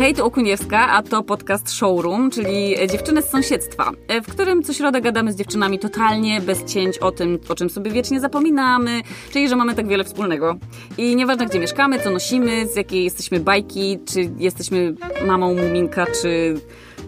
Hej, 0.00 0.14
to 0.14 0.24
Okuniewska, 0.24 0.88
a 0.88 1.02
to 1.02 1.22
podcast 1.22 1.72
Showroom, 1.72 2.30
czyli 2.30 2.74
dziewczyny 2.90 3.22
z 3.22 3.30
sąsiedztwa, 3.30 3.90
w 4.24 4.32
którym 4.32 4.62
co 4.62 4.72
środę 4.72 5.00
gadamy 5.00 5.32
z 5.32 5.36
dziewczynami 5.36 5.78
totalnie 5.78 6.40
bez 6.40 6.64
cięć 6.64 6.98
o 6.98 7.12
tym, 7.12 7.38
o 7.48 7.54
czym 7.54 7.70
sobie 7.70 7.90
wiecznie 7.90 8.20
zapominamy, 8.20 9.00
czyli 9.32 9.48
że 9.48 9.56
mamy 9.56 9.74
tak 9.74 9.88
wiele 9.88 10.04
wspólnego. 10.04 10.56
I 10.98 11.16
nieważne 11.16 11.46
gdzie 11.46 11.58
mieszkamy, 11.58 12.00
co 12.00 12.10
nosimy, 12.10 12.66
z 12.66 12.76
jakiej 12.76 13.04
jesteśmy 13.04 13.40
bajki, 13.40 13.98
czy 14.08 14.30
jesteśmy 14.36 14.94
mamą 15.26 15.54
Muminka, 15.54 16.06
czy 16.22 16.54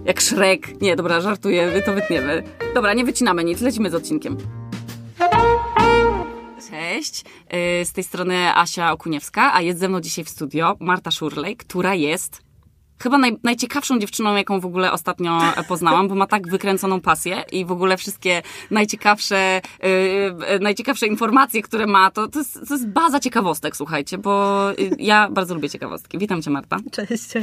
jak 0.04 0.22
Shrek. 0.22 0.80
Nie, 0.80 0.96
dobra, 0.96 1.20
żartuję, 1.20 1.82
to 1.86 1.92
wytniemy. 1.92 2.42
Dobra, 2.74 2.94
nie 2.94 3.04
wycinamy 3.04 3.44
nic, 3.44 3.60
lecimy 3.60 3.90
z 3.90 3.94
odcinkiem. 3.94 4.36
Cześć, 6.70 7.24
y, 7.80 7.84
z 7.84 7.92
tej 7.92 8.04
strony 8.04 8.56
Asia 8.56 8.92
Okuniewska, 8.92 9.54
a 9.54 9.62
jest 9.62 9.80
ze 9.80 9.88
mną 9.88 10.00
dzisiaj 10.00 10.24
w 10.24 10.28
studio 10.28 10.76
Marta 10.80 11.10
Szurlej, 11.10 11.56
która 11.56 11.94
jest 11.94 12.51
chyba 13.02 13.18
naj, 13.18 13.36
najciekawszą 13.42 13.98
dziewczyną, 13.98 14.36
jaką 14.36 14.60
w 14.60 14.66
ogóle 14.66 14.92
ostatnio 14.92 15.40
poznałam, 15.68 16.08
bo 16.08 16.14
ma 16.14 16.26
tak 16.26 16.48
wykręconą 16.48 17.00
pasję 17.00 17.44
i 17.52 17.64
w 17.64 17.72
ogóle 17.72 17.96
wszystkie 17.96 18.42
najciekawsze, 18.70 19.60
yy, 19.82 20.58
najciekawsze 20.60 21.06
informacje, 21.06 21.62
które 21.62 21.86
ma, 21.86 22.10
to, 22.10 22.28
to, 22.28 22.38
jest, 22.38 22.68
to 22.68 22.74
jest 22.74 22.88
baza 22.88 23.20
ciekawostek, 23.20 23.76
słuchajcie, 23.76 24.18
bo 24.18 24.62
ja 24.98 25.30
bardzo 25.30 25.54
lubię 25.54 25.70
ciekawostki. 25.70 26.18
Witam 26.18 26.42
cię, 26.42 26.50
Marta. 26.50 26.76
Cześć. 26.92 27.34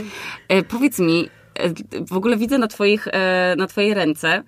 Yy, 0.49 0.63
powiedz 0.63 0.99
mi, 0.99 1.29
yy, 1.59 2.05
w 2.05 2.13
ogóle 2.13 2.37
widzę 2.37 2.57
na, 2.57 2.67
twoich, 2.67 3.07
na 3.57 3.67
twojej 3.67 3.93
ręce 3.93 4.43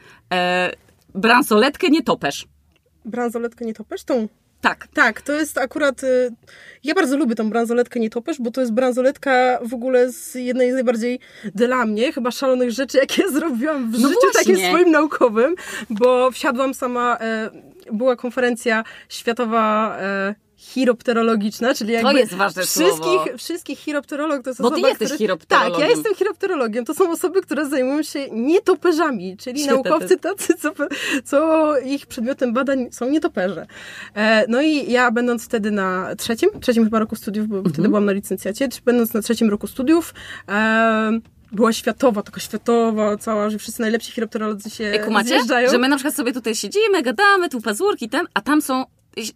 bransoletkę 1.15 1.89
nietoperz. 1.89 2.47
Bransoletkę 3.05 3.65
nietoperz? 3.65 4.03
Tą 4.03 4.27
tak. 4.61 4.87
Tak, 4.93 5.21
to 5.21 5.33
jest 5.33 5.57
akurat. 5.57 6.03
Y, 6.03 6.31
ja 6.83 6.93
bardzo 6.93 7.17
lubię 7.17 7.35
tą 7.35 7.49
bransoletkę 7.49 7.99
nietoperz, 7.99 8.37
bo 8.39 8.51
to 8.51 8.61
jest 8.61 8.73
bransoletka 8.73 9.59
w 9.61 9.73
ogóle 9.73 10.11
z 10.11 10.35
jednej 10.35 10.71
z 10.71 10.73
najbardziej 10.73 11.19
dla 11.55 11.85
mnie 11.85 12.13
chyba 12.13 12.31
szalonych 12.31 12.71
rzeczy, 12.71 12.97
jakie 12.97 13.29
zrobiłam 13.33 13.91
w 13.91 13.99
no 13.99 14.09
życiu 14.09 14.19
właśnie. 14.33 14.53
takim 14.53 14.69
swoim 14.69 14.91
naukowym, 14.91 15.55
bo 15.89 16.31
wsiadłam 16.31 16.73
sama. 16.73 17.17
E, 17.21 17.49
była 17.91 18.15
konferencja 18.15 18.83
światowa 19.09 19.97
e, 19.99 20.35
chiropterologiczna, 20.73 21.73
czyli 21.73 21.93
jakby 21.93 22.11
to 22.11 22.17
jest 22.17 22.33
ważne 22.33 22.63
wszystkich, 22.63 23.03
słowo. 23.03 23.37
wszystkich 23.37 23.79
chiropterolog 23.79 24.43
to 24.43 24.49
jest 24.49 24.61
Bo 24.61 24.67
osoba, 24.67 24.81
ty 24.81 24.89
jesteś 24.89 25.07
które, 25.07 25.17
chiropterologiem. 25.17 25.73
Tak, 25.73 25.81
ja 25.81 25.95
jestem 25.95 26.15
chiropterologiem. 26.15 26.85
To 26.85 26.93
są 26.93 27.11
osoby, 27.11 27.41
które 27.41 27.69
zajmują 27.69 28.03
się 28.03 28.29
nietoperzami, 28.31 29.37
czyli 29.37 29.59
Świetne 29.59 29.75
naukowcy 29.75 30.17
tacy, 30.17 30.53
co, 30.53 30.71
co 31.23 31.77
ich 31.79 32.05
przedmiotem 32.05 32.53
badań 32.53 32.87
są 32.91 33.09
nietoperze. 33.09 33.67
E, 34.15 34.45
no 34.47 34.61
i 34.61 34.91
ja 34.91 35.11
będąc 35.11 35.45
wtedy 35.45 35.71
na 35.71 36.15
trzecim, 36.15 36.49
trzecim 36.61 36.83
chyba 36.83 36.99
roku 36.99 37.15
studiów, 37.15 37.47
bo 37.47 37.55
mhm. 37.55 37.73
wtedy 37.73 37.87
byłam 37.87 38.05
na 38.05 38.11
licencjacie, 38.11 38.67
będąc 38.85 39.13
na 39.13 39.21
trzecim 39.21 39.49
roku 39.49 39.67
studiów, 39.67 40.13
e, 40.49 41.19
była 41.51 41.73
światowa, 41.73 42.23
taka 42.23 42.41
światowa 42.41 43.17
cała, 43.17 43.49
że 43.49 43.57
wszyscy 43.57 43.81
najlepsi 43.81 44.11
chiropterolodzy 44.11 44.69
się 44.69 44.83
Ej, 44.83 44.99
kumacie? 44.99 45.27
zjeżdżają. 45.27 45.71
Że 45.71 45.77
my 45.77 45.89
na 45.89 45.95
przykład 45.95 46.15
sobie 46.15 46.33
tutaj 46.33 46.55
siedzimy, 46.55 47.01
gadamy, 47.01 47.49
tu 47.49 47.61
pazurki, 47.61 48.09
ten, 48.09 48.27
a 48.33 48.41
tam 48.41 48.61
są 48.61 48.85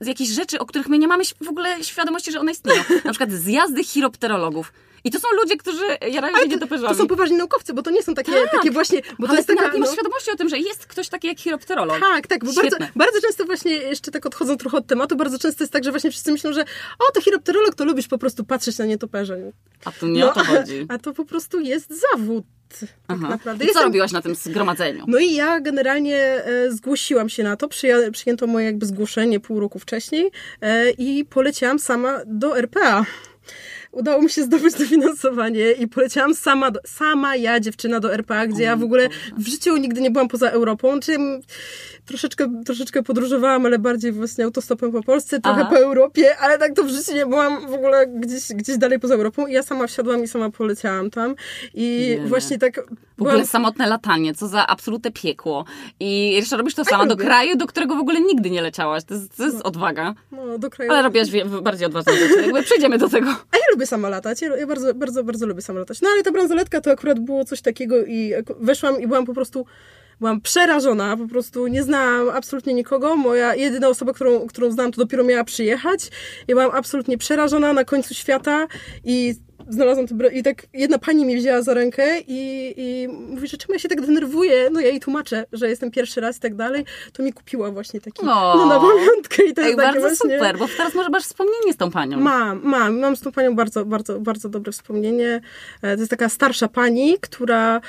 jakieś 0.01 0.29
rzeczy, 0.29 0.59
o 0.59 0.65
których 0.65 0.87
my 0.87 0.97
nie 0.97 1.07
mamy 1.07 1.23
w 1.41 1.49
ogóle 1.49 1.83
świadomości, 1.83 2.31
że 2.31 2.39
one 2.39 2.51
istnieją. 2.51 2.83
Na 3.05 3.11
przykład 3.11 3.31
zjazdy 3.31 3.83
chiropterologów. 3.83 4.73
I 5.03 5.11
to 5.11 5.19
są 5.19 5.27
ludzie, 5.41 5.57
którzy 5.57 5.85
jarają 6.11 6.37
się 6.37 6.47
nietoperzami. 6.47 6.89
To 6.89 6.95
są 6.95 7.07
poważni 7.07 7.37
naukowcy, 7.37 7.73
bo 7.73 7.81
to 7.81 7.91
nie 7.91 8.03
są 8.03 8.13
takie, 8.13 8.31
tak, 8.31 8.51
takie 8.51 8.71
właśnie... 8.71 9.01
Bo 9.19 9.27
to 9.27 9.35
jest 9.35 9.47
taka, 9.47 9.61
nie 9.61 9.79
masz 9.79 9.89
no... 9.89 9.93
świadomości 9.93 10.31
o 10.31 10.35
tym, 10.35 10.49
że 10.49 10.59
jest 10.59 10.85
ktoś 10.85 11.09
taki 11.09 11.27
jak 11.27 11.39
chiropterolog. 11.39 11.99
Tak, 11.99 12.27
tak, 12.27 12.45
bo 12.45 12.53
bardzo, 12.53 12.77
bardzo 12.95 13.21
często 13.21 13.45
właśnie, 13.45 13.71
jeszcze 13.71 14.11
tak 14.11 14.25
odchodzą 14.25 14.57
trochę 14.57 14.77
od 14.77 14.87
tematu, 14.87 15.15
bardzo 15.15 15.39
często 15.39 15.63
jest 15.63 15.73
tak, 15.73 15.83
że 15.83 15.91
właśnie 15.91 16.11
wszyscy 16.11 16.31
myślą, 16.31 16.53
że 16.53 16.61
o, 16.99 17.11
to 17.13 17.21
chiropterolog, 17.21 17.75
to 17.75 17.85
lubisz 17.85 18.07
po 18.07 18.17
prostu 18.17 18.43
patrzeć 18.43 18.77
na 18.77 18.85
nietoperze. 18.85 19.51
A 19.85 19.91
tu 19.91 20.07
nie 20.07 20.21
no, 20.21 20.31
o 20.31 20.33
to 20.33 20.43
chodzi. 20.43 20.85
A, 20.89 20.93
a 20.93 20.97
to 20.97 21.13
po 21.13 21.25
prostu 21.25 21.59
jest 21.59 21.93
zawód. 22.11 22.45
Tak 22.79 22.89
Aha. 23.07 23.29
naprawdę. 23.29 23.63
I 23.63 23.67
co 23.67 23.71
Jestem... 23.71 23.83
robiłaś 23.83 24.11
na 24.11 24.21
tym 24.21 24.35
zgromadzeniu? 24.35 25.05
No 25.07 25.19
i 25.19 25.33
ja 25.33 25.59
generalnie 25.59 26.17
e, 26.17 26.71
zgłosiłam 26.71 27.29
się 27.29 27.43
na 27.43 27.55
to, 27.55 27.67
przyja- 27.67 28.11
przyjęto 28.11 28.47
moje 28.47 28.65
jakby 28.65 28.85
zgłoszenie 28.85 29.39
pół 29.39 29.59
roku 29.59 29.79
wcześniej 29.79 30.31
e, 30.61 30.91
i 30.91 31.25
poleciałam 31.25 31.79
sama 31.79 32.21
do 32.25 32.57
RPA 32.57 33.05
udało 33.95 34.21
mi 34.21 34.29
się 34.29 34.43
zdobyć 34.43 34.75
dofinansowanie 34.79 35.71
i 35.71 35.87
poleciałam 35.87 36.35
sama, 36.35 36.71
do, 36.71 36.79
sama 36.85 37.35
ja, 37.35 37.59
dziewczyna 37.59 37.99
do 37.99 38.13
RPA, 38.13 38.47
gdzie 38.47 38.63
ja 38.63 38.75
w 38.75 38.83
ogóle 38.83 39.09
w 39.37 39.47
życiu 39.47 39.77
nigdy 39.77 40.01
nie 40.01 40.11
byłam 40.11 40.27
poza 40.27 40.49
Europą, 40.49 40.99
czyli 40.99 41.17
troszeczkę, 42.05 42.63
troszeczkę 42.65 43.03
podróżowałam, 43.03 43.65
ale 43.65 43.79
bardziej 43.79 44.11
właśnie 44.11 44.45
autostopem 44.45 44.91
po 44.91 45.03
Polsce, 45.03 45.41
trochę 45.41 45.61
Aha. 45.61 45.69
po 45.69 45.77
Europie, 45.79 46.37
ale 46.37 46.57
tak 46.57 46.73
to 46.73 46.83
w 46.83 46.89
życiu 46.89 47.13
nie 47.15 47.25
byłam 47.25 47.67
w 47.67 47.73
ogóle 47.73 48.07
gdzieś, 48.07 48.47
gdzieś 48.47 48.77
dalej 48.77 48.99
poza 48.99 49.15
Europą 49.15 49.47
i 49.47 49.53
ja 49.53 49.63
sama 49.63 49.87
wsiadłam 49.87 50.23
i 50.23 50.27
sama 50.27 50.49
poleciałam 50.49 51.09
tam 51.09 51.35
i 51.73 52.17
nie, 52.21 52.27
właśnie 52.27 52.57
tak... 52.57 52.75
W 53.17 53.21
ogóle 53.21 53.33
byłam... 53.33 53.47
samotne 53.47 53.87
latanie, 53.87 54.33
co 54.33 54.47
za 54.47 54.67
absolutne 54.67 55.11
piekło. 55.11 55.65
I 55.99 56.31
jeszcze 56.33 56.57
robisz 56.57 56.75
to 56.75 56.85
sama 56.85 57.05
do 57.05 57.17
kraju, 57.17 57.57
do 57.57 57.67
którego 57.67 57.95
w 57.95 57.99
ogóle 57.99 58.21
nigdy 58.21 58.49
nie 58.49 58.61
leciałaś. 58.61 59.03
To 59.03 59.13
jest, 59.13 59.37
to 59.37 59.43
jest 59.43 59.57
no. 59.57 59.63
odwaga. 59.63 60.13
No, 60.31 60.57
do 60.57 60.69
kraju. 60.69 60.91
Ale 60.91 61.01
robiłaś 61.01 61.27
bardziej 61.61 61.87
odważne 61.87 62.13
rzeczy. 62.13 62.41
Jakby 62.41 62.63
przejdziemy 62.63 62.97
do 62.97 63.09
tego. 63.09 63.29
A 63.29 63.57
ja 63.57 63.63
lubię 63.71 63.85
sama 63.85 64.09
latać. 64.09 64.41
Ja, 64.41 64.57
ja 64.57 64.67
bardzo, 64.67 64.93
bardzo, 64.93 65.23
bardzo 65.23 65.45
lubię 65.45 65.61
sama 65.61 65.79
latać. 65.79 66.01
No 66.01 66.09
ale 66.13 66.23
ta 66.23 66.31
bransoletka 66.31 66.81
to 66.81 66.91
akurat 66.91 67.19
było 67.19 67.45
coś 67.45 67.61
takiego 67.61 68.05
i 68.05 68.33
weszłam 68.59 69.01
i 69.01 69.07
byłam 69.07 69.25
po 69.25 69.33
prostu 69.33 69.65
byłam 70.19 70.41
przerażona, 70.41 71.17
po 71.17 71.27
prostu 71.27 71.67
nie 71.67 71.83
znałam 71.83 72.29
absolutnie 72.29 72.73
nikogo. 72.73 73.15
Moja 73.15 73.55
jedyna 73.55 73.87
osoba, 73.87 74.13
którą, 74.13 74.47
którą 74.47 74.71
znam, 74.71 74.91
to 74.91 75.01
dopiero 75.01 75.23
miała 75.23 75.43
przyjechać. 75.43 76.09
Ja 76.47 76.55
byłam 76.55 76.71
absolutnie 76.73 77.17
przerażona 77.17 77.73
na 77.73 77.83
końcu 77.83 78.13
świata 78.13 78.67
i 79.03 79.35
znalazłam 79.69 80.07
to 80.07 80.15
i 80.33 80.43
tak 80.43 80.67
jedna 80.73 80.97
pani 80.97 81.25
mnie 81.25 81.37
wzięła 81.37 81.61
za 81.61 81.73
rękę 81.73 82.19
i, 82.27 82.73
i 82.77 83.07
mówi, 83.07 83.47
że 83.47 83.57
czemu 83.57 83.73
ja 83.73 83.79
się 83.79 83.89
tak 83.89 84.01
denerwuję, 84.01 84.69
no 84.71 84.79
ja 84.79 84.87
jej 84.87 84.99
tłumaczę, 84.99 85.45
że 85.53 85.69
jestem 85.69 85.91
pierwszy 85.91 86.21
raz 86.21 86.37
i 86.37 86.39
tak 86.39 86.55
dalej, 86.55 86.85
to 87.13 87.23
mi 87.23 87.33
kupiła 87.33 87.71
właśnie 87.71 88.01
taki, 88.01 88.25
no, 88.25 88.53
no 88.57 88.65
na 88.65 88.79
pamiątkę 88.79 89.43
i 89.43 89.53
to 89.53 89.61
Ej, 89.61 89.67
jest 89.67 89.79
bardzo 89.79 89.99
właśnie... 89.99 90.17
super, 90.17 90.57
bo 90.57 90.67
teraz 90.77 90.95
może 90.95 91.09
masz 91.09 91.23
wspomnienie 91.23 91.73
z 91.73 91.77
tą 91.77 91.91
panią. 91.91 92.19
Mam, 92.19 92.61
mam, 92.63 92.99
mam 92.99 93.15
z 93.15 93.21
tą 93.21 93.31
panią 93.31 93.55
bardzo, 93.55 93.85
bardzo, 93.85 94.19
bardzo 94.19 94.49
dobre 94.49 94.71
wspomnienie. 94.71 95.41
E, 95.81 95.95
to 95.95 96.01
jest 96.01 96.09
taka 96.09 96.29
starsza 96.29 96.67
pani, 96.67 97.17
która 97.21 97.81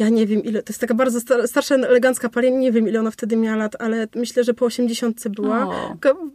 ja 0.00 0.08
nie 0.08 0.26
wiem 0.26 0.44
ile, 0.44 0.62
to 0.62 0.70
jest 0.70 0.80
taka 0.80 0.94
bardzo 0.94 1.20
starsza, 1.46 1.74
elegancka 1.74 2.28
pani, 2.28 2.52
nie 2.52 2.72
wiem 2.72 2.88
ile 2.88 3.00
ona 3.00 3.10
wtedy 3.10 3.36
miała 3.36 3.56
lat, 3.56 3.76
ale 3.78 4.08
myślę, 4.14 4.44
że 4.44 4.54
po 4.54 4.66
80 4.66 5.28
była. 5.28 5.68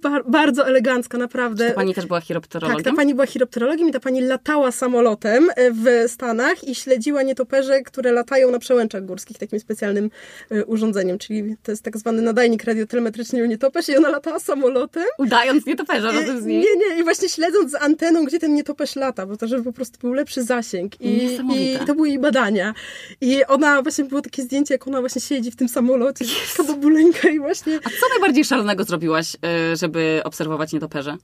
Bar 0.01 0.23
bardzo 0.27 0.67
elegancka, 0.67 1.17
naprawdę. 1.17 1.63
Czy 1.63 1.69
ta 1.69 1.75
pani 1.75 1.93
też 1.93 2.05
była 2.05 2.21
chiropterologiem? 2.21 2.83
Tak, 2.83 2.91
ta 2.91 2.97
pani 2.97 3.13
była 3.13 3.27
chiropterologiem 3.27 3.89
i 3.89 3.91
ta 3.91 3.99
pani 3.99 4.21
latała 4.21 4.71
samolotem 4.71 5.49
e, 5.55 5.71
w 5.71 6.11
Stanach 6.11 6.63
i 6.63 6.75
śledziła 6.75 7.23
nietoperze, 7.23 7.81
które 7.81 8.11
latają 8.11 8.51
na 8.51 8.59
przełęczach 8.59 9.05
górskich 9.05 9.37
takim 9.37 9.59
specjalnym 9.59 10.09
e, 10.51 10.65
urządzeniem, 10.65 11.17
czyli 11.17 11.55
to 11.63 11.71
jest 11.71 11.83
tak 11.83 11.97
zwany 11.97 12.21
nadajnik 12.21 12.63
radiotelemetryczny 12.63 13.47
nietoperz 13.47 13.89
i 13.89 13.97
ona 13.97 14.09
latała 14.09 14.39
samolotem. 14.39 15.03
Udając 15.17 15.65
nietoperza 15.65 16.11
razem 16.11 16.41
z 16.41 16.45
nim. 16.45 16.61
Nie, 16.61 16.75
nie, 16.75 16.99
i 16.99 17.03
właśnie 17.03 17.29
śledząc 17.29 17.71
z 17.71 17.75
anteną, 17.75 18.25
gdzie 18.25 18.39
ten 18.39 18.53
nietoperz 18.53 18.95
lata, 18.95 19.25
bo 19.25 19.37
to 19.37 19.47
żeby 19.47 19.63
po 19.63 19.73
prostu 19.73 19.99
był 19.99 20.13
lepszy 20.13 20.43
zasięg. 20.43 21.01
I, 21.01 21.35
i 21.55 21.77
to 21.87 21.95
były 21.95 22.09
jej 22.09 22.19
badania. 22.19 22.73
I 23.21 23.43
ona, 23.47 23.81
właśnie 23.81 24.03
było 24.03 24.21
takie 24.21 24.43
zdjęcie, 24.43 24.73
jak 24.73 24.87
ona 24.87 24.99
właśnie 24.99 25.21
siedzi 25.21 25.51
w 25.51 25.55
tym 25.55 25.69
samolocie, 25.69 26.25
yes. 26.25 26.55
taka 26.57 26.73
babuleńka 26.73 27.29
i 27.29 27.39
właśnie... 27.39 27.79
A 27.83 27.89
co 27.89 28.09
najbardziej 28.09 28.45
szalonego 28.45 28.83
zrobiłaś, 28.83 29.35
y, 29.35 29.75
żeby 29.75 30.21
obserwować 30.23 30.73
nietoperze? 30.73 31.17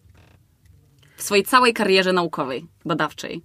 W 1.17 1.23
swojej 1.23 1.44
całej 1.44 1.73
karierze 1.73 2.13
naukowej, 2.13 2.66
badawczej. 2.85 3.41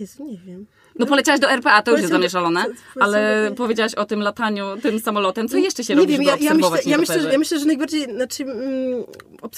Jezu, 0.00 0.24
nie 0.24 0.38
wiem. 0.38 0.66
No 0.98 1.06
poleciałaś 1.06 1.40
do 1.40 1.50
RPA, 1.50 1.82
to 1.82 1.90
już 1.90 2.00
jest 2.00 2.12
dla 2.12 2.18
mnie 2.18 2.30
szalone, 2.30 2.64
ale 3.00 3.50
powiedziałaś 3.56 3.94
o 3.94 4.04
tym 4.04 4.20
lataniu 4.20 4.64
tym 4.82 5.00
samolotem. 5.00 5.48
Co 5.48 5.56
jeszcze 5.56 5.84
się 5.84 5.94
robi, 5.94 6.12
wiem, 6.12 6.22
ja, 6.22 6.36
ja 6.36 6.54
myślę, 6.54 6.78
ja 6.86 6.98
myślę, 6.98 7.32
ja 7.32 7.38
myślę, 7.38 7.58
że 7.58 7.66
najbardziej, 7.66 8.04
znaczy 8.04 8.42
mm, 8.44 9.04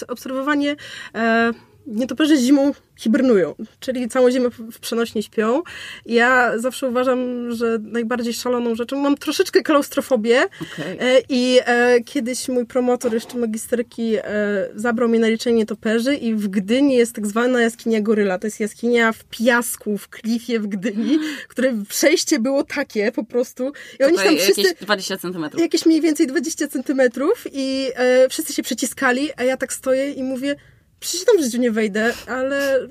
obserwowanie... 0.09 0.77
E, 1.15 1.53
nietoperze 1.89 2.37
zimą 2.37 2.73
hibernują, 2.97 3.55
czyli 3.81 4.09
całą 4.09 4.31
zimę 4.31 4.51
w 4.73 4.81
przenośnie 4.81 5.23
śpią. 5.23 5.63
Ja 6.07 6.59
zawsze 6.59 6.89
uważam, 6.89 7.53
że 7.53 7.79
najbardziej 7.83 8.35
szaloną 8.35 8.75
rzeczą, 8.75 8.99
mam 8.99 9.17
troszeczkę 9.17 9.63
klaustrofobię 9.63 10.43
okay. 10.43 11.01
E, 11.01 11.21
i 11.29 11.59
e, 11.65 12.01
kiedyś 12.01 12.49
mój 12.49 12.67
promotor 12.67 13.15
jeszcze 13.15 13.39
magisterki 13.39 14.17
e, 14.17 14.23
zabrał 14.75 15.09
mnie 15.09 15.19
na 15.19 15.29
liczenie 15.29 15.57
nietoperzy 15.57 16.15
i 16.15 16.35
w 16.35 16.49
Gdyni 16.49 16.95
jest 16.95 17.15
tak 17.15 17.27
zwana 17.27 17.61
jaskinia 17.61 18.01
goryla. 18.01 18.39
To 18.39 18.47
jest 18.47 18.61
jaskinia 18.61 19.13
w 19.13 19.25
piasku, 19.25 19.99
w 19.99 20.09
klifie 20.09 20.61
w 20.61 20.67
Gdyni, 20.67 21.19
które 21.49 21.85
przejście 21.89 22.39
było 22.39 22.65
takie 22.65 23.13
po 23.13 23.25
prostu. 23.25 23.73
I 24.01 24.05
oni 24.05 24.17
tam 24.17 24.37
wszyscy... 24.37 24.63
Jakieś 24.63 24.81
20 24.81 25.19
centymetrów. 25.19 25.63
Jakieś 25.63 25.87
mniej 25.87 26.01
więcej 26.01 26.27
20 26.27 26.69
centymetrów 26.69 27.45
i 27.53 27.91
e, 27.95 28.29
wszyscy 28.29 28.53
się 28.53 28.63
przeciskali, 28.63 29.29
a 29.37 29.45
ja 29.45 29.57
tak 29.57 29.73
stoję 29.73 30.13
i 30.13 30.23
mówię 30.23 30.57
przecież 31.01 31.25
tam 31.25 31.39
w 31.39 31.43
życiu 31.43 31.59
nie 31.59 31.71
wejdę, 31.71 32.15
ale 32.27 32.89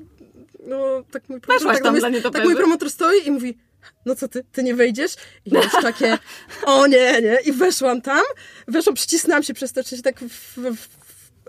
no 0.66 1.02
tak 1.10 1.28
mój 1.28 1.40
promotor, 1.40 1.82
tak, 1.82 1.92
mój, 1.92 2.22
tak 2.22 2.44
mój 2.44 2.56
promotor 2.56 2.90
stoi 2.90 3.26
i 3.26 3.30
mówi 3.30 3.58
no 4.06 4.14
co 4.14 4.28
ty, 4.28 4.44
ty 4.52 4.62
nie 4.62 4.74
wejdziesz? 4.74 5.12
I 5.44 5.50
ja 5.50 5.62
już 5.62 5.72
takie, 5.72 6.18
o 6.64 6.86
nie, 6.86 7.22
nie. 7.22 7.38
I 7.44 7.52
weszłam 7.52 8.02
tam, 8.02 8.22
weszłam, 8.68 8.94
przycisnęłam 8.94 9.42
się 9.42 9.54
przez 9.54 9.72
to, 9.72 9.84
czy 9.84 9.96
się 9.96 10.02
tak 10.02 10.20
w, 10.20 10.56
w, 10.56 10.97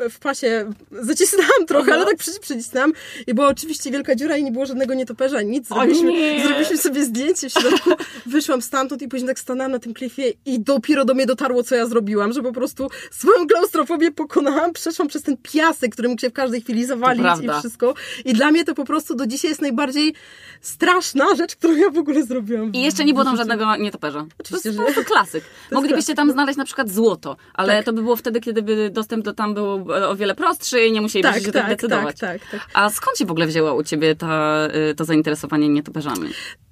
w 0.09 0.19
pasie 0.19 0.71
zacisnęłam 0.91 1.65
trochę, 1.67 1.93
ale 1.93 2.05
tak 2.05 2.17
przy- 2.17 2.39
przycisnęłam 2.39 2.93
i 3.27 3.33
była 3.33 3.47
oczywiście 3.47 3.91
wielka 3.91 4.15
dziura 4.15 4.37
i 4.37 4.43
nie 4.43 4.51
było 4.51 4.65
żadnego 4.65 4.93
nietoperza, 4.93 5.41
nic. 5.41 5.67
Zrobiliśmy, 5.67 6.11
nie. 6.11 6.43
zrobiliśmy 6.43 6.77
sobie 6.77 7.05
zdjęcie 7.05 7.49
w 7.49 7.53
środku, 7.53 7.89
wyszłam 8.25 8.61
stamtąd 8.61 9.01
i 9.01 9.07
później 9.07 9.27
tak 9.27 9.39
stanęłam 9.39 9.71
na 9.71 9.79
tym 9.79 9.93
klifie 9.93 10.33
i 10.45 10.59
dopiero 10.59 11.05
do 11.05 11.13
mnie 11.13 11.25
dotarło, 11.25 11.63
co 11.63 11.75
ja 11.75 11.85
zrobiłam, 11.85 12.33
że 12.33 12.41
po 12.41 12.53
prostu 12.53 12.89
swoją 13.11 13.47
klaustrofobię 13.47 14.11
pokonałam, 14.11 14.73
przeszłam 14.73 15.07
przez 15.07 15.23
ten 15.23 15.37
piasek, 15.37 15.91
który 15.93 16.09
mógł 16.09 16.21
się 16.21 16.29
w 16.29 16.33
każdej 16.33 16.61
chwili 16.61 16.85
zawalić 16.85 17.25
i 17.43 17.59
wszystko. 17.59 17.93
I 18.25 18.33
dla 18.33 18.51
mnie 18.51 18.65
to 18.65 18.75
po 18.75 18.85
prostu 18.85 19.15
do 19.15 19.27
dzisiaj 19.27 19.49
jest 19.51 19.61
najbardziej 19.61 20.13
straszna 20.61 21.35
rzecz, 21.35 21.55
którą 21.55 21.75
ja 21.75 21.89
w 21.89 21.97
ogóle 21.97 22.23
zrobiłam. 22.23 22.71
I 22.73 22.81
jeszcze 22.81 23.05
nie 23.05 23.13
było 23.13 23.25
tam 23.25 23.37
żadnego 23.37 23.75
nietoperza. 23.75 24.25
Oczywiście, 24.39 24.69
to 24.69 24.75
że 24.75 24.81
jest 24.83 24.95
po 24.95 25.01
prostu 25.01 25.13
klasyk. 25.13 25.43
Moglibyście 25.71 26.15
tam 26.15 26.31
znaleźć 26.31 26.57
na 26.57 26.65
przykład 26.65 26.89
złoto, 26.89 27.37
ale 27.53 27.75
Tak. 27.75 27.85
to 27.85 27.93
by 27.93 28.01
było 28.01 28.15
wtedy, 28.15 28.39
kiedy 28.41 28.61
by 28.61 28.89
dostęp 28.89 29.25
do 29.25 29.33
tam 29.33 29.53
był 29.53 29.88
o 29.89 30.15
wiele 30.15 30.35
prostszy 30.35 30.81
i 30.85 30.91
nie 30.91 31.01
musielibyście 31.01 31.39
Tak, 31.39 31.45
się 31.45 31.51
tak, 31.51 31.61
tak, 31.61 31.71
decydować. 31.71 32.19
tak, 32.19 32.41
tak, 32.41 32.51
tak. 32.51 32.69
A 32.73 32.89
skąd 32.89 33.17
się 33.17 33.25
w 33.25 33.31
ogóle 33.31 33.47
wzięło 33.47 33.75
u 33.75 33.83
ciebie 33.83 34.15
ta, 34.15 34.67
y, 34.91 34.95
to 34.95 35.05
zainteresowanie 35.05 35.69
nietoperzami? 35.69 36.29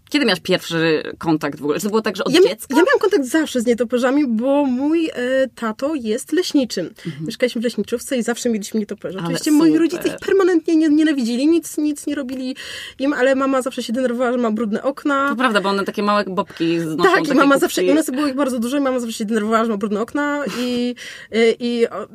Kiedy 0.09 0.25
miałeś 0.25 0.39
pierwszy 0.39 1.03
kontakt 1.17 1.59
w 1.59 1.63
ogóle? 1.63 1.79
Czy 1.79 1.83
to 1.83 1.89
było 1.89 2.01
tak, 2.01 2.15
że 2.15 2.23
od 2.23 2.33
Ja, 2.33 2.41
dziecka? 2.41 2.67
ja 2.69 2.75
miałam 2.75 2.99
kontakt 2.99 3.25
zawsze 3.25 3.61
z 3.61 3.65
nietoperzami, 3.65 4.27
bo 4.27 4.65
mój 4.65 5.09
e, 5.09 5.11
tato 5.55 5.95
jest 5.95 6.31
leśniczym. 6.31 6.93
Mieszkaliśmy 7.21 7.61
w 7.61 7.63
leśniczówce 7.63 8.17
i 8.17 8.23
zawsze 8.23 8.49
mieliśmy 8.49 8.79
nietoperze. 8.79 9.17
Mhm. 9.17 9.25
Oczywiście 9.25 9.51
moi 9.51 9.77
rodzice 9.77 10.07
ich 10.07 10.15
permanentnie 10.25 10.75
nie, 10.75 10.89
nienawidzili, 10.89 11.47
nic, 11.47 11.77
nic 11.77 12.07
nie 12.07 12.15
robili 12.15 12.55
im, 12.99 13.13
ale 13.13 13.35
mama 13.35 13.61
zawsze 13.61 13.83
się 13.83 13.93
denerwowała, 13.93 14.31
że 14.31 14.37
ma 14.37 14.51
brudne 14.51 14.83
okna. 14.83 15.29
To 15.29 15.35
prawda, 15.35 15.61
bo 15.61 15.69
one 15.69 15.83
takie 15.85 16.03
małe 16.03 16.23
bobki 16.23 16.79
znoszą. 16.79 17.11
Tak, 17.15 17.27
i 17.27 17.33
mama 17.33 17.57
zawsze, 17.57 17.81
u 17.83 17.93
nas 17.93 18.11
było 18.11 18.27
ich 18.27 18.35
bardzo 18.35 18.59
dużo 18.59 18.77
i 18.77 18.81
mama 18.81 18.99
zawsze 18.99 19.17
się 19.17 19.25
denerwowała, 19.25 19.65
że 19.65 19.71
ma 19.71 19.77
brudne 19.77 20.01
okna 20.01 20.43
i, 20.59 20.95
i, 21.31 21.55
i, 21.59 21.87
o, 21.87 22.07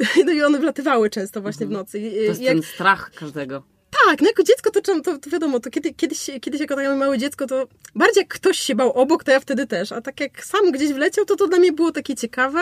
no 0.26 0.32
i 0.32 0.42
one 0.42 0.58
wlatywały 0.58 1.10
często 1.10 1.40
właśnie 1.42 1.66
w 1.66 1.70
nocy. 1.70 1.98
I, 1.98 2.04
Mhm. 2.06 2.16
To 2.24 2.28
jest 2.28 2.40
jak, 2.42 2.54
ten 2.54 2.62
strach 2.62 3.10
każdego. 3.10 3.62
Tak, 4.06 4.20
no 4.20 4.28
jako 4.28 4.42
dziecko 4.42 4.70
to, 4.70 4.80
to, 4.80 5.18
to 5.18 5.30
wiadomo, 5.30 5.60
to 5.60 5.70
kiedy, 5.70 5.94
kiedyś, 5.94 6.30
kiedyś 6.40 6.60
jako 6.60 6.76
takie 6.76 6.88
małe 6.88 7.18
dziecko, 7.18 7.46
to 7.46 7.66
bardziej 7.94 8.20
jak 8.20 8.28
ktoś 8.28 8.58
się 8.58 8.74
bał 8.74 8.92
obok, 8.92 9.24
to 9.24 9.32
ja 9.32 9.40
wtedy 9.40 9.66
też, 9.66 9.92
a 9.92 10.00
tak 10.00 10.20
jak 10.20 10.44
sam 10.44 10.72
gdzieś 10.72 10.92
wleciał, 10.92 11.24
to 11.24 11.36
to 11.36 11.46
dla 11.46 11.58
mnie 11.58 11.72
było 11.72 11.92
takie 11.92 12.14
ciekawe. 12.14 12.60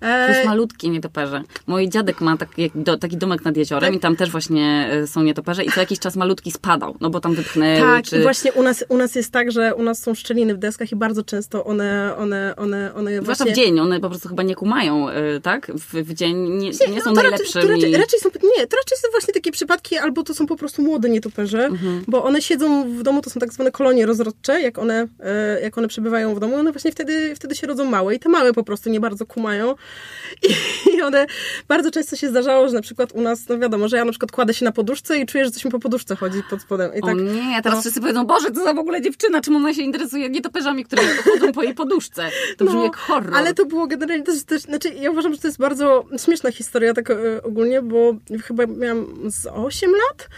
To 0.00 0.06
E, 0.06 0.28
jest 0.28 0.46
malutkie 0.46 0.88
nietoperze. 0.88 1.42
Mój 1.66 1.88
dziadek 1.88 2.20
ma 2.20 2.36
taki, 2.36 2.70
do, 2.74 2.98
taki 2.98 3.16
domek 3.16 3.44
nad 3.44 3.56
jeziorem 3.56 3.88
Tak. 3.88 3.96
i 3.96 4.00
tam 4.00 4.16
też 4.16 4.30
właśnie 4.30 4.88
e, 4.92 5.06
są 5.06 5.22
nietoperze 5.22 5.64
i 5.64 5.72
co 5.72 5.80
jakiś 5.80 5.98
czas 5.98 6.16
malutki 6.16 6.52
spadał, 6.52 6.96
no 7.00 7.10
bo 7.10 7.20
tam 7.20 7.34
wypchnęły, 7.34 7.80
tak, 7.80 8.04
czy... 8.04 8.18
i 8.18 8.22
właśnie 8.22 8.52
u 8.52 8.62
nas, 8.62 8.84
u 8.88 8.96
nas 8.96 9.14
jest 9.14 9.32
tak, 9.32 9.52
że 9.52 9.74
u 9.74 9.82
nas 9.82 10.02
są 10.02 10.14
szczeliny 10.14 10.54
w 10.54 10.58
deskach 10.58 10.92
i 10.92 10.96
bardzo 10.96 11.24
często 11.24 11.64
one, 11.64 12.16
one, 12.16 12.54
one, 12.56 12.94
one 12.94 13.22
Zwłaszcza 13.22 13.44
właśnie... 13.44 13.62
w 13.62 13.66
dzień, 13.66 13.80
one 13.80 14.00
po 14.00 14.08
prostu 14.08 14.28
chyba 14.28 14.42
nie 14.42 14.54
kumają, 14.54 15.10
y, 15.10 15.40
tak? 15.42 15.72
W, 15.74 15.94
w 15.94 16.14
dzień 16.14 16.36
nie, 16.48 16.70
nie 16.90 17.02
są 17.02 17.12
no, 17.12 17.22
najlepszymi. 17.22 17.64
Raczej, 17.64 17.68
raczej, 17.68 17.96
raczej 17.96 18.20
są, 18.20 18.28
nie, 18.58 18.66
to 18.66 18.76
raczej 18.76 18.98
są 18.98 19.08
właśnie 19.10 19.34
takie 19.34 19.52
przypadki, 19.52 19.98
albo 19.98 20.22
to 20.22 20.34
są 20.34 20.46
po 20.52 20.58
prostu 20.58 20.82
młode 20.82 21.10
nietoperze, 21.10 21.64
Mhm. 21.64 22.04
bo 22.08 22.24
one 22.24 22.42
siedzą 22.42 22.84
w 22.98 23.02
domu, 23.02 23.22
to 23.22 23.30
są 23.30 23.40
tak 23.40 23.52
zwane 23.52 23.70
kolonie 23.70 24.06
rozrodcze, 24.06 24.60
jak 24.62 24.78
one, 24.78 25.06
e, 25.20 25.60
jak 25.62 25.78
one 25.78 25.88
przebywają 25.88 26.34
w 26.34 26.40
domu, 26.40 26.54
one 26.56 26.72
właśnie 26.72 26.92
wtedy, 26.92 27.34
wtedy 27.36 27.54
się 27.54 27.66
rodzą 27.66 27.84
małe 27.84 28.14
i 28.14 28.18
te 28.18 28.28
małe 28.28 28.52
po 28.52 28.64
prostu 28.64 28.90
nie 28.90 29.00
bardzo 29.00 29.26
kumają 29.26 29.74
i, 30.94 31.02
one, 31.02 31.26
bardzo 31.68 31.90
często 31.90 32.16
się 32.16 32.28
zdarzało, 32.28 32.68
że 32.68 32.74
na 32.74 32.80
przykład 32.82 33.12
u 33.12 33.20
nas, 33.20 33.48
no 33.48 33.58
wiadomo, 33.58 33.88
że 33.88 33.96
ja 33.96 34.04
na 34.04 34.12
przykład 34.12 34.32
kładę 34.32 34.54
się 34.54 34.64
na 34.64 34.72
poduszce 34.72 35.18
i 35.18 35.26
czuję, 35.26 35.44
że 35.44 35.50
coś 35.50 35.64
mi 35.64 35.70
po 35.70 35.78
poduszce 35.78 36.16
chodzi 36.16 36.42
pod 36.50 36.62
spodem 36.62 36.90
i 36.94 37.00
tak, 37.00 37.10
O 37.10 37.12
nie, 37.14 37.62
teraz 37.62 37.76
no. 37.76 37.80
wszyscy 37.80 38.00
powiedzą, 38.00 38.26
Boże, 38.26 38.50
co 38.50 38.64
za 38.64 38.74
w 38.74 38.78
ogóle 38.78 39.02
dziewczyna, 39.02 39.40
czym 39.40 39.56
ona 39.56 39.74
się 39.74 39.82
interesuje 39.82 40.30
nietoperzami, 40.30 40.84
które 40.84 41.02
chodzą 41.24 41.52
po 41.52 41.62
jej 41.62 41.74
poduszce. 41.74 42.28
To 42.56 42.64
brzmi 42.64 42.78
No, 42.78 42.84
jak 42.84 42.96
horror. 42.96 43.34
Ale 43.36 43.54
to 43.54 43.66
było 43.66 43.86
generalnie 43.86 44.24
też, 44.24 44.44
też, 44.44 44.62
znaczy 44.62 44.88
ja 44.88 45.10
uważam, 45.10 45.34
że 45.34 45.40
to 45.40 45.48
jest 45.48 45.58
bardzo 45.58 46.04
śmieszna 46.24 46.52
historia 46.52 46.94
tak 46.94 47.10
e, 47.10 47.42
ogólnie, 47.42 47.82
bo 47.82 48.14
chyba 48.44 48.66
miałam 48.66 49.06
z 49.30 49.46
8 49.46 49.90
lat 49.90 50.28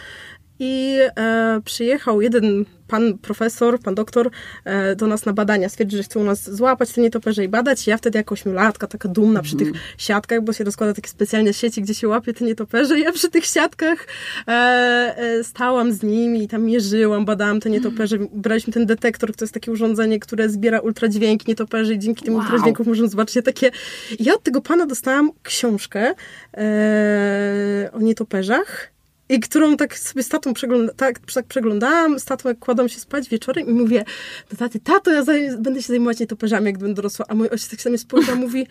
i 0.59 0.99
e, 1.15 1.61
przyjechał 1.65 2.21
jeden 2.21 2.65
pan 2.87 3.17
profesor, 3.17 3.79
pan 3.79 3.95
doktor 3.95 4.29
e, 4.65 4.95
do 4.95 5.07
nas 5.07 5.25
na 5.25 5.33
badania. 5.33 5.69
Stwierdził, 5.69 5.97
że 5.97 6.03
chce 6.03 6.19
u 6.19 6.23
nas 6.23 6.55
złapać 6.55 6.91
te 6.91 7.01
nietoperze 7.01 7.43
i 7.43 7.47
badać. 7.47 7.87
Ja 7.87 7.97
wtedy 7.97 8.17
jako 8.17 8.33
ośmiolatka, 8.33 8.87
taka 8.87 9.09
dumna 9.09 9.41
przy 9.41 9.55
tych 9.55 9.71
siatkach, 9.97 10.41
bo 10.41 10.53
się 10.53 10.63
rozkłada 10.63 10.93
takie 10.93 11.09
specjalne 11.09 11.53
sieci, 11.53 11.81
gdzie 11.81 11.93
się 11.93 12.07
łapie 12.07 12.33
te 12.33 12.45
nietoperze. 12.45 12.99
Ja 12.99 13.11
przy 13.11 13.29
tych 13.29 13.45
siatkach 13.45 14.07
e, 14.47 14.51
e, 14.51 15.43
stałam 15.43 15.93
z 15.93 16.03
nimi 16.03 16.43
i 16.43 16.47
tam 16.47 16.63
mierzyłam, 16.63 17.25
badałam 17.25 17.59
te 17.59 17.69
nietoperze. 17.69 18.17
Braliśmy 18.33 18.73
ten 18.73 18.85
detektor, 18.85 19.35
to 19.35 19.45
jest 19.45 19.53
takie 19.53 19.71
urządzenie, 19.71 20.19
które 20.19 20.49
zbiera 20.49 20.79
ultradźwięki 20.79 21.45
nietoperzy 21.47 21.93
i 21.93 21.99
dzięki 21.99 22.25
tym 22.25 22.33
Wow. 22.33 22.43
ultradźwiękom 22.43 22.85
możemy 22.87 23.09
zobaczyć 23.09 23.45
takie... 23.45 23.71
Ja 24.19 24.33
od 24.33 24.43
tego 24.43 24.61
pana 24.61 24.85
dostałam 24.85 25.31
książkę 25.43 26.13
e, 26.57 27.89
o 27.93 27.99
nietoperzach 27.99 28.94
i 29.29 29.39
którą 29.39 29.77
tak 29.77 29.97
sobie 29.99 30.23
z 30.23 30.29
tatą 30.29 30.53
przegląda, 30.53 30.93
tak, 30.93 31.19
tak 31.33 31.45
przeglądałam, 31.45 32.19
z 32.19 32.25
tatą 32.25 32.49
jak 32.49 32.59
kładłam 32.59 32.89
się 32.89 32.99
spać 32.99 33.29
wieczorem 33.29 33.67
i 33.67 33.71
mówię 33.73 34.05
do 34.51 34.57
taty, 34.57 34.79
tato, 34.79 35.11
ja 35.11 35.23
będę 35.57 35.81
się 35.81 35.87
zajmować 35.87 36.19
nietoperzami, 36.19 36.65
jak 36.65 36.77
będę 36.77 36.93
dorosła. 36.93 37.25
A 37.29 37.35
mój 37.35 37.49
ojciec 37.49 37.69
tak 37.69 37.79
się 37.79 37.89
na 37.89 37.91
mnie 37.91 37.97
spojrzał, 37.99 38.35
mówi, 38.35 38.67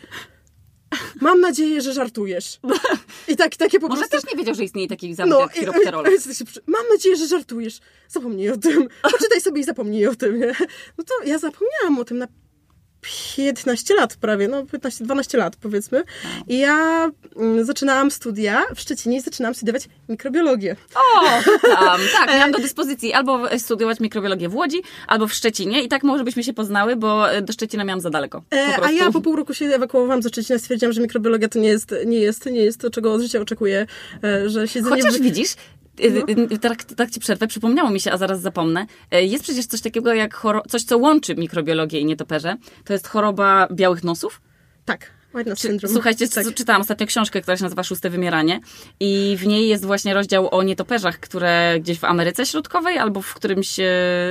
mam 1.21 1.41
nadzieję, 1.41 1.81
że 1.81 1.93
żartujesz. 1.93 2.61
I 3.29 3.37
tak, 3.37 3.57
takie 3.57 3.81
po 3.81 3.89
Może 3.89 4.01
prostu... 4.01 4.17
też 4.21 4.31
nie 4.33 4.39
wiedział, 4.39 4.55
że 4.55 4.65
istnieje 4.65 4.89
taki 4.89 5.15
zawód 5.15 5.35
jak 5.41 5.57
i- 5.57 5.61
chiropterolog. 5.61 6.13
tak 6.25 6.65
Mam 6.67 6.83
nadzieję, 6.93 7.17
że 7.17 7.27
żartujesz. 7.27 7.81
Zapomnij 8.09 8.51
o 8.51 8.57
tym. 8.57 8.89
Poczytaj 9.03 9.41
sobie 9.41 9.61
i 9.61 9.65
zapomnij 9.65 10.07
o 10.07 10.15
tym. 10.15 10.39
Nie? 10.41 10.53
No 10.99 11.05
to 11.05 11.25
ja 11.25 11.39
zapomniałam 11.39 11.99
o 11.99 12.05
tym 12.05 12.19
na 12.19 12.27
15 13.37 13.95
lat 13.95 14.17
prawie, 14.17 14.49
no 14.49 14.63
15-12 14.63 15.39
lat 15.39 15.57
powiedzmy. 15.57 16.03
I 16.49 16.59
ja 16.59 17.11
mm, 17.37 17.65
zaczynałam 17.65 18.11
studia 18.11 18.63
w 18.75 18.81
Szczecinie 18.81 19.17
i 19.17 19.21
zaczynałam 19.21 19.55
studiować 19.55 19.89
mikrobiologię. 20.09 20.77
O, 20.95 21.25
tam, 21.63 22.01
tak, 22.19 22.29
miałam 22.29 22.53
do 22.53 22.59
dyspozycji 22.59 23.13
albo 23.13 23.59
studiować 23.59 24.01
mikrobiologię 24.01 24.49
w 24.49 24.55
Łodzi, 24.55 24.83
albo 25.07 25.27
w 25.27 25.33
Szczecinie 25.33 25.83
i 25.83 25.89
tak 25.89 26.03
może 26.03 26.25
byśmy 26.25 26.45
się 26.45 26.53
poznały, 26.53 26.97
bo 26.97 27.25
do 27.43 27.53
Szczecina 27.53 27.85
miałam 27.85 28.01
za 28.01 28.11
daleko. 28.11 28.43
E, 28.53 28.77
a 28.83 28.91
ja 28.91 29.13
po 29.13 29.21
pół 29.21 29.37
roku 29.37 29.55
się 29.55 29.65
ewakuowałam 29.65 30.23
ze 30.23 30.29
Szczecina, 30.29 30.59
stwierdziłam, 30.59 30.93
że 30.93 31.01
mikrobiologia 31.01 31.49
to 31.49 31.59
nie 31.59 31.69
jest, 31.69 31.95
nie 32.07 32.19
jest, 32.19 32.47
nie 32.47 32.61
jest 32.65 32.81
to, 32.81 32.91
czego 32.91 33.13
od 33.13 33.23
życia 33.23 33.41
oczekuję, 33.41 33.87
e, 34.25 34.49
że 34.51 34.69
siedzenie... 34.69 34.97
Chociaż 34.97 35.19
w... 35.19 35.23
widzisz, 35.23 35.55
No. 35.99 36.35
y, 36.53 36.59
tak, 36.59 36.85
tak 36.85 37.11
ci 37.11 37.21
przerwę, 37.21 37.47
przypomniało 37.47 37.91
mi 37.91 38.01
się, 38.01 38.13
a 38.13 38.17
zaraz 38.17 38.41
zapomnę. 38.41 38.87
Y, 39.15 39.23
Jest 39.25 39.45
przecież 39.45 39.67
coś 39.67 39.81
takiego 39.81 40.15
jak 40.15 40.35
choro- 40.35 40.63
coś, 40.69 40.83
co 40.83 40.99
łączy 40.99 41.35
mikrobiologię 41.35 42.01
i 42.01 42.05
nietoperze. 42.05 42.57
To 42.85 42.93
jest 42.93 43.07
choroba 43.09 43.69
białych 43.73 44.05
nosów. 44.05 44.41
Tak, 44.85 45.11
White 45.35 45.57
Czy, 45.57 45.79
słuchajcie, 45.89 46.29
tak. 46.29 46.55
czytałam 46.55 46.83
ostatnio 46.83 47.07
książkę, 47.07 47.41
która 47.41 47.57
się 47.57 47.63
nazywa 47.63 47.83
Szóste 47.83 48.11
Wymieranie 48.11 48.61
i 49.01 49.37
w 49.39 49.47
niej 49.47 49.69
jest 49.69 49.85
właśnie 49.85 50.15
rozdział 50.15 50.55
o 50.55 50.63
nietoperzach, 50.63 51.21
które 51.21 51.77
gdzieś 51.81 51.99
w 51.99 52.05
Ameryce 52.05 52.47
Środkowej 52.47 52.99
albo 52.99 53.23
w 53.23 53.35
którymś, 53.35 53.81
e, 53.81 53.85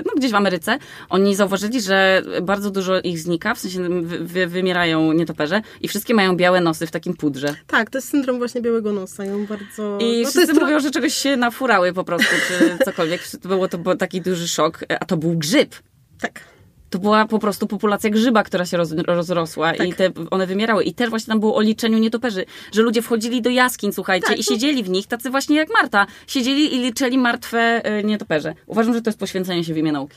no 0.05 0.11
gdzieś 0.17 0.31
w 0.31 0.35
Ameryce, 0.35 0.77
oni 1.09 1.35
zauważyli, 1.35 1.81
że 1.81 2.21
bardzo 2.41 2.71
dużo 2.71 3.01
ich 3.01 3.19
znika, 3.19 3.55
w 3.55 3.59
sensie 3.59 4.01
wy, 4.01 4.19
wy, 4.19 4.47
wymierają 4.47 5.11
nietoperze 5.13 5.61
i 5.81 5.87
wszystkie 5.87 6.13
mają 6.13 6.35
białe 6.35 6.61
nosy 6.61 6.87
w 6.87 6.91
takim 6.91 7.13
pudrze. 7.13 7.55
Tak, 7.67 7.89
to 7.89 7.97
jest 7.97 8.09
syndrom 8.09 8.37
właśnie 8.37 8.61
białego 8.61 8.91
nosa. 8.91 9.25
Ją 9.25 9.45
bardzo... 9.45 9.97
I 10.01 10.21
no, 10.23 10.29
wszyscy 10.29 10.53
mówią, 10.53 10.79
że 10.79 10.91
czegoś 10.91 11.13
się 11.13 11.37
nafurały 11.37 11.93
po 11.93 12.03
prostu, 12.03 12.35
czy 12.47 12.77
cokolwiek. 12.85 13.21
Było 13.43 13.67
to 13.67 13.77
było 13.77 13.95
taki 13.95 14.21
duży 14.21 14.47
szok, 14.47 14.79
a 14.99 15.05
to 15.05 15.17
był 15.17 15.37
grzyb. 15.37 15.75
Tak. 16.19 16.52
To 16.93 16.99
była 16.99 17.25
po 17.25 17.39
prostu 17.39 17.67
populacja 17.67 18.09
grzyba, 18.09 18.43
która 18.43 18.65
się 18.65 18.77
roz, 18.77 18.91
rozrosła 18.91 19.73
Tak. 19.73 19.87
i 19.87 19.93
te, 19.93 20.09
one 20.31 20.47
wymierały. 20.47 20.83
I 20.83 20.93
też 20.93 21.09
właśnie 21.09 21.31
tam 21.31 21.39
było 21.39 21.55
o 21.55 21.61
liczeniu 21.61 21.97
nietoperzy, 21.97 22.45
że 22.71 22.81
ludzie 22.81 23.01
wchodzili 23.01 23.41
do 23.41 23.49
jaskiń, 23.49 23.93
słuchajcie, 23.93 24.27
Tak, 24.27 24.39
i 24.39 24.43
siedzieli 24.43 24.83
w 24.83 24.89
nich, 24.89 25.07
tacy 25.07 25.29
właśnie 25.29 25.55
jak 25.55 25.69
Marta. 25.73 26.07
Siedzieli 26.27 26.75
i 26.75 26.79
liczyli 26.79 27.17
martwe 27.17 27.59
e, 27.83 28.03
nietoperze. 28.03 28.53
Uważam, 28.67 28.93
że 28.93 29.01
to 29.01 29.09
jest 29.09 29.19
poświęcenie 29.19 29.63
się 29.63 29.73
w 29.73 29.77
imię 29.77 29.91
nauki. 29.91 30.15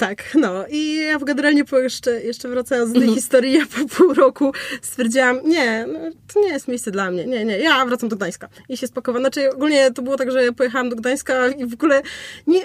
Tak, 0.00 0.34
no 0.34 0.66
i 0.70 0.96
ja 0.96 1.18
w 1.18 1.24
generalnie 1.24 1.64
po 1.64 1.78
jeszcze, 1.78 2.22
jeszcze 2.22 2.48
wracając 2.48 2.88
do 2.88 2.94
tej 2.94 3.02
Mhm. 3.02 3.16
historii, 3.16 3.52
ja 3.52 3.64
po 3.66 3.96
pół 3.96 4.14
roku 4.14 4.52
stwierdziłam, 4.82 5.40
nie, 5.44 5.86
no, 5.92 5.98
to 6.34 6.40
nie 6.40 6.48
jest 6.48 6.68
miejsce 6.68 6.90
dla 6.90 7.10
mnie, 7.10 7.26
nie, 7.26 7.44
nie, 7.44 7.58
ja 7.58 7.86
wracam 7.86 8.08
do 8.08 8.16
Gdańska 8.16 8.48
i 8.68 8.76
się 8.76 8.86
spakowałam. 8.86 9.22
Znaczy 9.22 9.52
ogólnie 9.52 9.90
to 9.90 10.02
było 10.02 10.16
tak, 10.16 10.30
że 10.30 10.44
ja 10.44 10.52
pojechałam 10.52 10.88
do 10.88 10.96
Gdańska 10.96 11.48
i 11.48 11.66
w 11.66 11.74
ogóle 11.74 12.02
nie, 12.46 12.60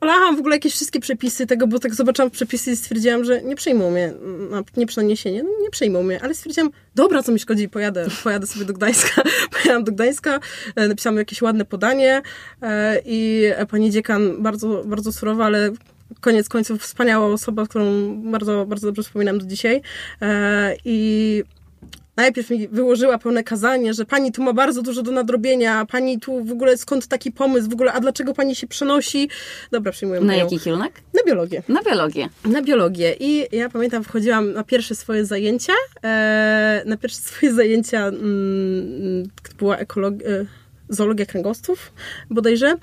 olałam 0.00 0.36
w 0.36 0.38
ogóle 0.38 0.56
jakieś 0.56 0.72
wszystkie 0.72 1.00
przepisy 1.00 1.46
tego, 1.46 1.66
bo 1.66 1.78
tak 1.78 1.94
zobaczyłam 1.94 2.30
przepisy 2.30 2.70
i 2.70 2.76
stwierdziłam, 2.76 3.24
że 3.24 3.42
nie 3.42 3.56
przyjmą 3.56 3.90
mnie, 3.90 4.12
na, 4.50 4.62
nie 4.76 4.86
przeniesienie, 4.86 5.42
no 5.42 5.50
nie 5.62 5.70
przyjmą 5.70 6.02
mnie, 6.02 6.22
ale 6.22 6.34
stwierdziłam, 6.34 6.70
dobra, 6.94 7.22
co 7.22 7.32
mi 7.32 7.38
szkodzi, 7.38 7.68
pojadę, 7.68 8.06
pojadę 8.24 8.46
sobie 8.46 8.64
do 8.64 8.72
Gdańska. 8.72 9.22
Pojechałam 9.52 9.84
do 9.84 9.92
Gdańska, 9.92 10.40
e, 10.76 10.88
napisałam 10.88 11.16
jakieś 11.16 11.42
ładne 11.42 11.64
podanie 11.64 12.22
e, 12.62 13.00
i 13.04 13.50
pani 13.70 13.90
dziekan 13.90 14.42
bardzo, 14.42 14.82
bardzo 14.84 15.12
surowa, 15.12 15.44
ale 15.44 15.70
koniec 16.20 16.48
końców 16.48 16.82
wspaniała 16.82 17.26
osoba, 17.26 17.66
którą 17.66 18.14
bardzo, 18.30 18.66
bardzo 18.66 18.86
dobrze 18.86 19.02
wspominam 19.02 19.38
do 19.38 19.46
dzisiaj. 19.46 19.82
E, 20.22 20.76
I 20.84 21.42
najpierw 22.16 22.50
mi 22.50 22.68
wyłożyła 22.68 23.18
pełne 23.18 23.44
kazanie, 23.44 23.94
że 23.94 24.04
pani 24.04 24.32
tu 24.32 24.42
ma 24.42 24.52
bardzo 24.52 24.82
dużo 24.82 25.02
do 25.02 25.10
nadrobienia, 25.10 25.86
pani 25.86 26.20
tu 26.20 26.44
w 26.44 26.52
ogóle 26.52 26.76
skąd 26.76 27.06
taki 27.06 27.32
pomysł, 27.32 27.70
w 27.70 27.72
ogóle, 27.72 27.92
a 27.92 28.00
dlaczego 28.00 28.34
pani 28.34 28.54
się 28.54 28.66
przenosi? 28.66 29.28
Dobra, 29.70 29.92
przyjmuję 29.92 30.20
Na 30.20 30.26
moją. 30.26 30.38
jaki 30.38 30.60
kierunek? 30.60 30.92
Na 31.14 31.22
biologię. 31.26 31.62
Na 31.68 31.82
biologię. 31.82 32.28
Na 32.44 32.62
biologię. 32.62 33.16
I 33.20 33.56
ja 33.56 33.68
pamiętam, 33.70 34.04
wchodziłam 34.04 34.52
na 34.52 34.64
pierwsze 34.64 34.94
swoje 34.94 35.24
zajęcia. 35.24 35.72
E, 36.04 36.82
na 36.86 36.96
pierwsze 36.96 37.18
swoje 37.18 37.54
zajęcia 37.54 38.06
mm, 38.06 39.28
była 39.58 39.76
ekologia. 39.76 40.26
Zoologia 40.88 41.26
kręgosłów 41.26 41.92
bodajże 42.30 42.74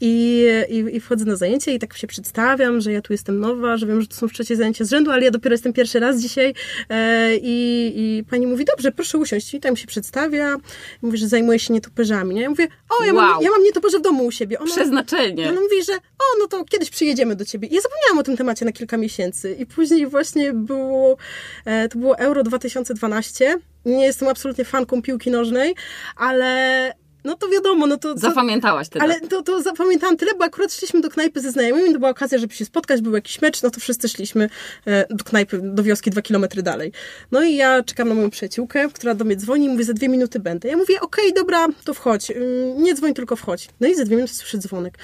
I, 0.00 0.46
i, 0.68 0.96
i 0.96 1.00
wchodzę 1.00 1.24
na 1.24 1.36
zajęcie 1.36 1.74
i 1.74 1.78
tak 1.78 1.96
się 1.96 2.06
przedstawiam, 2.06 2.80
że 2.80 2.92
ja 2.92 3.02
tu 3.02 3.12
jestem 3.12 3.40
nowa, 3.40 3.76
że 3.76 3.86
wiem, 3.86 4.00
że 4.00 4.06
to 4.06 4.14
są 4.14 4.28
trzecie 4.28 4.56
zajęcia 4.56 4.84
z 4.84 4.90
rzędu, 4.90 5.10
ale 5.10 5.24
ja 5.24 5.30
dopiero 5.30 5.54
jestem 5.54 5.72
pierwszy 5.72 6.00
raz 6.00 6.20
dzisiaj 6.20 6.54
e, 6.88 7.36
i, 7.36 7.92
i 7.96 8.24
pani 8.30 8.46
mówi, 8.46 8.64
dobrze, 8.64 8.92
proszę 8.92 9.18
usiąść 9.18 9.54
i 9.54 9.60
tam 9.60 9.76
się 9.76 9.86
przedstawia 9.86 10.56
mówi, 11.02 11.18
że 11.18 11.28
zajmuje 11.28 11.58
się 11.58 11.72
nietoperzami. 11.72 12.34
Nie? 12.34 12.42
Ja 12.42 12.50
mówię, 12.50 12.68
o, 12.88 13.04
ja, 13.04 13.14
wow. 13.14 13.22
mam, 13.22 13.42
ja 13.42 13.50
mam 13.50 13.62
nietoperze 13.62 13.98
w 13.98 14.02
domu 14.02 14.26
u 14.26 14.30
siebie. 14.30 14.58
Ona, 14.58 14.70
Przeznaczenie. 14.70 15.48
Ona 15.48 15.60
mówi, 15.60 15.84
że 15.84 15.92
o, 15.94 16.24
no 16.40 16.46
to 16.46 16.64
kiedyś 16.64 16.90
przyjedziemy 16.90 17.36
do 17.36 17.44
ciebie. 17.44 17.68
I 17.68 17.74
ja 17.74 17.80
zapomniałam 17.80 18.18
o 18.18 18.22
tym 18.22 18.36
temacie 18.36 18.64
na 18.64 18.72
kilka 18.72 18.96
miesięcy 18.96 19.56
i 19.58 19.66
później 19.66 20.06
właśnie 20.06 20.52
było, 20.52 21.16
e, 21.64 21.88
to 21.88 21.98
było 21.98 22.18
Euro 22.18 22.42
2012 22.42 23.58
nie 23.84 24.04
jestem 24.04 24.28
absolutnie 24.28 24.64
fanką 24.64 25.02
piłki 25.02 25.30
nożnej, 25.30 25.74
ale 26.16 26.92
no 27.24 27.34
to 27.34 27.48
wiadomo, 27.48 27.86
no 27.86 27.96
to... 27.96 28.18
Zapamiętałaś 28.18 28.88
tyle. 28.88 29.04
Ale 29.04 29.20
to, 29.20 29.42
to 29.42 29.62
zapamiętałam 29.62 30.16
tyle, 30.16 30.34
bo 30.38 30.44
akurat 30.44 30.72
szliśmy 30.72 31.00
do 31.00 31.10
knajpy 31.10 31.40
ze 31.40 31.50
znajomymi, 31.50 31.92
to 31.92 31.98
była 31.98 32.10
okazja, 32.10 32.38
żeby 32.38 32.54
się 32.54 32.64
spotkać, 32.64 33.00
był 33.00 33.14
jakiś 33.14 33.42
mecz, 33.42 33.62
no 33.62 33.70
to 33.70 33.80
wszyscy 33.80 34.08
szliśmy 34.08 34.50
e, 34.86 35.14
do 35.14 35.24
knajpy, 35.24 35.60
do 35.62 35.82
wioski 35.82 36.10
dwa 36.10 36.22
kilometry 36.22 36.62
dalej. 36.62 36.92
No 37.32 37.42
i 37.42 37.56
ja 37.56 37.82
czekam 37.82 38.08
na 38.08 38.14
moją 38.14 38.30
przyjaciółkę, 38.30 38.88
która 38.92 39.14
do 39.14 39.24
mnie 39.24 39.36
dzwoni 39.36 39.66
i 39.66 39.68
mówi, 39.68 39.84
za 39.84 39.92
dwie 39.92 40.08
minuty 40.08 40.40
będę. 40.40 40.68
Ja 40.68 40.76
mówię, 40.76 41.00
okej, 41.00 41.24
okay, 41.24 41.42
dobra, 41.42 41.68
to 41.84 41.94
wchodź, 41.94 42.32
nie 42.76 42.94
dzwoń, 42.94 43.14
tylko 43.14 43.36
wchodź. 43.36 43.68
No 43.80 43.88
i 43.88 43.94
za 43.94 44.04
dwie 44.04 44.16
minuty 44.16 44.34
słyszę 44.34 44.58
dzwonek. 44.58 44.98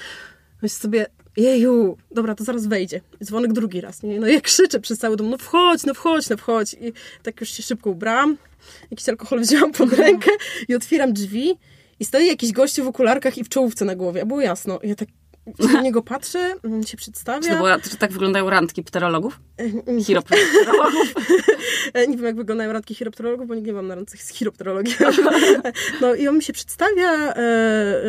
Myślę 0.61 0.79
sobie, 0.79 1.05
jeju, 1.37 1.97
dobra, 2.11 2.35
to 2.35 2.43
zaraz 2.43 2.67
wejdzie. 2.67 3.01
Dzwonek 3.23 3.53
drugi 3.53 3.81
raz, 3.81 4.03
nie? 4.03 4.19
No 4.19 4.27
ja 4.27 4.41
krzyczę 4.41 4.79
przez 4.79 4.99
cały 4.99 5.17
dom, 5.17 5.29
no 5.29 5.37
wchodź, 5.37 5.83
no 5.85 5.93
wchodź, 5.93 6.29
no 6.29 6.37
wchodź. 6.37 6.73
I 6.73 6.93
tak 7.23 7.41
już 7.41 7.49
się 7.49 7.63
szybko 7.63 7.89
ubrałam, 7.89 8.37
jakiś 8.91 9.09
alkohol 9.09 9.41
wzięłam 9.41 9.71
pod 9.71 9.93
rękę 9.93 10.31
i 10.67 10.75
otwieram 10.75 11.13
drzwi 11.13 11.57
i 11.99 12.05
stoi 12.05 12.27
jakiś 12.27 12.51
gościu 12.51 12.83
w 12.83 12.87
okularkach 12.87 13.37
i 13.37 13.43
w 13.43 13.49
czołówce 13.49 13.85
na 13.85 13.95
głowie. 13.95 14.25
Było 14.25 14.41
jasno. 14.41 14.79
Ja 14.83 14.95
tak 14.95 15.09
na 15.73 15.81
niego 15.87 16.01
patrzę, 16.01 16.53
mm, 16.63 16.83
się 16.83 16.97
przedstawia. 16.97 17.49
Czy, 17.49 17.55
była, 17.55 17.79
czy 17.79 17.97
tak 17.97 18.11
wyglądają 18.11 18.49
randki 18.49 18.83
pterologów? 18.83 19.39
Chiropterologów? 20.05 21.13
nie 22.07 22.15
wiem, 22.15 22.25
jak 22.25 22.35
wyglądają 22.35 22.73
randki 22.73 22.95
chiropterologów, 22.95 23.47
bo 23.47 23.55
nie 23.55 23.73
mam 23.73 23.87
na 23.87 23.95
randce 23.95 24.17
z 24.17 24.29
chiropterologii. 24.29 24.95
no 26.01 26.15
i 26.15 26.27
on 26.27 26.35
mi 26.35 26.43
się 26.43 26.53
przedstawia, 26.53 27.11
e, 27.13 27.37
e, 27.37 28.03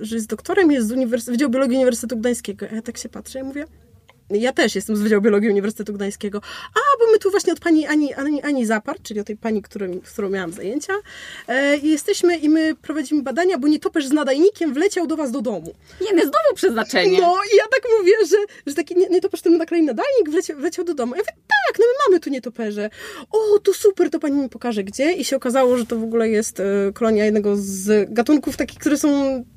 że 0.00 0.16
jest 0.16 0.28
doktorem, 0.28 0.72
jest 0.72 0.88
z 0.88 0.92
Uniwers- 0.92 1.30
Wydziału 1.30 1.52
Biologii 1.52 1.76
Uniwersytetu 1.76 2.16
Gdańskiego. 2.16 2.66
A 2.72 2.74
ja 2.74 2.82
tak 2.82 2.98
się 2.98 3.08
patrzę 3.08 3.40
i 3.40 3.42
mówię, 3.42 3.64
ja 4.30 4.52
też 4.52 4.74
jestem 4.74 4.96
z 4.96 5.00
Wydziału 5.00 5.22
Biologii 5.22 5.50
Uniwersytetu 5.50 5.92
Gdańskiego. 5.92 6.40
A, 6.74 6.80
bo 7.00 7.12
my 7.12 7.18
tu 7.18 7.30
właśnie 7.30 7.52
od 7.52 7.60
pani 7.60 7.86
Ani, 7.86 8.14
Ani, 8.14 8.42
Ani 8.42 8.66
Zapar, 8.66 8.96
czyli 9.02 9.20
od 9.20 9.26
tej 9.26 9.36
pani, 9.36 9.62
którym, 9.62 10.00
z 10.04 10.12
którą 10.12 10.30
miałam 10.30 10.52
zajęcia, 10.52 10.92
e, 11.48 11.76
jesteśmy 11.76 12.36
i 12.36 12.48
my 12.48 12.74
prowadzimy 12.74 13.22
badania, 13.22 13.58
bo 13.58 13.68
nietoperz 13.68 14.06
z 14.06 14.12
nadajnikiem 14.12 14.74
wleciał 14.74 15.06
do 15.06 15.16
was 15.16 15.30
do 15.30 15.40
domu. 15.40 15.74
Nie, 16.00 16.12
no 16.12 16.22
znowu 16.22 16.54
przeznaczenie. 16.54 17.20
No 17.20 17.34
i 17.52 17.56
ja 17.56 17.64
tak 17.70 17.82
mówię, 17.98 18.12
że, 18.30 18.36
że 18.66 18.74
taki 18.74 18.94
nietoperz, 19.10 19.42
ten 19.42 19.56
naklei 19.56 19.82
nadajnik 19.82 20.30
wleciał, 20.30 20.56
wleciał 20.56 20.84
do 20.84 20.94
domu. 20.94 21.14
Ja 21.14 21.20
mówię, 21.20 21.32
tak, 21.48 21.78
no 21.78 21.84
my 21.86 21.92
mamy 22.08 22.20
tu 22.20 22.30
nietoperze. 22.30 22.90
O, 23.30 23.58
to 23.58 23.74
super, 23.74 24.10
to 24.10 24.18
pani 24.18 24.42
mi 24.42 24.48
pokaże 24.48 24.84
gdzie. 24.84 25.12
I 25.12 25.24
się 25.24 25.36
okazało, 25.36 25.78
że 25.78 25.86
to 25.86 25.96
w 25.96 26.02
ogóle 26.02 26.28
jest 26.28 26.60
e, 26.60 26.64
kolonia 26.94 27.24
jednego 27.24 27.56
z 27.56 28.12
gatunków 28.12 28.56
takich, 28.56 28.78
które 28.78 28.98
są, 28.98 29.08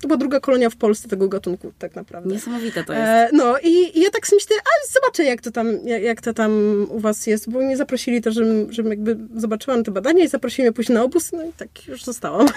to 0.01 0.07
była 0.07 0.17
druga 0.17 0.39
kolonia 0.39 0.69
w 0.69 0.75
Polsce 0.75 1.07
tego 1.07 1.27
gatunku 1.27 1.71
tak 1.79 1.95
naprawdę. 1.95 2.33
Niesamowite 2.33 2.83
to 2.83 2.93
jest. 2.93 3.05
E, 3.05 3.29
no 3.33 3.57
i, 3.59 3.97
i 3.97 4.01
ja 4.01 4.09
tak 4.09 4.27
sobie 4.27 4.41
myślę, 4.43 4.61
a 4.63 4.94
zobaczę 4.94 5.24
jak 5.24 5.41
to 5.41 5.51
tam, 5.51 5.68
jak 5.86 6.22
to 6.22 6.34
tam 6.34 6.51
u 6.89 7.00
was 7.00 7.27
jest, 7.27 7.50
bo 7.50 7.60
mnie 7.60 7.77
zaprosili 7.77 8.22
też, 8.22 8.36
żebym, 8.36 8.74
żebym 8.74 8.91
jakby 8.91 9.18
zobaczyłam 9.36 9.84
te 9.84 9.91
badania 9.91 10.24
i 10.24 10.27
zaprosili 10.27 10.63
mnie 10.63 10.74
później 10.74 10.96
na 10.96 11.03
obóz, 11.03 11.32
no 11.32 11.46
i 11.46 11.53
tak 11.53 11.88
już 11.88 12.03
zostałam. 12.03 12.48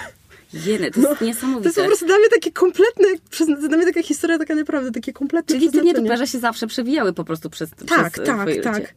Jeny, 0.53 0.91
to 0.91 0.99
jest 0.99 1.21
no, 1.21 1.27
niesamowite. 1.27 1.63
To 1.63 1.67
jest 1.69 1.79
po 1.79 1.85
prostu 1.85 2.05
dla 2.05 2.17
mnie 2.17 2.29
takie 2.29 2.51
kompletne, 2.51 3.07
dla 3.67 3.77
mnie 3.77 3.85
taka 3.85 4.03
historia 4.03 4.37
taka 4.37 4.55
naprawdę, 4.55 4.91
takie 4.91 5.13
kompletne 5.13 5.55
Czyli 5.55 5.71
te 5.71 5.81
nietoperze 5.81 6.27
się 6.27 6.39
zawsze 6.39 6.67
przewijały 6.67 7.13
po 7.13 7.23
prostu 7.23 7.49
przez 7.49 7.69
Tak, 7.69 8.13
przez 8.13 8.25
tak, 8.25 8.49
tak. 8.63 8.93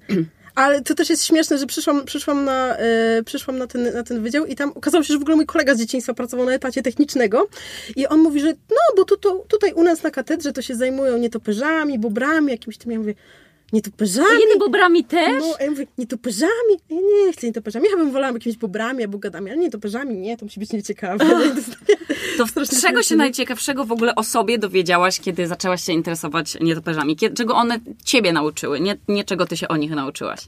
Ale 0.58 0.82
to 0.82 0.94
też 0.94 1.10
jest 1.10 1.24
śmieszne, 1.24 1.58
że 1.58 1.66
przyszłam, 1.66 2.04
przyszłam, 2.04 2.44
na, 2.44 2.76
yy, 3.16 3.24
przyszłam 3.24 3.58
na, 3.58 3.66
ten, 3.66 3.92
na 3.94 4.02
ten 4.02 4.22
wydział 4.22 4.46
i 4.46 4.56
tam 4.56 4.72
okazało 4.74 5.04
się, 5.04 5.12
że 5.12 5.18
w 5.18 5.22
ogóle 5.22 5.36
mój 5.36 5.46
kolega 5.46 5.74
z 5.74 5.78
dzieciństwa 5.78 6.14
pracował 6.14 6.46
na 6.46 6.52
etacie 6.52 6.82
technicznego 6.82 7.48
i 7.96 8.06
on 8.06 8.20
mówi, 8.20 8.40
że 8.40 8.46
no, 8.46 8.96
bo 8.96 9.04
tu, 9.04 9.16
to, 9.16 9.44
tutaj 9.48 9.72
u 9.72 9.82
nas 9.82 10.02
na 10.02 10.10
katedrze 10.10 10.52
to 10.52 10.62
się 10.62 10.74
zajmują 10.74 11.18
nietoperzami, 11.18 11.98
bobrami, 11.98 12.52
jakimś 12.52 12.78
tym. 12.78 12.92
Ja 12.92 12.98
mówię, 12.98 13.14
nietoperzami. 13.72 14.40
Jedy 14.40 14.58
bobrami 14.58 15.04
też? 15.04 15.40
No, 15.40 15.54
ja 15.60 15.70
mówię, 15.70 15.86
nietoperzami? 15.98 16.74
Ja 16.90 16.96
nie 16.96 17.32
chcę 17.32 17.46
nietoperzami. 17.46 17.86
Ja 17.90 17.96
bym 17.96 18.12
wolała 18.12 18.32
jakimiś 18.32 18.58
bobrami 18.58 19.02
albo 19.02 19.18
gadami, 19.18 19.50
ale 19.50 19.60
nietoperzami 19.60 20.18
nie, 20.18 20.36
to 20.36 20.44
musi 20.44 20.60
być 20.60 20.72
nieciekawe. 20.72 21.24
to 22.38 22.44
czego 22.80 23.02
się 23.02 23.16
najciekawszego 23.16 23.84
w 23.84 23.92
ogóle 23.92 24.14
o 24.14 24.24
sobie 24.24 24.58
dowiedziałaś, 24.58 25.20
kiedy 25.20 25.46
zaczęłaś 25.46 25.84
się 25.84 25.92
interesować 25.92 26.58
nietoperzami? 26.60 27.16
Czego 27.36 27.54
one 27.54 27.78
ciebie 28.04 28.32
nauczyły, 28.32 28.80
nie, 28.80 28.96
nie 29.08 29.24
czego 29.24 29.46
ty 29.46 29.56
się 29.56 29.68
o 29.68 29.76
nich 29.76 29.90
nauczyłaś? 29.90 30.40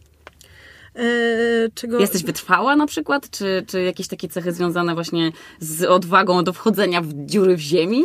Eee, 0.94 1.70
czego... 1.74 2.00
Jesteś 2.00 2.24
wytrwała 2.24 2.76
na 2.76 2.86
przykład? 2.86 3.30
Czy, 3.30 3.64
czy 3.66 3.82
jakieś 3.82 4.08
takie 4.08 4.28
cechy 4.28 4.52
związane 4.52 4.94
właśnie 4.94 5.32
z 5.60 5.84
odwagą 5.84 6.44
do 6.44 6.52
wchodzenia 6.52 7.02
w 7.02 7.12
dziury 7.26 7.56
w 7.56 7.60
ziemi? 7.60 8.04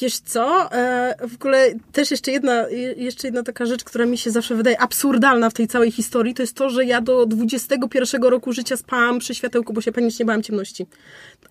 Wiesz 0.00 0.18
co? 0.18 0.72
E, 0.72 1.14
w 1.28 1.34
ogóle 1.34 1.74
też 1.92 2.10
jeszcze 2.10 2.32
jedna, 2.32 2.68
jeszcze 2.96 3.28
jedna 3.28 3.42
taka 3.42 3.66
rzecz, 3.66 3.84
która 3.84 4.06
mi 4.06 4.18
się 4.18 4.30
zawsze 4.30 4.54
wydaje 4.54 4.80
absurdalna 4.80 5.50
w 5.50 5.54
tej 5.54 5.68
całej 5.68 5.90
historii, 5.90 6.34
to 6.34 6.42
jest 6.42 6.56
to, 6.56 6.70
że 6.70 6.84
ja 6.84 7.00
do 7.00 7.26
21 7.26 8.22
roku 8.22 8.52
życia 8.52 8.76
spałam 8.76 9.18
przy 9.18 9.34
światełku, 9.34 9.72
bo 9.72 9.80
się 9.80 9.92
panicznie 9.92 10.24
bałam 10.24 10.42
ciemności. 10.42 10.86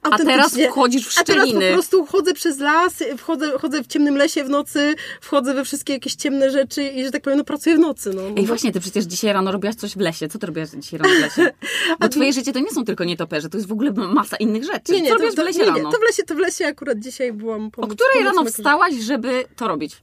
A 0.01 0.17
teraz 0.17 0.57
wchodzisz 0.69 1.07
w 1.07 1.11
szczeliny. 1.11 1.43
A 1.43 1.45
teraz 1.45 1.69
po 1.69 1.73
prostu 1.73 2.05
chodzę 2.05 2.33
przez 2.33 2.59
las, 2.59 3.03
wchodzę, 3.17 3.51
chodzę 3.59 3.83
w 3.83 3.87
ciemnym 3.87 4.17
lesie 4.17 4.43
w 4.43 4.49
nocy, 4.49 4.95
wchodzę 5.21 5.53
we 5.53 5.65
wszystkie 5.65 5.93
jakieś 5.93 6.15
ciemne 6.15 6.51
rzeczy 6.51 6.83
i, 6.83 7.05
że 7.05 7.11
tak 7.11 7.21
powiem, 7.21 7.39
no 7.39 7.45
pracuję 7.45 7.75
w 7.75 7.79
nocy. 7.79 8.11
No. 8.15 8.21
Ej, 8.37 8.45
właśnie, 8.45 8.71
ty 8.71 8.79
przecież 8.79 9.05
dzisiaj 9.05 9.33
rano 9.33 9.51
robiłaś 9.51 9.75
coś 9.75 9.95
w 9.95 9.99
lesie. 9.99 10.27
Co 10.27 10.39
ty 10.39 10.47
robiłaś 10.47 10.69
dzisiaj 10.69 10.99
rano 10.99 11.15
w 11.15 11.21
lesie? 11.21 11.51
Bo 11.99 12.09
twoje 12.09 12.33
życie 12.33 12.53
to 12.53 12.59
nie 12.59 12.71
są 12.71 12.85
tylko 12.85 13.03
nietoperze, 13.03 13.49
to 13.49 13.57
jest 13.57 13.67
w 13.67 13.71
ogóle 13.71 13.91
masa 13.91 14.37
innych 14.37 14.63
rzeczy. 14.63 14.93
Nie, 14.93 15.01
nie, 15.01 15.09
Co 15.09 15.15
to, 15.15 15.35
to, 15.35 15.41
w 15.41 15.45
lesie 15.45 15.59
nie, 15.59 15.71
nie, 15.71 15.81
to 15.81 15.97
w 15.99 16.03
lesie, 16.07 16.23
to 16.23 16.35
w 16.35 16.37
lesie 16.37 16.65
akurat 16.65 16.99
dzisiaj 16.99 17.33
byłam 17.33 17.71
pomóc, 17.71 17.91
O 17.91 17.95
której 17.95 18.30
rano 18.35 18.49
wstałaś, 18.49 18.93
żeby 18.93 19.45
to 19.55 19.67
robić? 19.67 20.01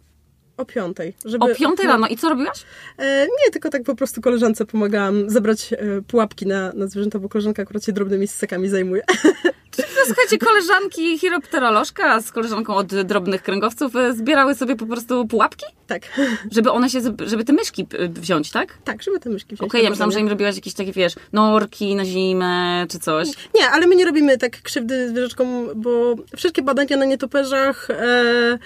O 0.59 0.65
piątej. 0.65 1.15
Żeby 1.25 1.45
o 1.45 1.55
piątej 1.55 1.87
rano. 1.87 2.07
I 2.07 2.17
co 2.17 2.29
robiłaś? 2.29 2.65
E, 2.99 3.27
nie, 3.27 3.51
tylko 3.53 3.69
tak 3.69 3.83
po 3.83 3.95
prostu 3.95 4.21
koleżance 4.21 4.67
pomagałam 4.67 5.31
zebrać 5.31 5.73
e, 5.73 5.77
pułapki 6.09 6.47
na, 6.47 6.73
na 6.73 6.87
zwierzęta, 6.87 7.19
bo 7.19 7.29
koleżanka 7.29 7.63
akurat 7.63 7.85
się 7.85 7.93
drobnymi 7.93 8.29
ssakami 8.29 8.69
zajmuje. 8.69 9.03
Słuchajcie, 10.07 10.39
koleżanki 10.39 11.19
chiropterolożka 11.19 12.21
z 12.21 12.33
koleżanką 12.33 12.75
od 12.75 12.87
drobnych 12.87 13.43
kręgowców 13.43 13.97
e, 13.97 14.13
zbierały 14.13 14.55
sobie 14.55 14.77
po 14.77 14.87
prostu 14.87 15.27
pułapki? 15.27 15.67
Tak. 15.87 16.03
Żeby 16.51 16.71
one 16.71 16.91
się, 16.91 17.01
żeby 17.27 17.45
te 17.45 17.53
myszki 17.53 17.87
e, 17.99 18.09
wziąć, 18.09 18.51
tak? 18.51 18.79
Tak, 18.85 19.03
żeby 19.03 19.21
te 19.21 19.31
myszki 19.31 19.55
wziąć. 19.55 19.71
Okej, 19.71 19.81
okay, 19.81 19.83
ja 19.83 19.91
myślałam, 19.91 20.13
że 20.13 20.21
im 20.21 20.29
robiłaś 20.29 20.57
jakieś 20.57 20.75
takie, 20.75 20.93
wiesz, 20.93 21.15
norki 21.33 21.95
na 21.95 22.05
zimę 22.05 22.87
czy 22.89 22.99
coś. 22.99 23.29
Nie, 23.55 23.71
ale 23.71 23.87
my 23.87 23.97
nie 23.97 24.05
robimy 24.05 24.39
tak 24.39 24.63
krzywdy 24.63 25.09
zwierzaczkom, 25.09 25.69
bo 25.75 26.15
wszystkie 26.37 26.63
badania 26.63 26.97
na 26.97 27.05
nietoperzach... 27.05 27.91
E, 27.91 28.59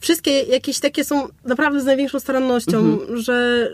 wszystkie 0.00 0.42
jakieś 0.42 0.80
takie 0.80 1.04
są 1.04 1.28
naprawdę 1.44 1.80
z 1.80 1.84
największą 1.84 2.20
starannością, 2.20 2.78
mhm. 2.78 3.20
że 3.20 3.68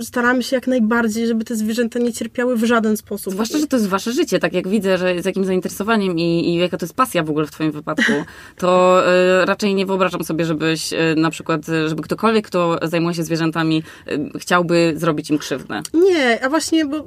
staramy 0.00 0.42
się 0.42 0.56
jak 0.56 0.66
najbardziej, 0.66 1.26
żeby 1.26 1.44
te 1.44 1.56
zwierzęta 1.56 1.98
nie 1.98 2.12
cierpiały 2.12 2.56
w 2.56 2.64
żaden 2.64 2.96
sposób. 2.96 3.32
Zwłaszcza, 3.32 3.58
że 3.58 3.66
to 3.66 3.76
jest 3.76 3.88
wasze 3.88 4.12
życie, 4.12 4.38
tak 4.38 4.52
jak 4.52 4.68
widzę, 4.68 4.98
że 4.98 5.22
z 5.22 5.24
jakim 5.24 5.44
zainteresowaniem 5.44 6.18
i, 6.18 6.48
i 6.48 6.54
jaka 6.54 6.76
to 6.76 6.84
jest 6.84 6.94
pasja 6.94 7.22
w 7.22 7.30
ogóle 7.30 7.46
w 7.46 7.50
twoim 7.50 7.72
wypadku, 7.72 8.12
to 8.56 9.02
y, 9.42 9.44
raczej 9.44 9.74
nie 9.74 9.86
wyobrażam 9.86 10.24
sobie, 10.24 10.44
żebyś 10.44 10.92
y, 10.92 10.96
na 11.16 11.30
przykład, 11.30 11.60
żeby 11.86 12.02
ktokolwiek, 12.02 12.46
kto 12.46 12.78
zajmuje 12.82 13.14
się 13.14 13.22
zwierzętami, 13.22 13.82
y, 14.08 14.38
chciałby 14.38 14.94
zrobić 14.96 15.30
im 15.30 15.38
krzywdę. 15.38 15.80
Nie, 15.94 16.44
a 16.44 16.48
właśnie, 16.48 16.86
bo 16.86 17.00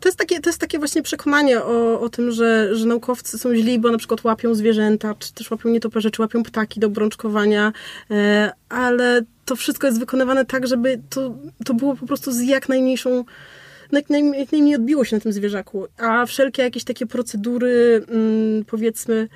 to 0.00 0.08
jest 0.08 0.18
takie, 0.18 0.40
to 0.40 0.50
jest 0.50 0.60
takie 0.60 0.78
właśnie 0.78 1.02
przekonanie 1.02 1.62
o, 1.62 2.00
o 2.00 2.08
tym, 2.08 2.32
że, 2.32 2.76
że 2.76 2.86
naukowcy 2.86 3.38
są 3.38 3.54
źli, 3.54 3.78
bo 3.78 3.90
na 3.90 3.98
przykład 3.98 4.24
łapią 4.24 4.54
zwierzęta, 4.54 5.14
czy 5.18 5.32
też 5.32 5.50
łapią 5.50 5.68
nietoperze, 5.68 6.10
czy 6.10 6.22
łapią 6.22 6.42
ptaki 6.42 6.80
do 6.80 6.90
brączkowania, 6.90 7.72
E, 7.72 7.72
ale 8.68 9.22
to 9.44 9.56
wszystko 9.56 9.86
jest 9.86 9.98
wykonywane 9.98 10.44
tak, 10.44 10.66
żeby 10.66 11.00
to, 11.10 11.34
to 11.64 11.74
było 11.74 11.96
po 11.96 12.06
prostu 12.06 12.32
z 12.32 12.40
jak 12.40 12.68
najmniejszą 12.68 13.24
jak, 13.92 14.10
naj, 14.10 14.30
jak 14.38 14.52
najmniej 14.52 14.74
odbiło 14.74 15.04
się 15.04 15.16
na 15.16 15.20
tym 15.20 15.32
zwierzaku. 15.32 15.86
A 15.98 16.26
wszelkie 16.26 16.62
jakieś 16.62 16.84
takie 16.84 17.06
procedury, 17.06 18.04
mm, 18.08 18.64
powiedzmy, 18.64 19.28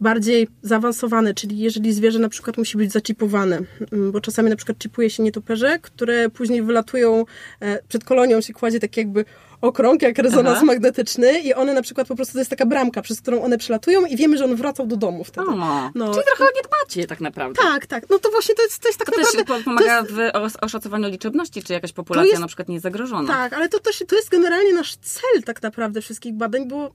bardziej 0.00 0.48
zaawansowane, 0.62 1.34
czyli 1.34 1.58
jeżeli 1.58 1.92
zwierzę 1.92 2.18
na 2.18 2.28
przykład 2.28 2.58
musi 2.58 2.78
być 2.78 2.92
zaczipowane, 2.92 3.60
mm, 3.92 4.12
bo 4.12 4.20
czasami 4.20 4.50
na 4.50 4.56
przykład 4.56 4.78
chipuje 4.78 5.10
się 5.10 5.22
nietoperze, 5.22 5.78
które 5.78 6.30
później 6.30 6.62
wylatują, 6.62 7.24
e, 7.60 7.78
przed 7.88 8.04
kolonią 8.04 8.40
się 8.40 8.52
kładzie 8.52 8.80
tak 8.80 8.96
jakby 8.96 9.24
okrąg, 9.62 10.02
jak 10.02 10.18
rezonans 10.18 10.56
Aha. 10.56 10.66
magnetyczny 10.66 11.40
i 11.40 11.54
one 11.54 11.74
na 11.74 11.82
przykład 11.82 12.08
po 12.08 12.16
prostu 12.16 12.32
to 12.32 12.38
jest 12.38 12.50
taka 12.50 12.66
bramka, 12.66 13.02
przez 13.02 13.20
którą 13.20 13.42
one 13.42 13.58
przelatują 13.58 14.06
i 14.06 14.16
wiemy, 14.16 14.38
że 14.38 14.44
on 14.44 14.56
wracał 14.56 14.86
do 14.86 14.96
domu 14.96 15.24
wtedy. 15.24 15.46
O, 15.50 15.90
no. 15.94 16.14
Czyli 16.14 16.24
trochę 16.36 16.52
nie 16.56 16.62
dbacie 16.62 17.06
tak 17.06 17.20
naprawdę. 17.20 17.62
Tak, 17.62 17.86
tak. 17.86 18.10
No 18.10 18.18
to 18.18 18.30
właśnie 18.30 18.54
to 18.54 18.62
jest, 18.62 18.78
to 18.78 18.88
jest 18.88 18.98
tak 18.98 19.10
to 19.10 19.20
naprawdę... 19.20 19.44
też 19.44 19.64
pomaga 19.64 20.00
jest... 20.00 20.12
w 20.12 20.64
oszacowaniu 20.64 21.08
liczebności, 21.08 21.62
czy 21.62 21.72
jakaś 21.72 21.92
populacja 21.92 22.30
jest... 22.30 22.40
na 22.40 22.46
przykład 22.46 22.68
nie 22.68 22.74
jest 22.74 22.82
zagrożona. 22.82 23.32
Tak, 23.32 23.52
ale 23.52 23.68
to, 23.68 23.78
to, 23.78 23.90
to 24.08 24.16
jest 24.16 24.28
generalnie 24.28 24.72
nasz 24.72 24.96
cel 24.96 25.42
tak 25.42 25.62
naprawdę 25.62 26.00
wszystkich 26.00 26.34
badań, 26.34 26.68
bo 26.68 26.90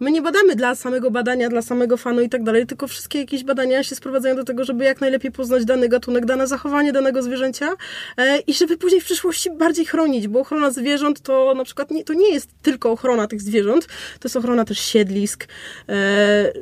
my 0.00 0.10
nie 0.10 0.22
badamy 0.22 0.56
dla 0.56 0.74
samego 0.74 1.10
badania, 1.10 1.48
dla 1.48 1.62
samego 1.62 1.96
fanu 1.96 2.20
i 2.20 2.28
tak 2.28 2.42
dalej, 2.42 2.66
tylko 2.66 2.88
wszystkie 2.88 3.18
jakieś 3.18 3.44
badania 3.44 3.82
się 3.82 3.94
sprowadzają 3.94 4.36
do 4.36 4.44
tego, 4.44 4.64
żeby 4.64 4.84
jak 4.84 5.00
najlepiej 5.00 5.32
poznać 5.32 5.64
dany 5.64 5.88
gatunek, 5.88 6.26
dane 6.26 6.46
zachowanie 6.46 6.92
danego 6.92 7.22
zwierzęcia 7.22 7.66
e, 8.16 8.38
i 8.38 8.54
żeby 8.54 8.76
później 8.76 9.00
w 9.00 9.04
przyszłości 9.04 9.50
bardziej 9.50 9.86
chronić, 9.86 10.28
bo 10.28 10.40
ochrona 10.40 10.70
zwierząt 10.70 11.20
to 11.20 11.54
na 11.54 11.64
przykład 11.64 11.90
nie, 11.90 12.04
to 12.04 12.14
nie 12.14 12.32
jest 12.32 12.50
tylko 12.62 12.90
ochrona 12.90 13.26
tych 13.26 13.42
zwierząt, 13.42 13.86
to 13.86 14.28
jest 14.28 14.36
ochrona 14.36 14.64
też 14.64 14.78
siedlisk. 14.78 15.48
E, 15.88 16.52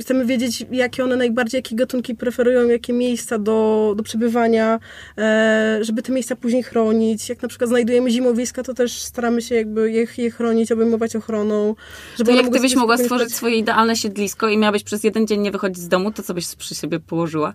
chcemy 0.00 0.26
wiedzieć, 0.26 0.66
jakie 0.70 1.04
one 1.04 1.16
najbardziej, 1.16 1.58
jakie 1.58 1.76
gatunki 1.76 2.14
preferują, 2.14 2.68
jakie 2.68 2.92
miejsca 2.92 3.38
do, 3.38 3.92
do 3.96 4.02
przebywania, 4.02 4.80
e, 5.18 5.78
żeby 5.80 6.02
te 6.02 6.12
miejsca 6.12 6.36
później 6.36 6.62
chronić. 6.62 7.28
Jak 7.28 7.42
na 7.42 7.48
przykład 7.48 7.70
znajdujemy 7.70 8.10
zimowiska, 8.10 8.62
to 8.62 8.74
też 8.74 9.02
staramy 9.02 9.42
się 9.42 9.54
jakby 9.54 9.90
je, 9.90 10.06
je 10.18 10.30
chronić, 10.30 10.72
obejmować 10.72 11.16
ochroną, 11.16 11.74
żeby 12.16 12.32
one 12.32 12.42
mogły 12.42 12.59
gdybyś 12.60 12.76
mogła 12.76 12.98
stworzyć 12.98 13.34
swoje 13.34 13.56
idealne 13.56 13.96
siedlisko 13.96 14.48
i 14.48 14.58
miałabyś 14.58 14.84
przez 14.84 15.04
jeden 15.04 15.26
dzień 15.26 15.40
nie 15.40 15.50
wychodzić 15.50 15.82
z 15.82 15.88
domu, 15.88 16.12
to 16.12 16.22
co 16.22 16.34
byś 16.34 16.54
przy 16.56 16.74
siebie 16.74 17.00
położyła? 17.00 17.54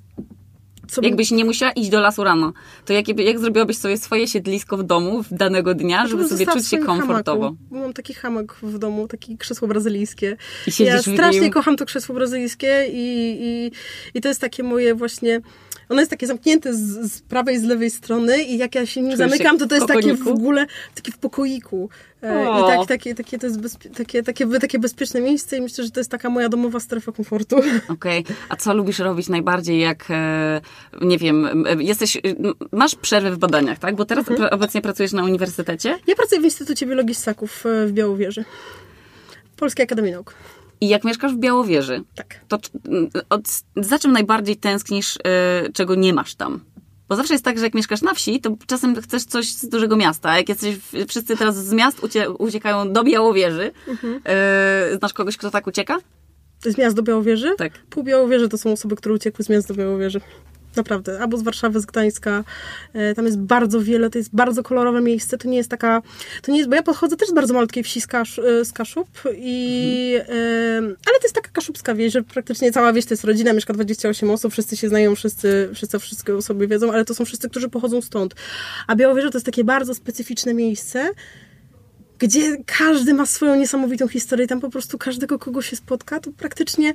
Co 0.88 1.02
Jakbyś 1.02 1.32
nie 1.32 1.46
musiała 1.46 1.72
iść 1.72 1.90
do 1.90 2.00
lasu 2.00 2.24
rano, 2.24 2.54
to 2.86 2.94
jak, 2.94 3.08
jak 3.20 3.40
zrobiłabyś 3.40 3.78
sobie 3.78 3.98
swoje 3.98 4.28
siedlisko 4.28 4.78
w 4.78 4.84
domu 4.84 5.24
w 5.24 5.34
danego 5.34 5.74
dnia, 5.74 6.08
żeby 6.08 6.28
sobie 6.28 6.46
czuć 6.46 6.68
się 6.68 6.78
komfortowo? 6.78 7.46
Hamaku. 7.46 7.64
Mam 7.72 7.94
taki 7.94 8.14
hamak 8.14 8.56
w 8.64 8.78
domu, 8.78 9.08
takie 9.08 9.38
krzesło 9.38 9.68
brazylijskie. 9.68 10.38
I 10.80 10.84
ja 10.84 11.02
strasznie 11.02 11.50
kocham 11.50 11.78
to 11.78 11.86
krzesło 11.86 12.16
brazylijskie 12.16 12.86
i, 12.92 13.38
i, 13.42 13.72
i 14.18 14.22
to 14.22 14.28
jest 14.28 14.42
takie 14.42 14.64
moje 14.64 14.96
właśnie 14.96 15.42
ono 15.90 16.02
jest 16.02 16.12
takie 16.12 16.28
zamknięte 16.28 16.74
z, 16.74 17.12
z 17.14 17.22
prawej, 17.22 17.60
z 17.60 17.64
lewej 17.64 17.90
strony 17.92 18.44
i 18.44 18.58
jak 18.58 18.76
ja 18.76 18.86
się 18.86 19.02
nim 19.02 19.18
zamykam, 19.18 19.58
to 19.58 19.68
to 19.68 19.76
jest 19.76 19.88
takie 19.88 20.14
w 20.14 20.28
ogóle, 20.28 20.66
takie 20.96 21.12
w 21.12 21.18
pokoiku. 21.18 21.90
E, 22.24 22.44
I 22.44 22.78
tak, 22.78 22.88
takie, 22.88 23.16
takie, 23.16 23.40
to 23.40 23.48
jest 23.48 23.62
bezpie, 23.62 23.90
takie, 23.90 24.24
takie, 24.24 24.48
takie 24.48 24.80
bezpieczne 24.80 25.22
miejsce 25.22 25.58
i 25.58 25.62
myślę, 25.62 25.84
że 25.84 25.92
to 25.92 26.00
jest 26.00 26.12
taka 26.12 26.30
moja 26.30 26.50
domowa 26.50 26.80
strefa 26.80 27.12
komfortu. 27.12 27.56
Okej. 27.90 28.20
Okay. 28.24 28.36
A 28.50 28.56
co 28.56 28.74
lubisz 28.74 29.00
robić 29.00 29.30
najbardziej, 29.30 29.80
jak, 29.80 30.06
e, 30.10 30.62
nie 31.02 31.18
wiem, 31.18 31.66
e, 31.68 31.84
jesteś, 31.84 32.18
masz 32.72 32.96
przerwy 32.96 33.32
w 33.32 33.38
badaniach, 33.38 33.80
tak? 33.80 33.96
Bo 33.96 34.06
teraz 34.06 34.30
mhm. 34.30 34.54
obecnie 34.54 34.82
pracujesz 34.82 35.12
na 35.12 35.24
uniwersytecie? 35.24 36.00
Ja 36.08 36.16
pracuję 36.16 36.42
w 36.42 36.44
Instytucie 36.44 36.86
Biologii 36.86 37.16
Ssaków 37.16 37.64
w 37.88 37.92
Białowieży. 37.92 38.46
Polskiej 39.58 39.84
Akademii 39.84 40.12
Nauk. 40.12 40.34
I 40.82 40.88
jak 40.88 41.04
mieszkasz 41.04 41.34
w 41.34 41.38
Białowieży, 41.38 42.04
tak. 42.16 42.40
to 42.48 42.58
od, 43.30 43.42
za 43.76 44.00
czym 44.00 44.12
najbardziej 44.12 44.58
tęsknisz, 44.58 45.16
yy, 45.64 45.72
czego 45.74 45.96
nie 45.96 46.14
masz 46.14 46.36
tam? 46.36 46.60
Bo 47.10 47.16
zawsze 47.16 47.34
jest 47.34 47.46
tak, 47.46 47.58
że 47.58 47.64
jak 47.64 47.74
mieszkasz 47.74 48.02
na 48.02 48.14
wsi, 48.14 48.42
to 48.42 48.56
czasem 48.68 49.02
chcesz 49.02 49.24
coś 49.24 49.52
z 49.52 49.70
dużego 49.70 49.96
miasta. 49.96 50.38
Jak 50.38 50.50
jesteś, 50.50 50.78
wszyscy 51.08 51.38
teraz 51.38 51.66
z 51.66 51.74
miast 51.74 52.04
ucie, 52.04 52.30
uciekają 52.30 52.94
do 52.94 53.04
Białowieży. 53.04 53.72
Mhm. 53.88 54.14
Yy, 54.14 54.98
znasz 54.98 55.14
kogoś, 55.14 55.38
kto 55.38 55.52
tak 55.52 55.68
ucieka? 55.68 55.98
Z 56.60 56.78
miast 56.78 56.96
do 56.96 57.04
Białowieży? 57.04 57.56
Tak. 57.58 57.74
Pół 57.90 58.04
Białowieży 58.04 58.50
to 58.50 58.58
są 58.58 58.72
osoby, 58.72 58.96
które 58.96 59.16
uciekły 59.16 59.46
z 59.46 59.50
miast 59.50 59.68
do 59.68 59.74
Białowieży. 59.74 60.22
Naprawdę. 60.76 61.20
Albo 61.20 61.38
z 61.38 61.44
Warszawy, 61.44 61.80
z 61.80 61.86
Gdańska. 61.86 62.44
E, 62.94 63.16
tam 63.16 63.26
jest 63.26 63.38
bardzo 63.38 63.82
wiele, 63.82 64.10
to 64.10 64.18
jest 64.18 64.30
bardzo 64.34 64.64
kolorowe 64.64 65.02
miejsce. 65.02 65.38
To 65.38 65.48
nie 65.48 65.58
jest 65.58 65.70
taka... 65.70 66.02
To 66.42 66.52
nie 66.52 66.58
jest, 66.58 66.70
bo 66.70 66.76
ja 66.76 66.84
podchodzę 66.84 67.18
też 67.18 67.30
z 67.30 67.34
bardzo 67.34 67.54
malutkiej 67.54 67.84
wsi 67.84 68.02
z, 68.02 68.08
Kasz, 68.08 68.40
e, 68.40 68.66
z 68.66 68.74
Kaszub 68.74 69.08
i... 69.38 70.16
Mhm. 70.20 70.86
ale 70.86 71.20
to 71.20 71.24
jest 71.24 71.36
taka 71.36 71.50
kaszubska 71.52 71.96
wieś, 71.96 72.14
że 72.14 72.24
praktycznie 72.24 72.72
cała 72.72 72.94
wieś 72.94 73.06
to 73.06 73.14
jest 73.14 73.24
rodzina, 73.24 73.54
mieszka 73.54 73.74
28 73.74 74.32
osób, 74.32 74.52
wszyscy 74.52 74.78
się 74.78 74.90
znają, 74.90 75.16
wszyscy, 75.16 75.70
wszyscy 75.74 76.00
wszystko 76.00 76.38
o 76.38 76.42
sobie 76.42 76.68
wiedzą, 76.68 76.92
ale 76.92 77.06
to 77.06 77.14
są 77.14 77.26
wszyscy, 77.26 77.50
którzy 77.50 77.70
pochodzą 77.70 78.02
stąd. 78.02 78.36
A 78.88 78.96
Białowieża 78.96 79.30
to 79.30 79.38
jest 79.38 79.46
takie 79.46 79.64
bardzo 79.64 79.96
specyficzne 79.96 80.54
miejsce, 80.54 81.10
gdzie 82.20 82.58
każdy 82.66 83.14
ma 83.14 83.26
swoją 83.26 83.56
niesamowitą 83.56 84.08
historię. 84.08 84.48
Tam 84.48 84.62
po 84.62 84.70
prostu 84.70 84.98
każdego, 84.98 85.40
kogo 85.40 85.62
się 85.62 85.76
spotka, 85.76 86.20
to 86.20 86.32
praktycznie 86.32 86.94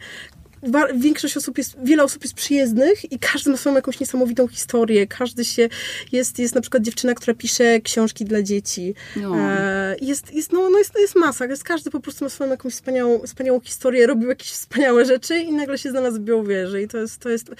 większość 0.94 1.36
osób 1.36 1.58
jest, 1.58 1.76
wiele 1.82 2.04
osób 2.04 2.22
jest 2.22 2.34
przyjezdnych 2.34 3.12
i 3.12 3.18
każdy 3.18 3.50
ma 3.50 3.56
swoją 3.56 3.76
jakąś 3.76 4.00
niesamowitą 4.00 4.48
historię. 4.48 5.06
Każdy 5.06 5.44
się, 5.44 5.68
jest, 6.12 6.38
jest 6.38 6.54
na 6.54 6.60
przykład 6.60 6.82
dziewczyna, 6.82 7.14
która 7.14 7.34
pisze 7.34 7.80
książki 7.80 8.24
dla 8.24 8.42
dzieci. 8.42 8.94
No. 9.16 9.36
E, 9.36 9.96
jest, 10.00 10.34
jest, 10.34 10.52
no, 10.52 10.70
no 10.70 10.78
jest, 10.78 10.94
jest 10.98 11.16
masa, 11.16 11.46
jest, 11.46 11.64
każdy 11.64 11.90
po 11.90 12.00
prostu 12.00 12.24
ma 12.24 12.28
swoją 12.28 12.50
jakąś 12.50 12.72
wspaniałą, 12.72 13.20
wspaniałą 13.26 13.60
historię, 13.60 14.06
robił 14.06 14.28
jakieś 14.28 14.48
wspaniałe 14.48 15.04
rzeczy 15.04 15.38
i 15.38 15.52
nagle 15.52 15.78
się 15.78 15.90
znalazł 15.90 16.16
w 16.16 16.24
Białowieży 16.24 16.82
i 16.82 16.88
to 16.88 16.98
jest, 16.98 17.18
to 17.18 17.28
jest, 17.28 17.50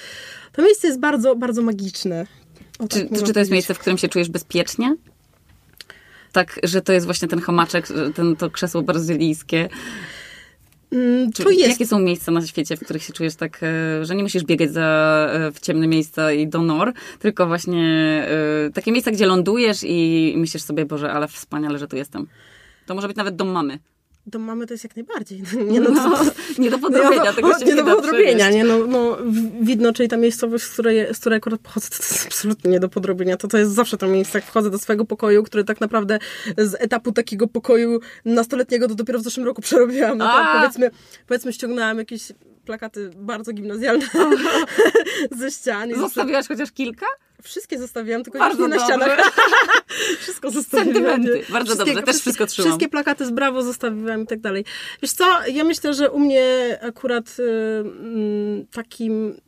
to 0.52 0.62
miejsce 0.62 0.86
jest 0.86 1.00
bardzo, 1.00 1.36
bardzo 1.36 1.62
magiczne. 1.62 2.26
O, 2.78 2.88
czy, 2.88 3.06
tak 3.06 3.22
czy 3.22 3.32
to 3.32 3.38
jest 3.38 3.50
miejsce, 3.50 3.74
w 3.74 3.78
którym 3.78 3.98
się 3.98 4.08
czujesz 4.08 4.28
bezpiecznie? 4.28 4.96
Tak, 6.32 6.60
że 6.62 6.82
to 6.82 6.92
jest 6.92 7.06
właśnie 7.06 7.28
ten 7.28 7.40
hamaczek, 7.40 7.88
ten, 8.14 8.36
to 8.36 8.50
krzesło 8.50 8.82
brazylijskie. 8.82 9.68
Mm, 10.92 11.32
to 11.32 11.50
jest. 11.50 11.68
Jakie 11.68 11.86
są 11.86 11.98
miejsca 11.98 12.32
na 12.32 12.46
świecie, 12.46 12.76
w 12.76 12.80
których 12.80 13.02
się 13.02 13.12
czujesz 13.12 13.34
tak, 13.34 13.60
e, 13.62 14.04
że 14.04 14.16
nie 14.16 14.22
musisz 14.22 14.44
biegać 14.44 14.72
za, 14.72 15.28
e, 15.32 15.52
w 15.52 15.60
ciemne 15.60 15.86
miejsca 15.86 16.32
i 16.32 16.48
do 16.48 16.62
nor, 16.62 16.92
tylko 17.18 17.46
właśnie 17.46 17.84
e, 18.66 18.70
takie 18.70 18.92
miejsca, 18.92 19.10
gdzie 19.10 19.26
lądujesz 19.26 19.78
i 19.82 20.34
myślisz 20.36 20.62
sobie, 20.62 20.86
Boże, 20.86 21.12
ale 21.12 21.28
wspaniale, 21.28 21.78
że 21.78 21.88
tu 21.88 21.96
jestem. 21.96 22.26
To 22.86 22.94
może 22.94 23.08
być 23.08 23.16
nawet 23.16 23.36
dom 23.36 23.48
mamy. 23.48 23.78
Dom 24.26 24.42
mamy 24.42 24.66
to 24.66 24.74
jest 24.74 24.84
jak 24.84 24.96
najbardziej. 24.96 25.42
Nie, 25.70 25.80
no, 25.80 25.90
no, 25.90 26.18
nie 26.58 26.70
do 26.70 26.78
podrobienia, 26.78 27.24
no, 27.24 27.32
tego 27.32 27.58
się 27.58 27.64
nie, 27.64 27.74
nie 27.74 27.82
do 27.82 27.96
podrobienia, 27.96 28.50
nie? 28.50 28.64
No, 28.64 28.86
no, 28.86 29.18
widno, 29.60 29.92
czyli 29.92 30.08
ta 30.08 30.16
miejscowość, 30.16 30.64
z 30.64 30.70
której, 30.70 31.14
z 31.14 31.18
której 31.18 31.36
akurat 31.36 31.60
pochodzę, 31.60 31.88
to 31.88 31.96
jest 31.96 32.26
absolutnie 32.26 32.70
nie 32.70 32.80
do 32.80 32.88
podrobienia. 32.88 33.36
To, 33.36 33.48
to 33.48 33.58
jest 33.58 33.72
zawsze 33.72 33.96
to 33.96 34.06
miejsce, 34.06 34.38
jak 34.38 34.44
wchodzę 34.46 34.70
do 34.70 34.78
swojego 34.78 35.04
pokoju, 35.04 35.42
który 35.42 35.64
tak 35.64 35.80
naprawdę 35.80 36.18
z 36.58 36.74
etapu 36.78 37.12
takiego 37.12 37.46
pokoju 37.46 38.00
nastoletniego 38.24 38.88
to 38.88 38.94
dopiero 38.94 39.18
w 39.18 39.22
zeszłym 39.22 39.46
roku 39.46 39.62
przerobiłam. 39.62 40.18
No 40.18 40.26
to 40.26 40.58
powiedzmy, 40.58 40.90
powiedzmy 41.26 41.52
ściągnęłam 41.52 41.98
jakieś 41.98 42.32
plakaty 42.64 43.10
bardzo 43.16 43.52
gimnazjalne 43.52 44.06
ze 45.38 45.50
ścian. 45.50 45.94
Zostawiłaś 45.94 46.48
chociaż 46.48 46.72
kilka? 46.72 47.06
Wszystkie 47.42 47.78
zostawiłam, 47.78 48.24
tylko 48.24 48.38
Bardzo 48.38 48.62
nie 48.62 48.68
na 48.68 48.84
ścianach. 48.84 49.32
wszystko 50.20 50.50
zostawiłam. 50.50 50.94
Sentymenty. 50.94 51.52
Bardzo 51.52 51.76
dobrze, 51.76 52.02
też 52.02 52.16
wszystko 52.16 52.46
trzymam. 52.46 52.68
Wszystkie 52.68 52.88
plakaty 52.88 53.26
z 53.26 53.30
Brawo 53.30 53.62
zostawiłam 53.62 54.22
i 54.22 54.26
tak 54.26 54.40
dalej. 54.40 54.64
Wiesz 55.02 55.12
co, 55.12 55.24
ja 55.46 55.64
myślę, 55.64 55.94
że 55.94 56.10
u 56.10 56.18
mnie 56.18 56.78
akurat 56.82 57.36
y, 57.38 57.42
mm, 57.42 58.66
takim 58.66 59.40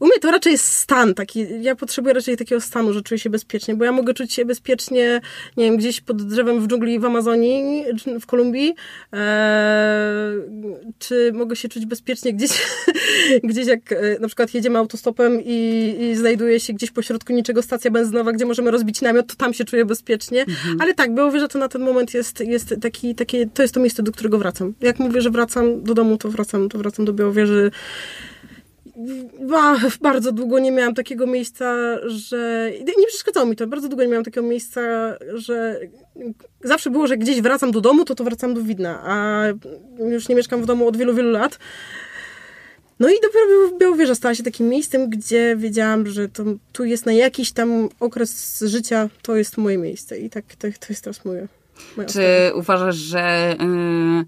u 0.00 0.06
mnie 0.06 0.18
to 0.20 0.30
raczej 0.30 0.52
jest 0.52 0.72
stan 0.72 1.14
taki, 1.14 1.46
ja 1.60 1.76
potrzebuję 1.76 2.14
raczej 2.14 2.36
takiego 2.36 2.60
stanu, 2.60 2.92
że 2.92 3.02
czuję 3.02 3.18
się 3.18 3.30
bezpiecznie, 3.30 3.74
bo 3.74 3.84
ja 3.84 3.92
mogę 3.92 4.14
czuć 4.14 4.32
się 4.32 4.44
bezpiecznie, 4.44 5.20
nie 5.56 5.64
wiem, 5.64 5.76
gdzieś 5.76 6.00
pod 6.00 6.22
drzewem 6.22 6.60
w 6.60 6.68
dżungli 6.68 6.98
w 6.98 7.04
Amazonii, 7.04 7.84
w 8.20 8.26
Kolumbii, 8.26 8.74
e, 9.12 10.32
czy 10.98 11.32
mogę 11.34 11.56
się 11.56 11.68
czuć 11.68 11.86
bezpiecznie 11.86 12.34
gdzieś, 12.34 12.50
gdzieś 13.44 13.66
jak 13.66 13.92
e, 13.92 14.18
na 14.20 14.26
przykład 14.26 14.54
jedziemy 14.54 14.78
autostopem 14.78 15.40
i, 15.44 15.96
i 16.00 16.16
znajduje 16.16 16.60
się 16.60 16.72
gdzieś 16.72 16.90
pośrodku 16.90 17.32
niczego 17.32 17.62
stacja 17.62 17.90
benzynowa, 17.90 18.32
gdzie 18.32 18.46
możemy 18.46 18.70
rozbić 18.70 19.00
namiot, 19.00 19.26
to 19.26 19.34
tam 19.34 19.54
się 19.54 19.64
czuję 19.64 19.84
bezpiecznie, 19.84 20.40
mhm. 20.40 20.80
ale 20.80 20.94
tak, 20.94 21.14
bo 21.14 21.38
że 21.38 21.48
to 21.48 21.58
na 21.58 21.68
ten 21.68 21.82
moment 21.82 22.14
jest, 22.14 22.40
jest 22.40 22.74
taki, 22.82 23.14
takie, 23.14 23.46
to 23.46 23.62
jest 23.62 23.74
to 23.74 23.80
miejsce, 23.80 24.02
do 24.02 24.12
którego 24.12 24.38
wracam. 24.38 24.74
Jak 24.80 24.98
mówię, 24.98 25.20
że 25.20 25.30
wracam 25.30 25.82
do 25.82 25.94
domu, 25.94 26.16
to 26.16 26.28
wracam, 26.28 26.68
to 26.68 26.78
wracam 26.78 27.04
do 27.04 27.12
Białowieży, 27.12 27.70
bardzo 30.00 30.32
długo 30.32 30.58
nie 30.58 30.72
miałam 30.72 30.94
takiego 30.94 31.26
miejsca, 31.26 31.74
że. 32.06 32.72
Nie 32.98 33.06
przeszkadzało 33.06 33.46
mi 33.46 33.56
to. 33.56 33.66
Bardzo 33.66 33.88
długo 33.88 34.02
nie 34.02 34.08
miałam 34.08 34.24
takiego 34.24 34.46
miejsca, 34.46 34.80
że 35.34 35.80
zawsze 36.64 36.90
było, 36.90 37.06
że 37.06 37.16
gdzieś 37.16 37.40
wracam 37.40 37.72
do 37.72 37.80
domu, 37.80 38.04
to 38.04 38.14
to 38.14 38.24
wracam 38.24 38.54
do 38.54 38.62
Widna, 38.62 39.00
a 39.04 39.44
już 39.98 40.28
nie 40.28 40.34
mieszkam 40.34 40.62
w 40.62 40.66
domu 40.66 40.88
od 40.88 40.96
wielu, 40.96 41.14
wielu 41.14 41.30
lat. 41.30 41.58
No 43.00 43.08
i 43.08 43.14
dopiero 43.22 43.78
Białowieża 43.78 44.14
stała 44.14 44.34
się 44.34 44.42
takim 44.42 44.68
miejscem, 44.68 45.10
gdzie 45.10 45.56
wiedziałam, 45.56 46.06
że 46.06 46.28
to, 46.28 46.44
tu 46.72 46.84
jest 46.84 47.06
na 47.06 47.12
jakiś 47.12 47.52
tam 47.52 47.88
okres 48.00 48.64
życia, 48.66 49.08
to 49.22 49.36
jest 49.36 49.56
moje 49.56 49.78
miejsce. 49.78 50.18
I 50.18 50.30
tak 50.30 50.44
to, 50.54 50.68
to 50.80 50.86
jest 50.88 51.04
teraz 51.04 51.24
moje. 51.24 51.48
Czy 52.06 52.22
uważasz, 52.54 52.96
że 52.96 53.56
y, 54.22 54.26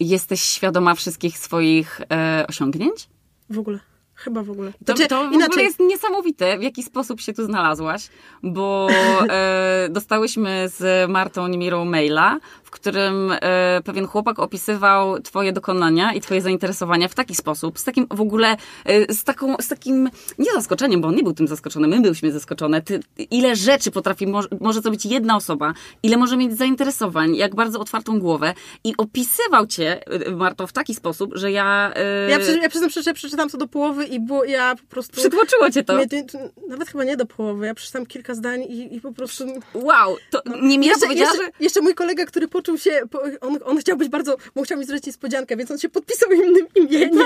jesteś 0.00 0.42
świadoma 0.42 0.94
wszystkich 0.94 1.38
swoich 1.38 2.00
y, 2.00 2.46
osiągnięć? 2.46 3.08
W 3.52 3.58
ogóle. 3.58 3.78
Chyba 4.14 4.42
w 4.42 4.50
ogóle. 4.50 4.72
To, 4.72 4.78
znaczy, 4.84 5.08
to 5.08 5.28
w 5.28 5.32
inaczej. 5.32 5.46
ogóle 5.46 5.62
jest 5.62 5.80
niesamowite, 5.80 6.58
w 6.58 6.62
jaki 6.62 6.82
sposób 6.82 7.20
się 7.20 7.32
tu 7.32 7.44
znalazłaś, 7.44 8.08
bo 8.42 8.88
e, 9.30 9.88
dostałyśmy 9.90 10.68
z 10.68 11.10
Martą 11.10 11.46
Nimirą 11.48 11.84
maila, 11.84 12.38
którym 12.72 13.32
e, 13.40 13.80
pewien 13.84 14.06
chłopak 14.06 14.38
opisywał 14.38 15.20
twoje 15.20 15.52
dokonania 15.52 16.12
i 16.12 16.20
twoje 16.20 16.40
zainteresowania 16.40 17.08
w 17.08 17.14
taki 17.14 17.34
sposób, 17.34 17.78
z 17.78 17.84
takim 17.84 18.06
w 18.10 18.20
ogóle, 18.20 18.56
e, 18.84 19.14
z, 19.14 19.24
taką, 19.24 19.56
z 19.60 19.68
takim, 19.68 20.10
nie 20.38 20.52
zaskoczeniem, 20.52 21.00
bo 21.00 21.08
on 21.08 21.14
nie 21.14 21.22
był 21.22 21.32
tym 21.32 21.48
zaskoczony, 21.48 21.88
my 21.88 22.00
byliśmy 22.00 22.32
zaskoczone, 22.32 22.82
Ty, 22.82 23.00
ile 23.30 23.56
rzeczy 23.56 23.90
potrafi, 23.90 24.26
może, 24.26 24.48
może 24.60 24.80
zrobić 24.80 25.06
jedna 25.06 25.36
osoba, 25.36 25.72
ile 26.02 26.16
może 26.16 26.36
mieć 26.36 26.58
zainteresowań, 26.58 27.36
jak 27.36 27.54
bardzo 27.54 27.80
otwartą 27.80 28.18
głowę 28.20 28.54
i 28.84 28.94
opisywał 28.96 29.66
cię, 29.66 30.00
e, 30.26 30.30
Marto, 30.30 30.66
w 30.66 30.72
taki 30.72 30.94
sposób, 30.94 31.30
że 31.34 31.52
ja... 31.52 31.92
E, 31.94 32.30
Ja, 32.30 32.38
przy, 32.38 32.58
ja 32.58 32.68
przyznam 32.68 32.90
szczerze, 32.90 33.04
że 33.04 33.14
przeczytałam 33.14 33.50
to 33.50 33.58
do 33.58 33.68
połowy 33.68 34.04
i 34.04 34.20
było, 34.20 34.44
ja 34.44 34.74
po 34.76 34.86
prostu... 34.94 35.16
Przytłoczyło 35.16 35.70
cię 35.70 35.84
to. 35.84 35.94
Mnie, 35.94 36.06
to- 36.08 36.38
nawet 36.68 36.88
chyba 36.88 37.04
nie 37.04 37.16
do 37.16 37.26
połowy. 37.26 37.66
Ja 37.66 37.74
przeczytałam 37.74 38.06
kilka 38.06 38.34
zdań 38.34 38.62
i, 38.62 38.94
i 38.96 39.00
po 39.00 39.12
prostu... 39.12 39.44
Wow, 39.74 40.16
to 40.30 40.42
nie 40.62 40.78
mi 40.78 40.86
Jeszcze, 40.86 41.06
powiedziała, 41.06 41.30
jeszcze, 41.30 41.44
że... 41.46 41.50
jeszcze 41.60 41.80
mój 41.80 41.94
kolega, 41.94 42.24
który 42.26 42.48
poczuł 42.62 42.78
się, 42.78 43.00
on, 43.40 43.58
on 43.64 43.78
chciał 43.78 43.96
być 43.96 44.08
bardzo, 44.08 44.36
bo 44.54 44.62
chciał 44.62 44.78
mi 44.78 44.84
zrobić 44.84 45.06
niespodziankę, 45.06 45.56
więc 45.56 45.70
on 45.70 45.78
się 45.78 45.88
podpisał 45.88 46.32
innym 46.32 46.66
imieniem. 46.74 47.24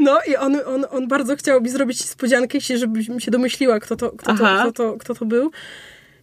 No 0.00 0.18
i 0.28 0.36
on, 0.36 0.56
on, 0.66 0.86
on 0.90 1.08
bardzo 1.08 1.36
chciał 1.36 1.60
mi 1.60 1.68
zrobić 1.68 2.00
niespodziankę, 2.00 2.58
żebym 2.60 3.20
się 3.20 3.30
domyśliła, 3.30 3.80
kto 3.80 3.96
to, 3.96 4.10
kto 4.10 4.36
to, 4.36 4.44
Aha. 4.44 4.62
kto 4.62 4.72
to, 4.72 4.98
kto 4.98 5.14
to 5.14 5.24
był. 5.24 5.50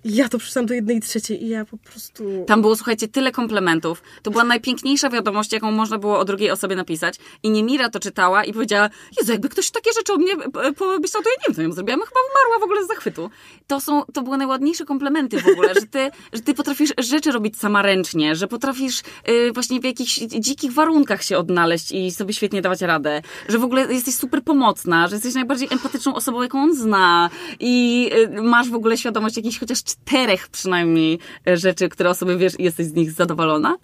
Ja 0.05 0.29
to 0.29 0.37
przeczytałam 0.37 0.65
do 0.65 0.73
jednej 0.73 1.01
trzeciej 1.01 1.43
i 1.43 1.49
ja 1.49 1.65
po 1.65 1.77
prostu... 1.77 2.23
Tam 2.47 2.61
było, 2.61 2.75
słuchajcie, 2.75 3.07
tyle 3.07 3.31
komplementów. 3.31 4.03
To 4.21 4.31
była 4.31 4.43
najpiękniejsza 4.43 5.09
wiadomość, 5.09 5.53
jaką 5.53 5.71
można 5.71 5.97
było 5.97 6.19
o 6.19 6.25
drugiej 6.25 6.51
osobie 6.51 6.75
napisać. 6.75 7.15
I 7.43 7.49
Niemira 7.49 7.89
to 7.89 7.99
czytała 7.99 8.43
i 8.43 8.53
powiedziała, 8.53 8.89
Jezu, 9.19 9.31
jakby 9.31 9.49
ktoś 9.49 9.71
takie 9.71 9.93
rzeczy 9.93 10.13
o 10.13 10.17
mnie 10.17 10.33
e, 10.33 10.73
pomyślał, 10.73 11.23
to 11.23 11.29
ja 11.29 11.35
nie 11.39 11.43
wiem, 11.47 11.55
co 11.55 11.61
ją 11.61 11.71
zrobiłam. 11.71 11.99
Chyba 11.99 12.19
umarła 12.31 12.59
w 12.59 12.63
ogóle 12.63 12.85
z 12.85 12.87
zachwytu. 12.87 13.29
To 13.67 13.79
są, 13.79 14.03
to 14.13 14.21
były 14.21 14.37
najładniejsze 14.37 14.85
komplementy 14.85 15.41
w 15.41 15.47
ogóle, 15.47 15.73
że 15.73 15.81
ty, 15.81 16.11
że 16.33 16.41
ty 16.41 16.53
potrafisz 16.53 16.93
rzeczy 16.97 17.31
robić 17.31 17.57
sama 17.57 17.81
ręcznie, 17.81 18.35
że 18.35 18.47
potrafisz 18.47 19.01
y, 19.29 19.51
właśnie 19.53 19.79
w 19.79 19.83
jakichś 19.83 20.19
dzikich 20.19 20.73
warunkach 20.73 21.23
się 21.23 21.37
odnaleźć 21.37 21.91
i 21.91 22.11
sobie 22.11 22.33
świetnie 22.33 22.61
dawać 22.61 22.81
radę, 22.81 23.21
że 23.49 23.59
w 23.59 23.63
ogóle 23.63 23.93
jesteś 23.93 24.15
super 24.15 24.43
pomocna, 24.43 25.07
że 25.07 25.15
jesteś 25.15 25.33
najbardziej 25.33 25.67
empatyczną 25.71 26.15
osobą, 26.15 26.41
jaką 26.41 26.61
on 26.61 26.75
zna 26.75 27.29
i 27.59 28.09
y, 28.37 28.41
masz 28.41 28.69
w 28.69 28.75
ogóle 28.75 28.97
świadomość 28.97 29.37
jakichś 29.37 29.59
chociaż 29.59 29.83
czterech 29.91 30.47
przynajmniej 30.49 31.19
y, 31.49 31.57
rzeczy, 31.57 31.89
które 31.89 32.09
o 32.09 32.13
sobie 32.13 32.37
wiesz 32.37 32.59
i 32.59 32.63
jesteś 32.63 32.85
z 32.85 32.93
nich 32.93 33.11
zadowolona? 33.11 33.77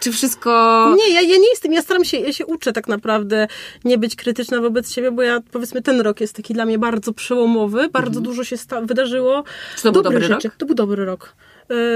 Czy 0.00 0.12
wszystko... 0.12 0.50
Nie, 0.98 1.14
ja, 1.14 1.20
ja 1.20 1.36
nie 1.36 1.48
jestem, 1.50 1.72
ja 1.72 1.82
staram 1.82 2.04
się, 2.04 2.16
ja 2.18 2.32
się 2.32 2.46
uczę 2.46 2.72
tak 2.72 2.88
naprawdę 2.88 3.48
nie 3.84 3.98
być 3.98 4.16
krytyczna 4.16 4.60
wobec 4.60 4.92
siebie, 4.92 5.10
bo 5.10 5.22
ja 5.22 5.40
powiedzmy 5.52 5.82
ten 5.82 6.00
rok 6.00 6.20
jest 6.20 6.36
taki 6.36 6.54
dla 6.54 6.66
mnie 6.66 6.78
bardzo 6.78 7.12
przełomowy, 7.12 7.88
bardzo 7.88 8.20
dużo 8.20 8.44
się 8.44 8.56
sta- 8.56 8.80
wydarzyło. 8.80 9.36
Mhm. 9.38 9.56
Czy 9.76 9.82
to 9.82 9.92
był 9.92 10.02
dobry 10.02 10.20
rzeczy. 10.20 10.48
rok? 10.48 10.56
To 10.56 10.66
był 10.66 10.74
dobry 10.74 11.04
rok. 11.04 11.32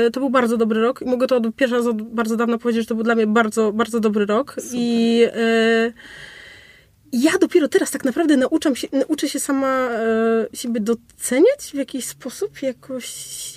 E, 0.07 0.11
To 0.11 0.21
był 0.21 0.31
bardzo 0.31 0.57
dobry 0.57 0.81
rok 0.81 1.03
i 1.03 1.05
mogę 1.05 1.27
to 1.27 1.37
od 1.37 1.57
pierwszy 1.57 1.77
raz 1.77 1.87
od 1.87 2.03
bardzo 2.03 2.37
dawna 2.37 2.59
powiedzieć, 2.59 2.83
że 2.83 2.88
to 2.88 2.95
był 2.95 3.05
dla 3.05 3.14
mnie 3.14 3.27
bardzo, 3.27 3.73
bardzo 3.73 4.01
dobry 4.01 4.27
rok. 4.27 4.57
I 4.73 5.23
e, 5.35 5.93
ja 7.14 7.38
dopiero 7.38 7.68
teraz 7.68 7.90
tak 7.90 8.05
naprawdę 8.05 8.37
nauczam 8.37 8.77
się, 8.77 8.88
uczę 9.09 9.29
się 9.29 9.40
sama 9.40 9.88
e, 9.90 10.46
siebie 10.55 10.81
doceniać 10.81 11.70
w 11.72 11.74
jakiś 11.74 12.05
sposób, 12.05 12.62
jakoś, 12.62 13.09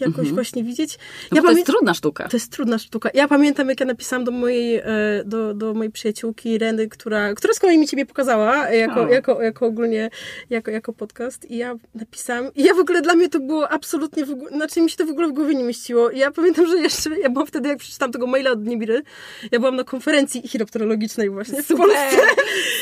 jakoś 0.02 0.32
właśnie 0.32 0.64
widzieć. 0.64 1.00
No 1.32 1.42
to 1.42 1.52
jest 1.52 1.66
trudna 1.66 1.94
sztuka. 1.94 2.28
to 2.28 2.38
jest 2.38 2.52
trudna 2.52 2.78
sztuka. 2.78 3.10
Ja 3.14 3.28
pamiętam, 3.28 3.70
jak 3.70 3.80
ja 3.80 3.86
napisałam 3.86 4.26
do 4.26 4.32
mojej, 4.32 4.76
e, 4.76 4.84
do, 5.26 5.54
do 5.54 5.74
mojej 5.74 5.92
przyjaciółki 5.92 6.58
Reny, 6.58 6.88
która, 6.88 7.34
która 7.34 7.54
z 7.54 7.60
kolei 7.60 7.78
mi 7.78 7.88
ciebie 7.88 8.06
pokazała, 8.06 8.70
jako, 8.70 9.02
O. 9.02 9.08
jako, 9.08 9.42
jako 9.42 9.66
ogólnie, 9.66 10.10
jako, 10.50 10.72
jako 10.72 10.94
podcast. 10.94 11.52
I 11.52 11.58
ja 11.58 11.76
napisałam, 11.96 12.54
i 12.56 12.64
ja 12.64 12.74
w 12.74 12.80
ogóle, 12.80 13.02
dla 13.02 13.16
mnie 13.16 13.30
to 13.30 13.40
było 13.40 13.70
absolutnie, 13.70 14.26
w 14.26 14.32
ogóle, 14.32 14.52
znaczy 14.52 14.82
mi 14.82 14.90
się 14.90 14.98
to 14.98 15.06
w 15.06 15.10
ogóle 15.10 15.28
w 15.28 15.32
głowie 15.32 15.56
nie 15.56 15.64
mieściło. 15.64 16.10
I 16.10 16.18
ja 16.20 16.32
pamiętam, 16.32 16.68
że 16.68 16.78
jeszcze, 16.78 17.20
ja 17.20 17.30
byłam 17.30 17.48
wtedy, 17.48 17.70
jak 17.70 17.78
przeczytałam 17.78 18.12
tego 18.12 18.28
maila 18.28 18.52
od 18.52 18.66
Niemiry, 18.66 19.04
ja 19.52 19.60
byłam 19.60 19.76
na 19.76 19.84
konferencji 19.84 20.48
chiropterologicznej 20.48 21.30
właśnie 21.30 21.64
w 21.64 21.68
Polsce. 21.68 22.18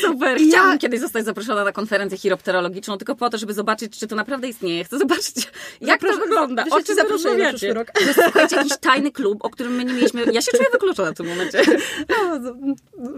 Super. 0.00 0.40
I 0.40 0.48
Chciałam 0.66 0.74
ja- 0.74 0.78
kiedyś 0.78 1.00
zostać 1.00 1.24
zaproszona 1.24 1.64
na 1.64 1.72
konferencję 1.72 2.18
chiropterologiczną, 2.18 2.98
tylko 2.98 3.14
po 3.14 3.30
to, 3.30 3.38
żeby 3.38 3.54
zobaczyć, 3.54 3.98
czy 3.98 4.06
to 4.06 4.16
naprawdę 4.16 4.48
istnieje. 4.48 4.84
Chcę 4.84 4.98
zobaczyć, 4.98 5.34
jak 5.80 6.00
to 6.00 6.16
wygląda. 6.16 6.64
O 6.70 6.82
czym 6.82 6.96
na 6.96 7.02
rozmawiacie. 7.02 7.74
To 7.74 8.00
jest, 8.00 8.20
słuchajcie, 8.22 8.56
jakiś 8.56 8.76
tajny 8.80 9.12
klub, 9.12 9.44
o 9.44 9.50
którym 9.50 9.74
my 9.74 9.84
nie 9.84 9.92
mieliśmy... 9.92 10.24
Ja 10.32 10.42
się 10.42 10.50
czuję 10.50 10.68
wykluczona 10.72 11.12
w 11.12 11.14
tym 11.14 11.26
momencie. 11.26 11.62
No, 12.08 12.40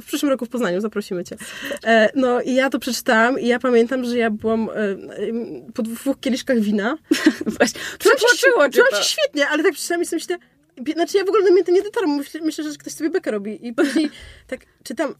w 0.00 0.04
przyszłym 0.06 0.30
roku 0.30 0.46
w 0.46 0.48
Poznaniu 0.48 0.80
zaprosimy 0.80 1.24
cię. 1.24 1.36
E, 1.84 2.10
no 2.14 2.40
i 2.40 2.54
ja 2.54 2.70
to 2.70 2.78
przeczytałam 2.78 3.40
i 3.40 3.46
ja 3.46 3.58
pamiętam, 3.58 4.04
że 4.04 4.18
ja 4.18 4.30
byłam 4.30 4.68
e, 4.70 4.74
po 5.74 5.82
dwóch 5.82 6.20
kieliszkach 6.20 6.58
wina. 6.58 6.98
Przytłoczyło 7.98 8.68
cię 8.68 8.82
się 8.96 9.02
świetnie, 9.02 9.48
ale 9.48 9.62
tak 9.62 9.72
przeczytałam 9.72 10.02
i 10.02 10.06
sobie 10.06 10.18
myślę, 10.18 10.36
znaczy 10.94 11.18
ja 11.18 11.24
w 11.24 11.28
ogóle 11.28 11.44
do 11.44 11.52
mnie 11.52 11.64
to 11.64 11.72
nie 11.72 11.82
dotarło, 11.82 12.16
myślę, 12.16 12.40
myślę, 12.40 12.64
że 12.64 12.70
ktoś 12.78 12.92
sobie 12.92 13.10
bekę 13.10 13.30
robi 13.30 13.66
i 13.66 13.72
później 13.72 14.10
tak 14.46 14.60
czytam 14.84 15.14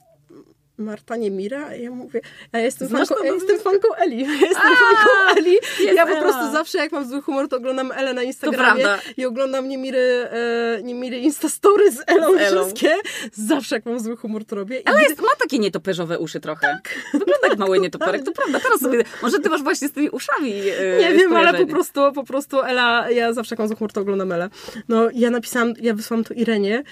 Marta 0.79 1.17
Niemira, 1.17 1.67
a 1.67 1.75
ja 1.75 1.91
mówię, 1.91 2.21
a 2.53 2.59
ja 2.59 2.65
jestem 2.65 2.89
Znasz 2.89 3.09
fanką, 3.09 3.25
ja 3.25 3.33
jestem 3.33 3.59
fanką 3.59 3.89
Eli, 3.95 4.21
ja 4.27 4.33
jestem 4.33 4.51
fanką 4.63 5.11
Eli. 5.37 5.57
Ja 5.95 6.07
po 6.07 6.13
Ela. 6.13 6.23
prostu 6.23 6.53
zawsze 6.53 6.79
jak 6.79 6.93
mam 6.93 7.09
zły 7.09 7.23
humor, 7.23 7.49
to 7.49 7.57
oglądam 7.57 7.93
Elę 7.93 8.15
na 8.15 8.23
Instagramie 8.23 8.85
i 9.17 9.25
oglądam 9.27 9.69
Niemiry, 9.69 9.99
e, 10.31 10.81
Niemiry 10.83 11.19
Instastory 11.19 11.93
z 11.93 12.03
Elą, 12.07 12.33
Z 12.33 12.41
Elą. 12.41 12.63
wszystkie. 12.65 12.95
Zawsze 13.33 13.75
jak 13.75 13.87
mam 13.87 14.01
zły 14.01 14.17
humor, 14.17 14.45
to 14.45 14.57
robię. 14.57 14.81
I 14.81 14.85
Ale 14.87 15.03
jest, 15.03 15.21
ma 15.21 15.29
takie 15.39 15.59
nietoperzowe 15.59 16.19
uszy 16.19 16.41
trochę. 16.41 16.79
Wygląda 17.13 17.49
jak 17.49 17.59
mały 17.59 17.79
nietoperek, 17.79 18.25
to 18.25 18.33
prawda. 18.33 18.61
Teraz 18.61 18.81
sobie, 18.81 19.05
może 19.23 19.39
ty 19.39 19.49
masz 19.51 19.63
właśnie 19.63 19.89
z 19.89 19.93
tymi 19.93 20.11
uszami 20.11 20.53
e, 20.53 20.99
Nie 21.01 21.13
wiem, 21.19 21.37
ale 21.37 21.59
po 21.59 21.67
prostu, 21.67 22.13
po 22.13 22.25
prostu 22.25 22.61
Ela, 22.63 23.11
ja 23.11 23.33
zawsze 23.33 23.53
jak 23.55 23.59
mam 23.59 23.69
zły 23.69 23.77
humor, 23.77 23.93
to 23.93 24.01
oglądam 24.01 24.33
Elę. 24.33 24.49
No, 24.89 25.09
ja 25.15 25.31
napisałam, 25.31 25.75
ja 25.81 25.95
wysłałam 25.95 26.25
to 26.25 26.35
Irenie 26.35 26.83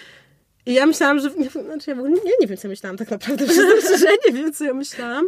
i 0.66 0.74
ja 0.74 0.87
myślałam, 0.87 1.20
że, 1.20 1.31
nie, 1.31 1.50
znaczy 1.50 1.90
ja 1.90 1.96
ogóle 1.98 2.14
nie, 2.40 2.46
wiem, 2.46 2.57
co 2.57 2.68
myślałam 2.68 2.96
tak 2.96 3.11
naprawdę, 3.11 3.46
przyznam 3.48 3.98
że 3.98 4.16
nie 4.26 4.33
wiem, 4.33 4.52
co 4.52 4.64
ja 4.64 4.74
myślałam. 4.74 5.26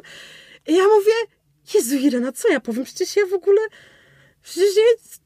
I 0.67 0.77
ja 0.77 0.85
mówię, 0.85 1.13
Jezu 1.75 1.97
Irena, 1.97 2.33
co 2.33 2.49
ja 2.49 2.61
powiem? 2.61 2.85
Przecież 2.85 3.17
ja 3.17 3.27
w 3.27 3.35
ogóle, 3.35 3.61
przecież 4.51 4.75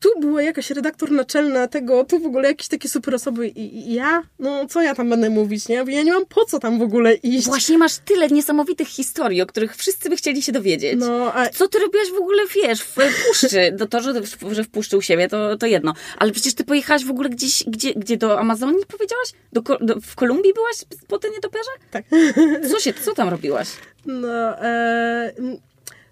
tu 0.00 0.20
była 0.20 0.42
jakaś 0.42 0.70
redaktor 0.70 1.10
naczelna 1.10 1.68
tego, 1.68 2.04
tu 2.04 2.18
w 2.18 2.26
ogóle 2.26 2.48
jakieś 2.48 2.68
takie 2.68 2.88
super 2.88 3.14
osoby 3.14 3.48
i, 3.48 3.90
i 3.90 3.94
ja, 3.94 4.22
no 4.38 4.66
co 4.66 4.82
ja 4.82 4.94
tam 4.94 5.10
będę 5.10 5.30
mówić, 5.30 5.68
nie? 5.68 5.84
Ja 5.86 6.02
nie 6.02 6.12
mam 6.12 6.26
po 6.26 6.44
co 6.44 6.58
tam 6.58 6.78
w 6.78 6.82
ogóle 6.82 7.14
iść. 7.14 7.46
Właśnie 7.46 7.78
masz 7.78 7.98
tyle 7.98 8.28
niesamowitych 8.28 8.88
historii, 8.88 9.42
o 9.42 9.46
których 9.46 9.76
wszyscy 9.76 10.10
by 10.10 10.16
chcieli 10.16 10.42
się 10.42 10.52
dowiedzieć. 10.52 10.96
No, 10.98 11.34
a 11.34 11.48
Co 11.48 11.68
ty 11.68 11.78
robiłaś 11.78 12.08
w 12.10 12.20
ogóle, 12.20 12.42
wiesz, 12.54 12.80
w 12.82 12.94
puszczy? 13.26 13.72
No 13.80 13.86
to, 13.86 14.00
że, 14.00 14.12
że 14.52 14.64
w 14.64 14.68
puszczy 14.68 14.96
u 14.96 15.02
siebie, 15.02 15.28
to, 15.28 15.56
to 15.56 15.66
jedno. 15.66 15.94
Ale 16.18 16.32
przecież 16.32 16.54
ty 16.54 16.64
pojechałaś 16.64 17.04
w 17.04 17.10
ogóle 17.10 17.28
gdzieś, 17.28 17.64
gdzie, 17.66 17.94
gdzie 17.94 18.16
do 18.16 18.40
Amazonii 18.40 18.86
powiedziałaś? 18.86 19.28
Do, 19.52 19.62
do, 19.80 20.00
w 20.00 20.14
Kolumbii 20.14 20.54
byłaś 20.54 20.76
po 21.08 21.18
te 21.18 21.30
nietoperze? 21.30 21.70
tak. 21.90 22.04
Co 22.70 22.80
się, 22.80 22.94
co 22.94 23.14
tam 23.14 23.28
robiłaś? 23.28 23.68
No, 24.06 24.62
e, 24.62 25.32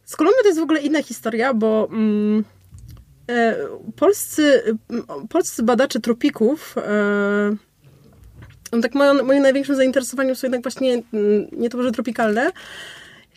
z 0.05 0.17
Kolumbią 0.17 0.39
to 0.43 0.49
jest 0.49 0.61
w 0.61 0.63
ogóle 0.63 0.81
inna 0.81 1.03
historia, 1.03 1.55
bo 1.55 1.89
mm, 1.93 2.45
polscy, 3.97 4.63
mm, 4.91 5.29
polscy 5.29 5.63
badacze 5.63 6.01
tropików 6.01 6.75
e, 6.79 7.57
tak 8.83 8.95
moją, 8.95 9.25
moim 9.25 9.43
największym 9.43 9.77
zainteresowaniem 9.77 10.37
są 10.37 10.47
jednak 10.47 10.63
właśnie 10.63 10.95
mm, 10.95 11.47
nietoperze 11.53 11.93
tropikalne. 11.93 12.53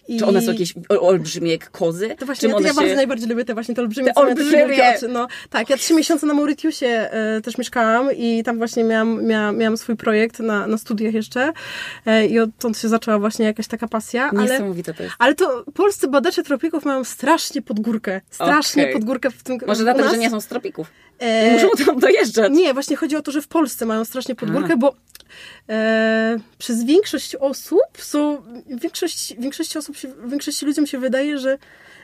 I 0.08 0.20
Czy 0.20 0.26
one 0.26 0.42
są 0.42 0.52
jakieś 0.52 0.74
olbrzymie 0.90 1.52
jak 1.52 1.72
kozy? 1.72 2.16
To 2.20 2.26
właśnie, 2.26 2.50
ja, 2.50 2.56
ja 2.56 2.74
bardzo 2.74 2.82
się... 2.82 2.96
najbardziej 2.96 3.30
lubię 3.30 3.46
te 3.46 3.54
właśnie 3.54 3.76
te 3.76 3.82
olbrzymie, 3.82 4.14
Te 4.14 4.22
olbrzymie! 4.22 4.94
oczy. 4.98 5.08
No, 5.08 5.28
tak, 5.50 5.70
ja 5.70 5.78
trzy 5.78 5.94
miesiące 5.94 6.26
na 6.26 6.34
Mauritiusie 6.34 6.88
e, 6.88 7.42
też 7.42 7.58
mieszkałam 7.58 8.10
i 8.18 8.44
tam 8.44 8.58
właśnie 8.58 8.84
miałam, 8.84 9.26
miałam, 9.26 9.58
miałam 9.58 9.78
swój 9.78 9.96
projekt 9.96 10.40
na, 10.40 10.68
na 10.68 10.78
studiach 10.78 11.14
jeszcze 11.14 11.54
e, 12.06 12.26
i 12.26 12.40
odtąd 12.40 12.78
się 12.78 12.90
zaczęła 12.90 13.20
właśnie 13.20 13.46
jakaś 13.46 13.68
taka 13.68 13.88
pasja, 13.88 14.30
ale... 14.32 14.42
Niesamowite 14.42 14.94
to 14.94 15.04
jest. 15.04 15.16
Ale 15.20 15.36
to 15.36 15.66
polscy 15.74 16.08
badacze 16.08 16.44
tropików 16.44 16.86
mają 16.86 17.04
strasznie 17.04 17.62
pod 17.62 17.80
górkę. 17.80 18.22
Strasznie 18.30 18.84
Okej. 18.84 18.94
pod 18.94 19.04
górkę 19.04 19.32
w 19.32 19.44
tym 19.44 19.58
Może 19.68 19.84
dlatego, 19.84 20.06
nas. 20.06 20.14
że 20.14 20.20
nie 20.20 20.30
są 20.30 20.42
z 20.42 20.48
tropików. 20.48 20.88
E, 21.20 21.54
muszą 21.54 21.86
tam 21.86 22.00
dojeżdżać. 22.00 22.54
Nie, 22.54 22.74
właśnie 22.74 22.96
chodzi 22.96 23.16
o 23.16 23.22
to, 23.22 23.32
że 23.32 23.42
w 23.42 23.48
Polsce 23.48 23.86
mają 23.86 24.06
strasznie 24.06 24.36
pod 24.36 24.50
A. 24.50 24.52
górkę, 24.52 24.78
bo 24.78 24.96
e, 25.70 26.38
przez 26.58 26.84
większość 26.84 27.36
osób 27.36 27.82
są, 27.98 28.38
większość, 28.68 29.36
większości 29.40 29.78
osób, 29.78 29.98
się, 29.98 30.08
większości 30.26 30.66
ludziom 30.66 30.88
się 30.88 30.98
wydaje, 30.98 31.40
że 31.40 31.58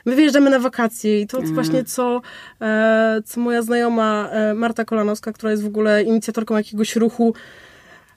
my 0.06 0.14
wyjeżdżamy 0.16 0.50
na 0.50 0.58
wakacje 0.58 1.20
i 1.20 1.26
to 1.26 1.38
Mm. 1.38 1.54
właśnie 1.54 1.84
co, 1.84 2.22
e, 2.60 3.22
co 3.26 3.40
moja 3.40 3.62
znajoma 3.62 4.28
e, 4.30 4.54
Marta 4.54 4.84
Kolanowska, 4.84 5.32
która 5.32 5.50
jest 5.50 5.62
w 5.62 5.66
ogóle 5.66 6.02
inicjatorką 6.02 6.56
jakiegoś 6.56 6.96
ruchu 6.96 7.34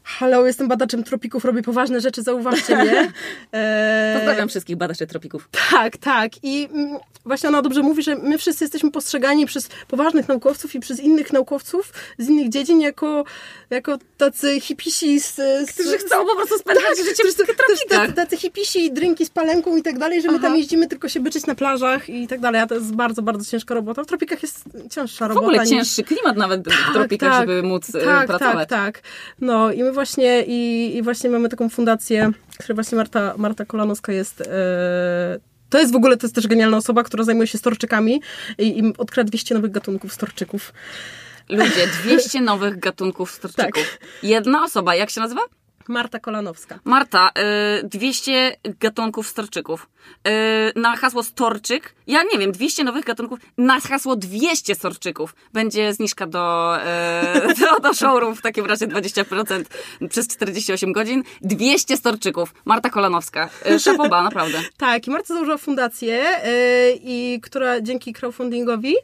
Halo, 0.06 0.46
jestem 0.48 0.68
badaczem 0.68 1.04
tropików, 1.04 1.46
robię 1.46 1.62
poważne 1.62 2.02
rzeczy, 2.02 2.24
zauważcie 2.24 2.76
mnie. 2.76 2.94
Pozdrawiam 4.34 4.50
wszystkich 4.50 4.76
badaczy 4.76 5.08
tropików. 5.08 5.50
Tak, 5.72 5.98
tak. 5.98 6.32
I 6.44 6.70
mm, 6.74 7.00
właśnie 7.26 7.50
ona 7.50 7.62
dobrze 7.62 7.82
mówi, 7.82 8.04
że 8.04 8.16
my 8.16 8.38
wszyscy 8.38 8.64
jesteśmy 8.64 8.92
postrzegani 8.92 9.46
przez 9.46 9.70
poważnych 9.88 10.28
naukowców 10.28 10.76
i 10.76 10.80
przez 10.80 11.00
innych 11.00 11.34
naukowców 11.34 11.94
z 12.18 12.30
innych 12.30 12.50
dziedzin 12.50 12.82
jako, 12.82 13.24
jako 13.70 13.98
tacy 14.18 14.62
hipisi 14.62 15.20
z, 15.20 15.36
z, 15.36 15.72
Którzy 15.74 15.98
chcą 15.98 16.26
po 16.26 16.36
prostu 16.36 16.58
spędzać 16.58 16.86
tak, 16.86 17.06
życie 17.06 17.24
w 17.24 17.36
tropikach. 17.36 18.00
Tacy, 18.00 18.14
tacy 18.14 18.38
hipisi, 18.38 18.92
drinki 18.94 19.26
z 19.26 19.30
palenką 19.30 19.78
i 19.78 19.82
tak 19.82 20.00
dalej, 20.00 20.22
że 20.22 20.28
my 20.28 20.38
Aha. 20.38 20.48
tam 20.48 20.58
jeździmy 20.58 20.88
tylko 20.88 21.10
się 21.10 21.20
byczyć 21.20 21.46
na 21.46 21.56
plażach 21.56 22.10
i 22.10 22.28
tak 22.28 22.40
dalej. 22.40 22.62
A 22.62 22.68
to 22.68 22.76
jest 22.76 22.96
bardzo, 22.96 23.22
bardzo 23.22 23.52
ciężka 23.52 23.74
robota. 23.74 24.04
W 24.04 24.08
tropikach 24.08 24.44
jest 24.44 24.64
cięższa 24.92 25.28
robota. 25.28 25.48
W 25.48 25.50
ogóle 25.50 25.68
cięższy 25.68 26.04
klimat 26.04 26.38
nawet 26.38 26.66
tak, 26.66 26.74
w 26.74 26.94
tropikach, 26.94 27.32
tak, 27.32 27.40
żeby 27.40 27.64
móc 27.64 27.96
e, 27.96 28.06
tak, 28.06 28.28
pracować. 28.28 28.70
Tak, 28.70 28.96
tak, 28.96 29.04
No 29.42 29.72
i 29.72 29.84
my 29.84 29.92
właśnie 29.92 30.44
i, 30.48 30.92
i 30.98 31.02
właśnie 31.02 31.30
mamy 31.30 31.50
taką 31.50 31.70
fundację, 31.70 32.32
której 32.58 32.76
właśnie 32.76 32.96
Marta, 32.96 33.34
Marta 33.38 33.66
Kolanowska 33.66 34.12
jest... 34.12 34.42
E, 34.42 35.40
to 35.70 35.80
jest 35.80 35.94
w 35.94 35.96
ogóle, 35.96 36.18
to 36.18 36.26
jest 36.26 36.36
też 36.36 36.48
genialna 36.48 36.78
osoba, 36.78 37.04
która 37.04 37.24
zajmuje 37.24 37.48
się 37.48 37.58
storczykami 37.58 38.22
i, 38.58 38.80
i 38.80 38.94
odkryła 38.98 39.24
200 39.24 39.56
nowych 39.56 39.72
gatunków 39.72 40.14
storczyków. 40.14 40.74
Ludzie, 41.50 41.88
200 42.04 42.42
nowych 42.42 42.80
gatunków 42.80 43.32
storczyków. 43.32 43.98
Tak. 44.00 44.08
Jedna 44.24 44.64
osoba, 44.64 44.96
jak 44.96 45.10
się 45.10 45.22
nazywa? 45.22 45.42
Marta 45.88 46.20
Kolanowska. 46.20 46.80
Marta, 46.84 47.32
y, 47.84 47.88
200 47.88 48.56
gatunków 48.80 49.28
storczyków. 49.28 49.90
Y, 50.28 50.80
na 50.80 50.96
hasło 50.96 51.24
storczyk, 51.24 51.96
ja 52.08 52.24
nie 52.34 52.40
wiem, 52.40 52.52
200 52.52 52.84
nowych 52.84 53.06
gatunków, 53.06 53.40
na 53.58 53.80
hasło 53.80 54.16
200 54.16 54.76
storczyków 54.76 55.36
będzie 55.54 55.94
zniżka 55.94 56.28
do, 56.28 56.76
y, 57.50 57.54
do, 57.60 57.80
do 57.80 57.94
showroom, 57.94 58.36
w 58.36 58.42
takim 58.42 58.66
razie 58.66 58.88
20% 58.88 59.64
przez 60.10 60.28
48 60.28 60.94
godzin. 60.94 61.24
200 61.42 61.98
storczyków. 61.98 62.54
Marta 62.66 62.90
Kolanowska. 62.90 63.50
Y, 63.72 63.80
szapoba, 63.80 64.24
naprawdę. 64.30 64.62
tak, 64.78 65.08
i 65.08 65.10
Marta 65.10 65.34
założyła 65.34 65.58
fundację, 65.58 66.26
y, 66.48 67.00
i 67.04 67.40
która 67.44 67.82
dzięki 67.82 68.14
crowdfundingowi 68.14 68.96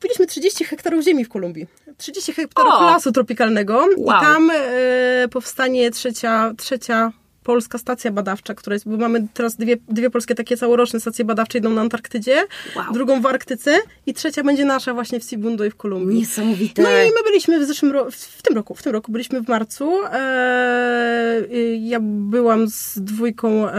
Kupiliśmy 0.00 0.26
30 0.26 0.64
hektarów 0.64 1.04
ziemi 1.04 1.24
w 1.24 1.28
Kolumbii. 1.28 1.66
30 2.00 2.32
hektarów 2.32 2.72
o! 2.72 2.84
lasu 2.84 3.12
tropikalnego. 3.12 3.86
Wow. 3.96 4.18
I 4.18 4.20
tam 4.20 4.50
e, 4.50 5.28
powstanie 5.28 5.90
trzecia, 5.90 6.52
trzecia 6.58 7.12
polska 7.42 7.78
stacja 7.78 8.10
badawcza, 8.10 8.54
która 8.54 8.74
jest, 8.74 8.88
bo 8.88 8.96
mamy 8.96 9.26
teraz 9.34 9.56
dwie, 9.56 9.76
dwie 9.88 10.10
polskie 10.10 10.34
takie 10.34 10.56
całoroczne 10.56 11.00
stacje 11.00 11.24
badawcze, 11.24 11.58
jedną 11.58 11.70
na 11.70 11.80
Antarktydzie, 11.80 12.36
wow. 12.76 12.92
drugą 12.92 13.20
w 13.20 13.26
Arktyce 13.26 13.78
i 14.06 14.14
trzecia 14.14 14.42
będzie 14.42 14.64
nasza 14.64 14.94
właśnie 14.94 15.20
w 15.20 15.24
Sibundo 15.24 15.64
i 15.64 15.70
w 15.70 15.76
Kolumbii. 15.76 16.18
Niesamowite. 16.18 16.82
No 16.82 16.88
i 16.88 17.06
my 17.06 17.22
byliśmy 17.24 17.60
w 17.60 17.66
zeszłym 17.66 17.92
roku, 17.92 18.10
w 18.10 18.42
tym 18.42 18.56
roku, 18.56 18.74
w 18.74 18.82
tym 18.82 18.92
roku 18.92 19.12
byliśmy 19.12 19.40
w 19.40 19.48
marcu. 19.48 19.92
Eee, 20.12 21.88
ja 21.88 21.98
byłam 22.02 22.68
z 22.68 22.98
dwójką, 22.98 23.68
e, 23.68 23.72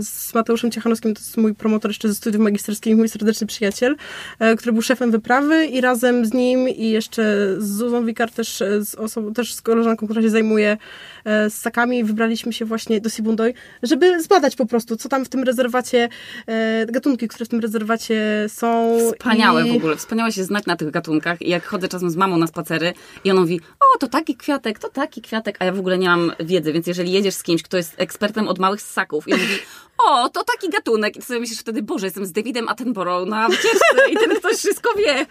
z 0.00 0.34
Mateuszem 0.34 0.70
Ciechanowskim, 0.70 1.14
to 1.14 1.20
jest 1.20 1.36
mój 1.36 1.54
promotor 1.54 1.90
jeszcze 1.90 2.08
ze 2.08 2.14
studiów 2.14 2.42
magisterskich, 2.42 2.96
mój 2.96 3.08
serdeczny 3.08 3.46
przyjaciel, 3.46 3.96
e, 4.38 4.56
który 4.56 4.72
był 4.72 4.82
szefem 4.82 5.10
wyprawy 5.10 5.66
i 5.66 5.80
razem 5.80 6.26
z 6.26 6.32
nim 6.32 6.68
i 6.68 6.90
jeszcze 6.90 7.22
z 7.58 7.76
Zuzą 7.76 8.06
Wikar 8.06 8.30
też, 8.30 8.62
e, 8.62 8.84
z 8.84 8.94
osobą, 8.94 9.34
też 9.34 9.54
z 9.54 9.62
koleżanką, 9.62 10.06
która 10.06 10.22
się 10.22 10.30
zajmuje 10.30 10.76
e, 11.24 11.50
ssakami, 11.50 12.04
wybraliśmy 12.04 12.52
się 12.52 12.61
właśnie 12.64 13.00
do 13.00 13.10
Sibundoy, 13.10 13.54
żeby 13.82 14.22
zbadać 14.22 14.56
po 14.56 14.66
prostu, 14.66 14.96
co 14.96 15.08
tam 15.08 15.24
w 15.24 15.28
tym 15.28 15.42
rezerwacie, 15.42 16.08
e, 16.46 16.86
gatunki, 16.86 17.28
które 17.28 17.44
w 17.44 17.48
tym 17.48 17.60
rezerwacie 17.60 18.46
są. 18.48 18.98
Wspaniałe 19.12 19.68
i... 19.68 19.72
w 19.72 19.76
ogóle, 19.76 19.96
wspaniałe 19.96 20.32
się 20.32 20.44
znać 20.44 20.66
na 20.66 20.76
tych 20.76 20.90
gatunkach 20.90 21.42
i 21.42 21.50
jak 21.50 21.66
chodzę 21.66 21.88
czasem 21.88 22.10
z 22.10 22.16
mamą 22.16 22.36
na 22.36 22.46
spacery 22.46 22.92
i 23.24 23.30
ona 23.30 23.40
mówi, 23.40 23.60
o 23.94 23.98
to 23.98 24.08
taki 24.08 24.36
kwiatek, 24.36 24.78
to 24.78 24.88
taki 24.88 25.22
kwiatek, 25.22 25.56
a 25.58 25.64
ja 25.64 25.72
w 25.72 25.78
ogóle 25.78 25.98
nie 25.98 26.08
mam 26.08 26.32
wiedzy, 26.40 26.72
więc 26.72 26.86
jeżeli 26.86 27.12
jedziesz 27.12 27.34
z 27.34 27.42
kimś, 27.42 27.62
kto 27.62 27.76
jest 27.76 27.94
ekspertem 27.96 28.48
od 28.48 28.58
małych 28.58 28.82
ssaków 28.82 29.28
i 29.28 29.34
on 29.34 29.40
mówi, 29.40 29.54
o, 29.98 30.28
to 30.28 30.44
taki 30.44 30.68
gatunek. 30.68 31.16
I 31.16 31.22
sobie 31.22 31.40
myślisz 31.40 31.58
wtedy, 31.58 31.82
Boże, 31.82 32.06
jestem 32.06 32.26
z 32.26 32.32
Davidem 32.32 32.68
Attenborough 32.68 33.28
na 33.28 33.48
wycieczce 33.48 34.10
i 34.12 34.16
ten 34.16 34.36
ktoś 34.36 34.56
wszystko 34.56 34.94
wie. 34.94 35.26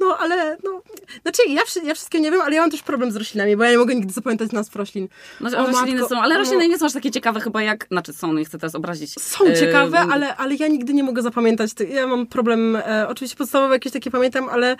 No, 0.00 0.18
ale, 0.18 0.56
no, 0.64 0.82
znaczy 1.22 1.42
ja, 1.48 1.62
ja 1.84 1.94
wszystkiego 1.94 2.24
nie 2.24 2.30
wiem, 2.30 2.40
ale 2.40 2.54
ja 2.54 2.60
mam 2.60 2.70
też 2.70 2.82
problem 2.82 3.12
z 3.12 3.16
roślinami, 3.16 3.56
bo 3.56 3.64
ja 3.64 3.70
nie 3.70 3.78
mogę 3.78 3.94
nigdy 3.94 4.12
zapamiętać 4.12 4.52
nazw 4.52 4.76
roślin. 4.76 5.08
No, 5.40 5.48
o, 5.48 5.66
rośliny 5.66 6.00
matko, 6.00 6.08
są, 6.08 6.22
ale 6.22 6.38
rośliny 6.38 6.68
no, 6.68 6.71
nie 6.72 6.78
są 6.78 6.86
aż 6.86 6.92
takie 6.92 7.10
ciekawe 7.10 7.40
chyba 7.40 7.62
jak, 7.62 7.86
znaczy 7.90 8.12
są, 8.12 8.32
nie 8.32 8.44
chcę 8.44 8.58
teraz 8.58 8.74
obrazić. 8.74 9.20
Są 9.20 9.54
ciekawe, 9.54 9.98
ale, 9.98 10.36
ale 10.36 10.54
ja 10.54 10.68
nigdy 10.68 10.94
nie 10.94 11.04
mogę 11.04 11.22
zapamiętać. 11.22 11.70
Ja 11.88 12.06
mam 12.06 12.26
problem, 12.26 12.76
e, 12.76 13.08
oczywiście 13.08 13.36
podstawowe 13.36 13.74
jakieś 13.74 13.92
takie 13.92 14.10
pamiętam, 14.10 14.48
ale 14.48 14.76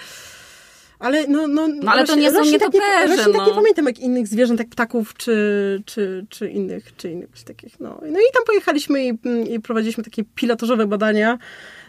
ale 0.98 1.26
no, 1.26 1.48
no, 1.48 1.68
no 1.68 1.92
ale 1.92 2.06
to 2.06 2.16
nie 2.16 2.30
są 2.30 2.44
nietoperze, 2.44 3.16
tak 3.16 3.26
nie, 3.26 3.32
no. 3.32 3.38
tak 3.38 3.48
nie 3.48 3.54
pamiętam 3.54 3.86
jak 3.86 3.98
innych 3.98 4.28
zwierząt, 4.28 4.60
jak 4.60 4.68
ptaków, 4.68 5.14
czy, 5.14 5.82
czy, 5.86 6.26
czy 6.28 6.48
innych, 6.48 6.96
czy 6.96 7.10
innych 7.10 7.28
takich, 7.46 7.80
no. 7.80 8.00
No 8.02 8.18
i 8.18 8.32
tam 8.34 8.44
pojechaliśmy 8.46 9.04
i, 9.04 9.18
i 9.50 9.60
prowadziliśmy 9.60 10.04
takie 10.04 10.24
pilotażowe 10.34 10.86
badania. 10.86 11.38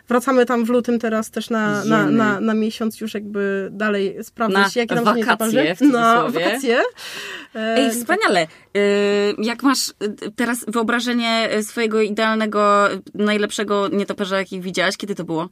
Wracamy 0.07 0.45
tam 0.45 0.65
w 0.65 0.69
lutym 0.69 0.99
teraz 0.99 1.31
też 1.31 1.49
na, 1.49 1.85
na, 1.85 2.05
na, 2.05 2.39
na 2.39 2.53
miesiąc 2.53 3.01
już 3.01 3.13
jakby 3.13 3.69
dalej 3.71 4.23
sprawdzać, 4.23 4.75
na 4.75 4.81
jakie 4.81 4.95
tam 4.95 5.03
wakacje, 5.03 5.75
Na 5.81 6.29
wakacje. 6.29 6.81
Ej, 7.55 7.91
wspaniale. 7.91 8.47
Y, 8.77 8.79
jak 9.37 9.63
masz 9.63 9.89
y, 9.89 9.93
teraz 10.35 10.65
wyobrażenie 10.67 11.49
swojego 11.61 12.01
idealnego, 12.01 12.89
najlepszego 13.13 13.87
nietoperza, 13.87 14.37
jakich 14.37 14.61
widziałaś? 14.61 14.97
Kiedy 14.97 15.15
to 15.15 15.23
było? 15.23 15.49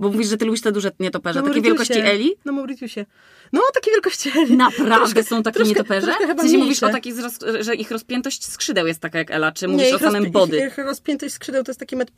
Bo 0.00 0.08
mówisz, 0.08 0.28
że 0.28 0.36
ty 0.36 0.44
lubisz 0.44 0.60
te 0.60 0.72
duże 0.72 0.90
nietoperze. 1.00 1.42
takie 1.42 1.62
wielkości 1.62 1.98
Eli? 2.00 2.34
Na 2.44 2.52
Mauritiusie. 2.52 3.06
No, 3.52 3.60
takie 3.74 3.90
wielkości 3.90 4.32
Eli. 4.38 4.56
Naprawdę 4.56 4.96
troszkę, 4.96 5.22
są 5.22 5.42
takie 5.42 5.54
troszkę, 5.54 5.68
nietoperze? 5.68 6.06
Troszkę 6.06 6.34
w 6.34 6.40
sensie 6.40 6.58
mówisz 6.58 6.82
o 6.82 6.88
takich, 6.88 7.14
że 7.60 7.74
ich 7.74 7.90
rozpiętość 7.90 8.46
skrzydeł 8.46 8.86
jest 8.86 9.00
taka 9.00 9.18
jak 9.18 9.30
Ela, 9.30 9.52
czy 9.52 9.68
mówisz 9.68 9.88
nie, 9.88 9.94
o 9.94 9.98
samym 9.98 10.30
body? 10.30 10.56
Ich, 10.56 10.64
ich 10.66 10.78
rozpiętość 10.78 11.34
skrzydeł 11.34 11.64
to 11.64 11.70
jest 11.70 11.80
takie 11.80 11.96
metr 11.96 12.12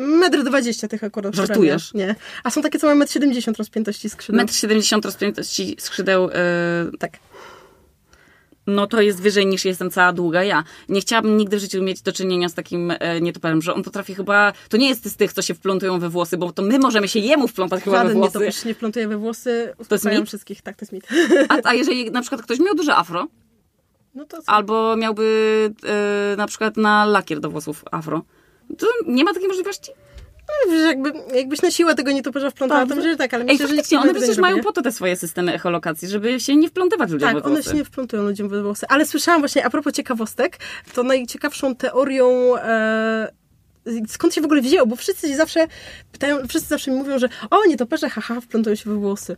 Metr 0.00 0.42
dwadzieścia 0.42 0.88
tych 0.88 1.04
akurat. 1.04 1.34
Żartujesz? 1.34 1.94
Nie. 1.94 2.14
A 2.44 2.50
są 2.50 2.62
takie, 2.62 2.78
co 2.78 2.86
mają 2.86 2.98
metr 2.98 3.12
siedemdziesiąt 3.12 3.58
rozpiętości 3.58 4.10
skrzydeł. 4.10 4.36
Metr 4.36 4.54
siedemdziesiąt 4.54 5.04
rozpiętości 5.04 5.76
skrzydeł, 5.78 6.28
yy, 6.28 6.98
tak 6.98 7.18
no 8.66 8.86
to 8.86 9.00
jest 9.00 9.20
wyżej 9.20 9.46
niż 9.46 9.64
jestem 9.64 9.90
cała 9.90 10.12
długa 10.12 10.44
ja. 10.44 10.64
Nie 10.88 11.00
chciałabym 11.00 11.36
nigdy 11.36 11.56
w 11.56 11.60
życiu 11.60 11.82
mieć 11.82 12.02
do 12.02 12.12
czynienia 12.12 12.48
z 12.48 12.54
takim 12.54 12.90
e, 12.90 13.20
nietoperem, 13.20 13.62
że 13.62 13.74
on 13.74 13.82
potrafi 13.82 14.14
chyba, 14.14 14.52
to 14.68 14.76
nie 14.76 14.88
jest 14.88 15.10
z 15.10 15.16
tych, 15.16 15.32
co 15.32 15.42
się 15.42 15.54
wplątują 15.54 15.98
we 15.98 16.08
włosy, 16.08 16.36
bo 16.36 16.52
to 16.52 16.62
my 16.62 16.78
możemy 16.78 17.08
się 17.08 17.18
jemu 17.18 17.48
wplątać 17.48 17.82
chyba 17.82 18.04
we 18.04 18.14
włosy. 18.14 18.38
nietoperz 18.38 18.64
nie 18.64 18.74
wplątuje 18.74 19.08
we 19.08 19.16
włosy, 19.16 19.74
to 19.88 19.94
jest 19.94 20.04
mit? 20.04 20.26
wszystkich, 20.26 20.62
tak, 20.62 20.76
to 20.76 20.82
jest 20.82 20.92
mit. 20.92 21.06
A, 21.48 21.58
a 21.64 21.74
jeżeli 21.74 22.10
na 22.10 22.20
przykład 22.20 22.42
ktoś 22.42 22.58
miał 22.58 22.74
duże 22.74 22.96
afro, 22.96 23.28
no 24.14 24.24
to 24.24 24.42
co? 24.42 24.52
albo 24.52 24.96
miałby 24.96 25.70
e, 26.32 26.36
na 26.36 26.46
przykład 26.46 26.76
na 26.76 27.06
lakier 27.06 27.40
do 27.40 27.50
włosów 27.50 27.84
afro, 27.90 28.22
to 28.78 28.86
nie 29.06 29.24
ma 29.24 29.34
takiej 29.34 29.48
możliwości? 29.48 29.92
No, 30.68 30.74
jakby, 30.74 31.12
jakbyś 31.34 31.62
na 31.62 31.70
siłę 31.70 31.94
tego 31.94 32.12
nietoperza 32.12 32.50
wplątała, 32.50 32.86
to 32.86 32.96
może 32.96 33.16
tak, 33.16 33.34
ale 33.34 33.44
myślę, 33.44 33.66
Ej, 33.70 33.82
że 33.90 33.98
one 33.98 34.14
przecież 34.14 34.38
mają 34.38 34.60
po 34.60 34.72
to 34.72 34.82
te 34.82 34.92
swoje 34.92 35.16
systemy 35.16 35.54
echolokacji, 35.54 36.08
żeby 36.08 36.40
się 36.40 36.56
nie 36.56 36.68
wplątywać 36.68 37.10
ludziom 37.10 37.34
tak, 37.34 37.46
one 37.46 37.62
się 37.62 37.74
nie 37.74 37.84
wplątują 37.84 38.22
ludziom 38.22 38.48
we 38.48 38.62
włosy. 38.62 38.86
Ale 38.88 39.06
słyszałam 39.06 39.40
właśnie, 39.40 39.66
a 39.66 39.70
propos 39.70 39.92
ciekawostek, 39.92 40.58
to 40.94 41.02
najciekawszą 41.02 41.74
teorią... 41.74 42.56
E, 42.56 43.40
skąd 44.08 44.34
się 44.34 44.40
w 44.40 44.44
ogóle 44.44 44.60
wzięło, 44.60 44.86
bo 44.86 44.96
wszyscy 44.96 45.28
się 45.28 45.36
zawsze 45.36 45.66
pytają, 46.12 46.48
wszyscy 46.48 46.68
zawsze 46.68 46.90
mi 46.90 46.96
mówią, 46.96 47.18
że 47.18 47.28
o, 47.50 47.66
nietoperze, 47.66 48.08
haha, 48.08 48.40
wplątują 48.40 48.76
się 48.76 48.90
we 48.90 48.96
włosy. 48.96 49.36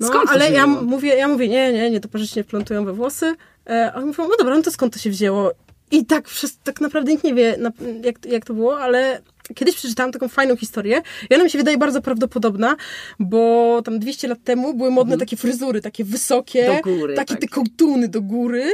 No, 0.00 0.08
skąd 0.08 0.30
ale 0.30 0.50
ja 0.50 0.66
mówię, 0.66 1.16
ja 1.16 1.28
mówię, 1.28 1.48
nie, 1.48 1.72
nie, 1.72 1.90
nietoperze 1.90 2.26
się 2.26 2.40
nie 2.40 2.44
wplątują 2.44 2.84
we 2.84 2.92
włosy. 2.92 3.34
E, 3.70 3.92
a 3.94 3.96
oni 3.96 4.06
mówią, 4.06 4.28
no 4.28 4.36
dobra, 4.38 4.56
no 4.56 4.62
to 4.62 4.70
skąd 4.70 4.92
to 4.92 4.98
się 4.98 5.10
wzięło? 5.10 5.52
I 5.90 6.06
tak, 6.06 6.28
wszyscy, 6.28 6.58
tak 6.64 6.80
naprawdę 6.80 7.12
nikt 7.12 7.24
nie 7.24 7.34
wie, 7.34 7.58
jak, 8.02 8.26
jak 8.26 8.44
to 8.44 8.54
było, 8.54 8.80
ale 8.80 9.22
Kiedyś 9.54 9.76
przeczytałam 9.76 10.12
taką 10.12 10.28
fajną 10.28 10.56
historię 10.56 11.02
i 11.30 11.34
ona 11.34 11.44
mi 11.44 11.50
się 11.50 11.58
wydaje 11.58 11.78
bardzo 11.78 12.02
prawdopodobna, 12.02 12.76
bo 13.18 13.82
tam 13.84 13.98
200 13.98 14.28
lat 14.28 14.38
temu 14.44 14.74
były 14.74 14.90
modne 14.90 15.14
mhm. 15.14 15.20
takie 15.20 15.36
fryzury, 15.36 15.80
takie 15.80 16.04
wysokie, 16.04 16.66
do 16.66 16.90
góry, 16.90 17.14
takie 17.14 17.34
tak. 17.34 17.40
te 17.40 17.48
kołtuny 17.48 18.08
do 18.08 18.22
góry 18.22 18.72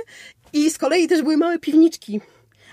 i 0.52 0.70
z 0.70 0.78
kolei 0.78 1.08
też 1.08 1.22
były 1.22 1.36
małe 1.36 1.58
piwniczki 1.58 2.20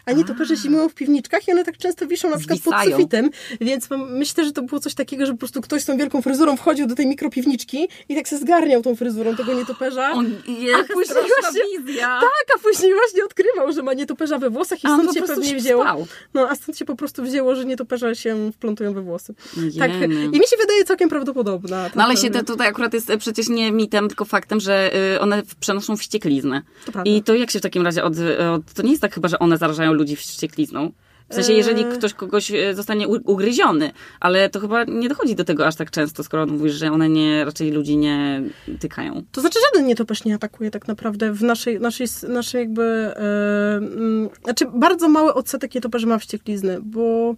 a 0.06 0.12
nietoperze 0.12 0.56
zimują 0.56 0.90
w 0.90 0.94
piwniczkach 0.94 1.48
i 1.48 1.52
one 1.52 1.64
tak 1.66 1.78
często 1.78 2.08
wiszą 2.08 2.30
na 2.30 2.38
przykład 2.38 2.60
Zwisają. 2.60 2.84
pod 2.84 2.92
sufitem, 2.92 3.30
więc 3.62 3.88
myślę, 4.10 4.46
że 4.46 4.52
to 4.52 4.62
było 4.62 4.80
coś 4.80 4.94
takiego, 4.94 5.26
że 5.26 5.32
po 5.32 5.38
prostu 5.38 5.62
ktoś 5.62 5.82
z 5.82 5.86
tą 5.86 5.98
wielką 5.98 6.22
fryzurą 6.22 6.58
wchodził 6.58 6.88
do 6.88 6.96
tej 6.96 7.08
mikropiwniczki 7.08 7.88
i 8.10 8.16
tak 8.16 8.28
się 8.28 8.38
zgarniał 8.38 8.82
tą 8.82 8.96
fryzurą 8.96 9.36
tego 9.36 9.54
nietoperza. 9.54 10.12
On 10.12 10.26
jest 10.48 10.92
a 10.92 10.94
później 10.94 11.24
właśnie, 11.42 11.62
wizja. 11.86 12.20
Tak, 12.22 12.56
a 12.56 12.60
później 12.60 12.94
właśnie 12.94 13.26
odkrywał, 13.26 13.72
że 13.74 13.84
ma 13.84 13.94
nietoperza 13.94 14.38
we 14.38 14.50
włosach 14.50 14.84
i 14.84 14.88
a 14.88 14.98
stąd 14.98 15.14
się 15.14 15.22
pewnie 15.22 15.56
wzięło. 15.56 15.84
Spał. 15.84 16.08
No, 16.34 16.50
a 16.50 16.56
stąd 16.56 16.78
się 16.78 16.86
po 16.86 16.96
prostu 16.96 17.24
wzięło, 17.24 17.56
że 17.56 17.66
nietoperze 17.66 18.16
się 18.16 18.52
wplątują 18.52 18.94
we 18.94 19.02
włosy. 19.02 19.34
Tak. 19.80 19.92
I 20.34 20.40
mi 20.40 20.48
się 20.48 20.58
wydaje 20.62 20.84
całkiem 20.86 21.10
prawdopodobna. 21.10 21.90
No 21.96 22.04
ale 22.04 22.18
się 22.18 22.30
to 22.30 22.44
tutaj 22.44 22.68
akurat 22.68 22.94
jest 22.94 23.12
przecież 23.20 23.50
nie 23.50 23.72
mitem, 23.72 24.08
tylko 24.08 24.26
faktem, 24.26 24.60
że 24.60 24.92
y, 25.16 25.20
one 25.20 25.44
przenoszą 25.60 25.98
wściekliznę. 25.98 26.62
I 27.06 27.24
to 27.24 27.36
jak 27.36 27.52
się 27.52 27.60
w 27.60 27.62
takim 27.62 27.86
razie 27.86 28.04
od, 28.04 28.14
od 28.56 28.74
to 28.74 28.82
nie 28.84 28.90
jest 28.90 29.02
tak 29.02 29.14
chyba, 29.14 29.28
że 29.28 29.40
one 29.40 29.58
zarażają 29.58 29.89
ludzi 29.92 30.16
wścieklizną? 30.16 30.92
W 31.30 31.34
sensie, 31.36 31.54
jeżeli 31.54 31.86
ktoś 31.86 32.14
kogoś 32.14 32.52
e, 32.52 32.76
zostanie 32.76 33.08
ugryziony, 33.08 33.92
ale 34.20 34.50
to 34.50 34.60
chyba 34.60 34.84
nie 34.84 35.10
dochodzi 35.10 35.36
do 35.36 35.44
tego 35.44 35.68
aż 35.68 35.76
tak 35.76 35.92
często, 35.92 36.24
skoro 36.24 36.46
mówisz, 36.46 36.74
że 36.74 36.92
one 36.92 37.10
nie, 37.10 37.46
raczej 37.46 37.72
ludzi 37.72 37.98
nie 37.98 38.44
tykają. 38.80 39.24
To 39.32 39.42
znaczy 39.42 39.60
żaden 39.66 39.88
nietoperz 39.88 40.26
nie 40.26 40.36
atakuje 40.36 40.72
tak 40.72 40.88
naprawdę 40.88 41.34
w 41.34 41.44
naszej, 41.44 41.80
naszej, 41.80 42.08
naszej 42.28 42.60
jakby... 42.60 43.12
Mm, 43.16 44.30
znaczy 44.44 44.66
bardzo 44.74 45.10
mały 45.10 45.34
odsetek 45.34 45.76
nietoperzy 45.76 46.08
ma 46.08 46.18
wścieklizny, 46.18 46.78
bo 46.82 47.36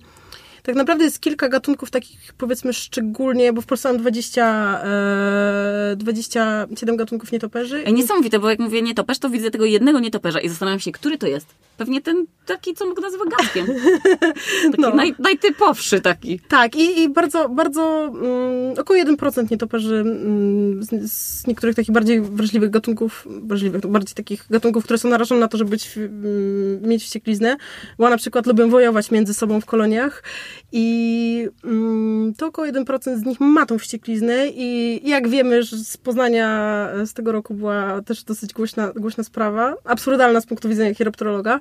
tak 0.63 0.75
naprawdę 0.75 1.03
jest 1.03 1.19
kilka 1.19 1.49
gatunków 1.49 1.91
takich 1.91 2.33
powiedzmy 2.33 2.73
szczególnie, 2.73 3.53
bo 3.53 3.61
w 3.61 3.65
Polsce 3.65 3.89
mam 3.89 3.97
20, 3.97 4.81
e, 4.83 5.95
27 5.95 6.97
gatunków 6.97 7.31
nietoperzy. 7.31 7.83
Ej, 7.85 7.93
niesamowite, 7.93 8.39
bo 8.39 8.49
jak 8.49 8.59
mówię 8.59 8.81
nietoperz, 8.81 9.19
to 9.19 9.29
widzę 9.29 9.51
tego 9.51 9.65
jednego 9.65 9.99
nietoperza 9.99 10.39
i 10.39 10.49
zastanawiam 10.49 10.79
się, 10.79 10.91
który 10.91 11.17
to 11.17 11.27
jest. 11.27 11.47
Pewnie 11.77 12.01
ten 12.01 12.25
taki, 12.45 12.73
co 12.73 12.93
go 12.93 13.01
nazywa 13.01 13.25
gaskiem. 13.25 13.67
Taki 14.71 14.81
No. 14.81 14.95
naj, 14.95 15.15
najtypowszy 15.19 16.01
taki. 16.01 16.39
Tak, 16.39 16.75
i, 16.75 17.01
i 17.01 17.09
bardzo, 17.09 17.49
bardzo 17.49 18.05
mm, 18.05 18.79
około 18.79 18.99
1% 18.99 19.51
nietoperzy 19.51 19.95
mm, 19.95 20.83
z, 20.83 21.11
z 21.11 21.47
niektórych 21.47 21.75
takich 21.75 21.91
bardziej 21.91 22.21
wrażliwych 22.21 22.69
gatunków, 22.69 23.27
wrażliwych, 23.43 23.87
bardziej 23.87 24.15
takich 24.15 24.45
gatunków, 24.49 24.83
które 24.83 24.99
są 24.99 25.09
narażone 25.09 25.41
na 25.41 25.47
to, 25.47 25.57
żeby 25.57 25.69
być, 25.69 25.97
mm, 25.97 26.81
mieć 26.81 27.03
wściekliznę, 27.03 27.57
bo 27.97 28.09
na 28.09 28.17
przykład 28.17 28.45
lubią 28.45 28.69
wojować 28.69 29.11
między 29.11 29.33
sobą 29.33 29.61
w 29.61 29.65
koloniach 29.65 30.23
i 30.71 31.47
mm, 31.63 32.33
to 32.33 32.47
około 32.47 32.67
1% 32.67 33.17
z 33.17 33.25
nich 33.25 33.39
ma 33.39 33.65
tą 33.65 33.79
wściekliznę 33.79 34.47
i 34.47 34.99
jak 35.09 35.27
wiemy, 35.27 35.63
że 35.63 35.77
z 35.77 35.97
Poznania 35.97 36.89
z 37.05 37.13
tego 37.13 37.31
roku 37.31 37.53
była 37.53 38.01
też 38.01 38.23
dosyć 38.23 38.53
głośna, 38.53 38.91
głośna 38.95 39.23
sprawa, 39.23 39.75
absurdalna 39.83 40.41
z 40.41 40.45
punktu 40.45 40.69
widzenia 40.69 40.95
chiropterologa, 40.95 41.59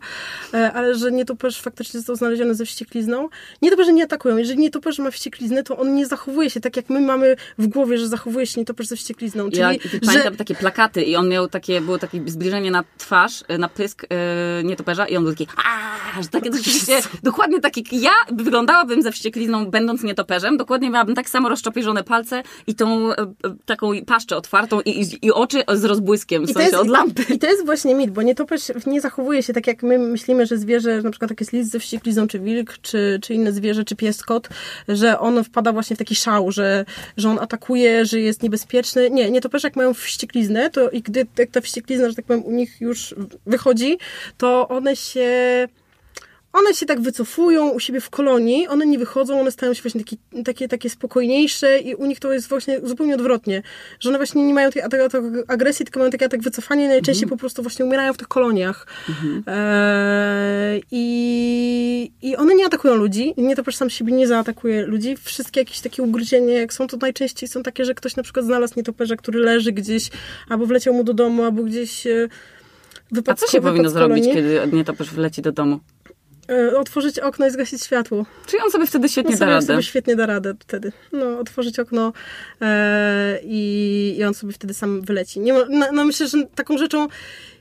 e, 0.54 0.72
ale 0.72 0.94
że 0.94 1.12
nietoperz 1.12 1.60
faktycznie 1.60 2.00
został 2.00 2.16
znaleziony 2.16 2.54
ze 2.54 2.64
wścieklizną. 2.64 3.28
Nietoperze 3.62 3.92
nie 3.92 4.04
atakują. 4.04 4.36
Jeżeli 4.36 4.58
nietoperz 4.58 4.98
ma 4.98 5.10
wściekliznę, 5.10 5.62
to 5.62 5.78
on 5.78 5.94
nie 5.94 6.06
zachowuje 6.06 6.50
się 6.50 6.60
tak, 6.60 6.76
jak 6.76 6.90
my 6.90 7.00
mamy 7.00 7.36
w 7.58 7.66
głowie, 7.66 7.98
że 7.98 8.08
zachowuje 8.08 8.46
się 8.46 8.60
nietoperz 8.60 8.86
ze 8.86 8.96
wścieklizną. 8.96 9.50
Czyli, 9.50 9.60
Ja 9.60 9.72
że... 9.72 10.00
pamiętam 10.06 10.36
takie 10.36 10.54
plakaty 10.54 11.02
i 11.02 11.16
on 11.16 11.28
miał 11.28 11.48
takie, 11.48 11.80
było 11.80 11.98
takie 11.98 12.22
zbliżenie 12.26 12.70
na 12.70 12.84
twarz, 12.98 13.44
e, 13.48 13.58
na 13.58 13.68
pysk 13.68 14.04
e, 14.04 14.64
nietoperza 14.64 15.06
i 15.06 15.16
on 15.16 15.24
był 15.24 15.32
taki 15.32 15.46
aaa, 15.56 16.22
że 16.22 16.28
takie 16.28 16.50
dokładnie 17.22 17.60
tak 17.60 17.76
jak 17.76 17.92
ja 17.92 18.10
wyglądałabym 18.80 19.02
ze 19.02 19.12
wścieklizną, 19.12 19.66
będąc 19.66 20.02
nietoperzem, 20.02 20.56
dokładnie 20.56 20.90
miałabym 20.90 21.14
tak 21.14 21.30
samo 21.30 21.48
rozczopierzone 21.48 22.04
palce 22.04 22.42
i 22.66 22.74
tą 22.74 23.12
e, 23.12 23.16
taką 23.66 23.90
paszczę 24.06 24.36
otwartą 24.36 24.80
i, 24.80 24.90
i, 25.00 25.26
i 25.26 25.32
oczy 25.32 25.62
z 25.74 25.84
rozbłyskiem, 25.84 26.46
w 26.46 26.50
I 26.50 26.52
sensie 26.52 26.68
jest, 26.68 26.80
od 26.80 26.88
lampy. 26.88 27.22
I 27.34 27.38
to 27.38 27.46
jest 27.46 27.64
właśnie 27.64 27.94
mit, 27.94 28.10
bo 28.10 28.22
nietoperz 28.22 28.72
nie 28.86 29.00
zachowuje 29.00 29.42
się 29.42 29.52
tak, 29.52 29.66
jak 29.66 29.82
my 29.82 29.98
myślimy, 29.98 30.46
że 30.46 30.58
zwierzę, 30.58 31.02
na 31.02 31.10
przykład 31.10 31.40
jest 31.40 31.52
lis 31.52 31.68
ze 31.68 31.78
wścieklizną, 31.78 32.26
czy 32.26 32.40
wilk, 32.40 32.78
czy, 32.82 33.18
czy 33.22 33.34
inne 33.34 33.52
zwierzę, 33.52 33.84
czy 33.84 33.96
pies, 33.96 34.22
kot, 34.22 34.48
że 34.88 35.18
on 35.18 35.44
wpada 35.44 35.72
właśnie 35.72 35.96
w 35.96 35.98
taki 35.98 36.14
szał, 36.14 36.52
że, 36.52 36.84
że 37.16 37.30
on 37.30 37.38
atakuje, 37.38 38.04
że 38.04 38.20
jest 38.20 38.42
niebezpieczny. 38.42 39.10
Nie, 39.10 39.30
nietoperze 39.30 39.68
jak 39.68 39.76
mają 39.76 39.94
wściekliznę, 39.94 40.70
to 40.70 40.90
i 40.90 41.02
gdy 41.02 41.26
jak 41.38 41.50
ta 41.50 41.60
wścieklizna, 41.60 42.08
że 42.08 42.14
tak 42.14 42.24
powiem, 42.24 42.44
u 42.44 42.50
nich 42.50 42.80
już 42.80 43.14
wychodzi, 43.46 43.98
to 44.38 44.68
one 44.68 44.96
się 44.96 45.68
one 46.52 46.74
się 46.74 46.86
tak 46.86 47.00
wycofują 47.00 47.68
u 47.68 47.80
siebie 47.80 48.00
w 48.00 48.10
kolonii, 48.10 48.68
one 48.68 48.86
nie 48.86 48.98
wychodzą, 48.98 49.40
one 49.40 49.50
stają 49.50 49.74
się 49.74 49.82
właśnie 49.82 50.04
takie, 50.04 50.16
takie, 50.44 50.68
takie 50.68 50.90
spokojniejsze 50.90 51.78
i 51.78 51.94
u 51.94 52.06
nich 52.06 52.20
to 52.20 52.32
jest 52.32 52.48
właśnie 52.48 52.80
zupełnie 52.84 53.14
odwrotnie, 53.14 53.62
że 54.00 54.08
one 54.08 54.18
właśnie 54.18 54.44
nie 54.46 54.54
mają 54.54 54.70
tej 54.70 54.82
atak, 54.82 55.00
atak 55.00 55.22
agresji, 55.48 55.84
tylko 55.84 56.00
mają 56.00 56.10
takie 56.10 56.26
atak 56.26 56.42
wycofania 56.42 56.84
i 56.84 56.88
najczęściej 56.88 57.28
po 57.28 57.36
prostu 57.36 57.62
właśnie 57.62 57.84
umierają 57.84 58.12
w 58.12 58.16
tych 58.16 58.28
koloniach. 58.28 58.86
Eee, 59.46 60.82
i, 60.90 62.12
I 62.22 62.36
one 62.36 62.54
nie 62.54 62.66
atakują 62.66 62.94
ludzi, 62.94 63.34
nie 63.36 63.56
to 63.56 63.72
sam 63.72 63.90
siebie 63.90 64.12
nie 64.12 64.28
zaatakuje 64.28 64.86
ludzi. 64.86 65.16
Wszystkie 65.16 65.60
jakieś 65.60 65.80
takie 65.80 66.02
ugryzienie, 66.02 66.54
jak 66.54 66.72
są, 66.72 66.86
to 66.86 66.96
najczęściej 66.96 67.48
są 67.48 67.62
takie, 67.62 67.84
że 67.84 67.94
ktoś 67.94 68.16
na 68.16 68.22
przykład 68.22 68.44
znalazł 68.46 68.74
nietoperza, 68.76 69.16
który 69.16 69.40
leży 69.40 69.72
gdzieś, 69.72 70.10
albo 70.48 70.66
wleciał 70.66 70.94
mu 70.94 71.04
do 71.04 71.14
domu, 71.14 71.44
albo 71.44 71.62
gdzieś 71.62 72.06
e, 72.06 72.28
A 73.12 73.14
wypadł 73.14 73.40
co 73.40 73.46
się 73.46 73.52
wypadł 73.52 73.72
powinno 73.72 73.90
zrobić, 73.90 74.24
kiedy 74.24 74.60
nietoperz 74.72 75.10
wleci 75.10 75.42
do 75.42 75.52
domu? 75.52 75.80
E, 76.50 76.76
otworzyć 76.78 77.18
okno 77.18 77.46
i 77.46 77.50
zgasić 77.50 77.84
światło. 77.84 78.26
Czyli 78.46 78.62
on 78.62 78.70
sobie 78.70 78.86
wtedy 78.86 79.08
świetnie 79.08 79.32
On 79.34 79.38
da 79.38 79.44
sobie, 79.46 79.50
radę. 79.52 79.66
sobie 79.66 79.82
świetnie 79.82 80.16
da 80.16 80.26
radę 80.26 80.54
wtedy. 80.60 80.92
No, 81.12 81.38
otworzyć 81.38 81.78
okno 81.78 82.12
e, 82.60 83.38
i, 83.44 84.14
i 84.18 84.24
on 84.24 84.34
sobie 84.34 84.52
wtedy 84.52 84.74
sam 84.74 85.02
wyleci. 85.02 85.40
Nie 85.40 85.52
ma, 85.52 85.60
no, 85.68 85.86
no 85.92 86.04
myślę, 86.04 86.28
że 86.28 86.46
taką 86.54 86.78
rzeczą 86.78 87.06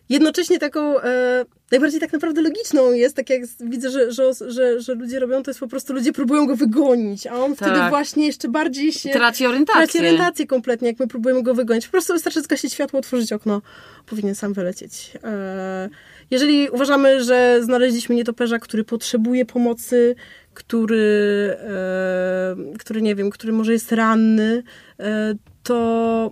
jednocześnie 0.10 0.60
taką 0.60 0.99
e, 1.02 1.45
najbardziej 1.71 1.99
tak 1.99 2.13
naprawdę 2.13 2.41
logiczną 2.41 2.91
jest, 2.91 3.15
tak 3.15 3.30
jak 3.30 3.41
widzę, 3.60 3.89
że, 3.89 4.12
że, 4.12 4.23
że, 4.47 4.82
że 4.82 4.93
ludzie 4.95 5.19
robią, 5.19 5.43
to 5.43 5.52
jest 5.52 5.60
po 5.60 5.67
prostu 5.67 5.93
ludzie 5.93 6.13
próbują 6.13 6.45
go 6.47 6.56
wygonić, 6.56 7.28
a 7.28 7.34
on 7.36 7.56
wtedy 7.56 7.71
Tak. 7.71 7.89
właśnie 7.89 8.25
jeszcze 8.28 8.47
bardziej 8.47 8.91
się 8.93 9.10
Traci 9.10 9.45
orientację. 9.45 9.82
traci 9.82 9.99
orientację 9.99 10.47
kompletnie, 10.47 10.88
jak 10.88 10.99
my 10.99 11.08
próbujemy 11.08 11.43
go 11.43 11.54
wygonić. 11.54 11.86
Po 11.86 11.91
prostu 11.91 12.13
wystarczy 12.13 12.41
zgasić 12.41 12.73
światło, 12.73 12.99
otworzyć 12.99 13.34
okno, 13.34 13.62
powinien 14.06 14.36
sam 14.36 14.54
wylecieć. 14.54 15.12
E, 15.23 15.89
jeżeli 16.31 16.69
uważamy, 16.69 17.23
że 17.23 17.59
znaleźliśmy 17.63 18.15
nietoperza, 18.15 18.59
który 18.59 18.83
potrzebuje 18.83 19.45
pomocy, 19.45 20.15
który, 20.53 21.55
e, 21.59 22.55
który 22.79 23.01
nie 23.01 23.15
wiem, 23.15 23.29
który 23.29 23.53
może 23.53 23.73
jest 23.73 23.91
ranny, 23.91 24.63
e, 24.99 25.35
to 25.63 26.31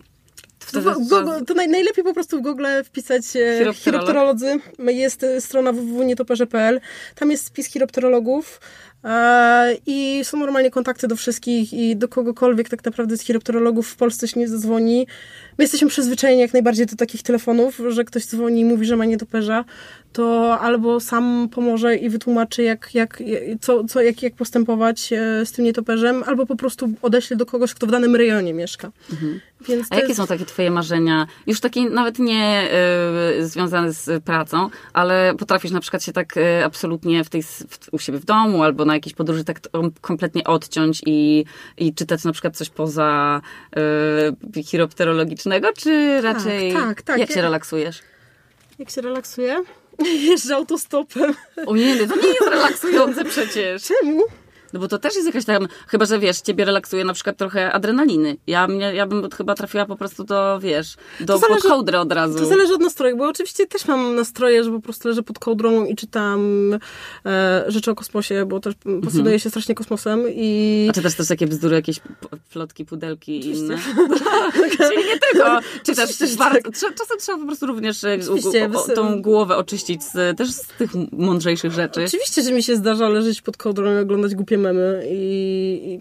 w, 0.59 1.09
Google, 1.09 1.45
to 1.47 1.53
naj, 1.53 1.67
najlepiej 1.67 2.03
po 2.03 2.13
prostu 2.13 2.39
w 2.39 2.41
Google 2.41 2.65
wpisać 2.83 3.23
e, 3.35 3.73
chiropterolodzy. 3.73 4.59
Jest 4.79 5.25
strona 5.39 5.71
www.nietoperze.pl. 5.71 6.81
Tam 7.15 7.31
jest 7.31 7.45
spis 7.45 7.67
chiropterologów 7.67 8.61
i 9.85 10.19
są 10.23 10.37
normalnie 10.37 10.71
kontakty 10.71 11.07
do 11.07 11.15
wszystkich 11.15 11.73
i 11.73 11.95
do 11.95 12.07
kogokolwiek 12.07 12.69
tak 12.69 12.85
naprawdę 12.85 13.17
z 13.17 13.21
chiropterologów 13.21 13.87
w 13.87 13.95
Polsce 13.95 14.27
się 14.27 14.39
nie 14.39 14.47
zadzwoni. 14.47 15.07
My 15.57 15.63
jesteśmy 15.63 15.87
przyzwyczajeni 15.87 16.41
jak 16.41 16.53
najbardziej 16.53 16.85
do 16.85 16.95
takich 16.95 17.23
telefonów, 17.23 17.81
że 17.87 18.03
ktoś 18.03 18.25
dzwoni 18.25 18.61
i 18.61 18.65
mówi, 18.65 18.85
że 18.85 18.95
ma 18.95 19.05
nietoperza, 19.05 19.65
to 20.13 20.59
albo 20.59 20.99
sam 20.99 21.49
pomoże 21.51 21.95
i 21.95 22.09
wytłumaczy, 22.09 22.63
jak, 22.63 22.89
jak, 22.93 23.23
co, 23.61 23.83
co, 23.83 24.01
jak, 24.01 24.23
jak 24.23 24.35
postępować 24.35 25.13
e, 25.13 25.45
z 25.45 25.51
tym 25.51 25.65
nietoperzem, 25.65 26.23
albo 26.23 26.45
po 26.45 26.55
prostu 26.55 26.89
odeśle 27.01 27.37
do 27.37 27.45
kogoś, 27.45 27.73
kto 27.73 27.87
w 27.87 27.91
danym 27.91 28.15
rejonie 28.15 28.53
mieszka. 28.53 28.91
Więc 29.67 29.87
A 29.89 29.95
jakie 29.95 30.07
jest- 30.07 30.17
są 30.17 30.27
takie 30.27 30.45
twoje 30.45 30.71
marzenia? 30.71 31.27
Już 31.47 31.59
takie 31.59 31.89
nawet 31.89 32.19
nie 32.19 32.69
y, 33.39 33.47
związane 33.47 33.93
z 33.93 34.23
pracą, 34.23 34.69
ale 34.93 35.33
potrafisz 35.39 35.71
na 35.71 35.79
przykład 35.79 36.03
się 36.03 36.13
tak 36.13 36.37
y, 36.37 36.65
absolutnie 36.65 37.23
w 37.23 37.29
tej, 37.29 37.43
w, 37.43 37.67
u 37.91 37.99
siebie 37.99 38.19
w 38.19 38.25
domu 38.25 38.63
albo 38.63 38.85
na 38.87 38.93
jakiejś 38.93 39.15
podróży 39.15 39.43
tak 39.43 39.59
kompletnie 40.01 40.43
odciąć 40.43 41.01
i, 41.05 41.45
i 41.77 41.93
czytać 41.93 42.23
na 42.23 42.31
przykład 42.31 42.57
coś 42.57 42.69
poza 42.69 43.41
y, 44.57 44.63
chiropterologicznego, 44.63 45.73
czy 45.77 46.21
raczej 46.21 46.73
tak, 46.73 47.01
tak. 47.01 47.19
jak 47.19 47.31
się 47.31 47.41
relaksujesz? 47.41 48.01
Jak 48.79 48.89
się 48.89 49.01
relaksuję? 49.01 49.63
Jeżdżę 50.29 50.55
autostopem. 50.55 51.33
O 51.65 51.75
nie, 51.75 51.95
to 52.07 52.15
nie 52.15 52.27
jest 52.27 52.49
relaksujące 52.51 53.25
przecież. 53.25 53.83
Czemu? 53.83 54.23
No 54.73 54.79
bo 54.79 54.87
to 54.87 54.97
też 54.97 55.15
jest 55.15 55.27
jakaś 55.27 55.45
tam, 55.45 55.67
chyba 55.87 56.05
że 56.05 56.19
wiesz, 56.19 56.41
ciebie 56.41 56.65
relaksuje 56.65 57.03
na 57.05 57.13
przykład 57.13 57.37
trochę 57.37 57.73
adrenaliny. 57.73 58.37
Ja, 58.47 58.67
mnie, 58.67 58.93
ja 58.95 59.07
bym 59.07 59.29
chyba 59.31 59.55
trafiła 59.55 59.85
po 59.85 59.95
prostu 59.95 60.23
do, 60.23 60.59
wiesz, 60.59 60.95
do 61.19 61.37
zależy- 61.37 61.61
pod 61.61 61.71
kołdrę 61.71 61.99
od 61.99 62.11
razu. 62.11 62.39
To 62.39 62.45
zależy 62.45 62.73
od 62.73 62.81
nastroju, 62.81 63.17
bo 63.17 63.27
oczywiście 63.27 63.67
też 63.67 63.85
mam 63.87 64.15
nastroje, 64.15 64.63
że 64.63 64.71
po 64.71 64.79
prostu 64.79 65.07
leżę 65.07 65.23
pod 65.23 65.39
kołdrą 65.39 65.85
i 65.85 65.95
czytam 65.95 66.69
e, 67.25 67.63
rzeczy 67.67 67.91
o 67.91 67.95
kosmosie, 67.95 68.45
bo 68.45 68.59
też 68.59 68.73
fascynuję 69.05 69.39
się 69.39 69.49
strasznie 69.49 69.75
kosmosem 69.75 70.23
i... 70.29 70.87
A 70.89 70.93
czy 70.93 71.01
też 71.01 71.15
też 71.15 71.27
takie 71.27 71.47
bzdury, 71.47 71.75
jakieś 71.75 71.99
plotki, 72.51 72.85
pudelki 72.85 73.31
i 73.39 73.49
inne? 73.57 73.77
Czyli 74.77 74.97
nie 75.05 75.19
tylko. 75.31 75.59
Czy 75.83 75.95
też 75.95 76.35
bardzo, 76.35 76.61
tak. 76.61 76.73
czasem 76.73 77.17
trzeba 77.19 77.37
po 77.37 77.45
prostu 77.45 77.65
również 77.65 78.03
e, 78.03 78.17
u- 78.31 78.33
u- 78.91 78.95
tą 78.95 79.21
głowę 79.21 79.57
oczyścić 79.57 80.03
z, 80.03 80.37
też 80.37 80.51
z 80.51 80.61
tych 80.67 80.91
mądrzejszych 81.11 81.71
rzeczy. 81.71 82.03
Oczywiście, 82.05 82.41
że 82.41 82.51
mi 82.51 82.63
się 82.63 82.75
zdarza 82.75 83.09
leżeć 83.09 83.41
pod 83.41 83.57
kołdrą 83.57 83.95
i 83.97 83.99
oglądać 83.99 84.35
głupie 84.35 84.56
memy 84.57 85.03
i, 85.09 85.99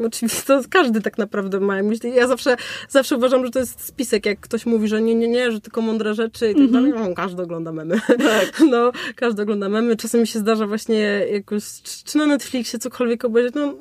i 0.00 0.04
oczywiście 0.04 0.42
to 0.46 0.60
każdy 0.70 1.00
tak 1.00 1.18
naprawdę 1.18 1.60
ma. 1.60 1.76
Ja 2.14 2.26
zawsze, 2.26 2.56
zawsze 2.88 3.16
uważam, 3.16 3.44
że 3.44 3.50
to 3.50 3.58
jest 3.58 3.84
spisek, 3.86 4.26
jak 4.26 4.40
ktoś 4.40 4.66
mówi, 4.66 4.88
że 4.88 5.02
nie, 5.02 5.14
nie, 5.14 5.28
nie, 5.28 5.52
że 5.52 5.60
tylko 5.60 5.80
mądre 5.80 6.14
rzeczy 6.14 6.50
i 6.50 6.54
tak 6.54 6.70
dalej. 6.70 6.92
No, 6.96 7.14
każdy 7.14 7.42
ogląda 7.42 7.72
memy. 7.72 8.00
No, 8.70 8.92
każdy 9.16 9.42
ogląda 9.42 9.68
memy. 9.68 9.96
Czasem 9.96 10.20
mi 10.20 10.26
się 10.26 10.38
zdarza 10.38 10.66
właśnie 10.66 11.26
jakoś, 11.32 11.64
czy 11.82 12.04
czy 12.04 12.18
na 12.18 12.26
Netflixie 12.26 12.78
cokolwiek 12.78 13.24
obejrzeć. 13.24 13.54
No, 13.54 13.74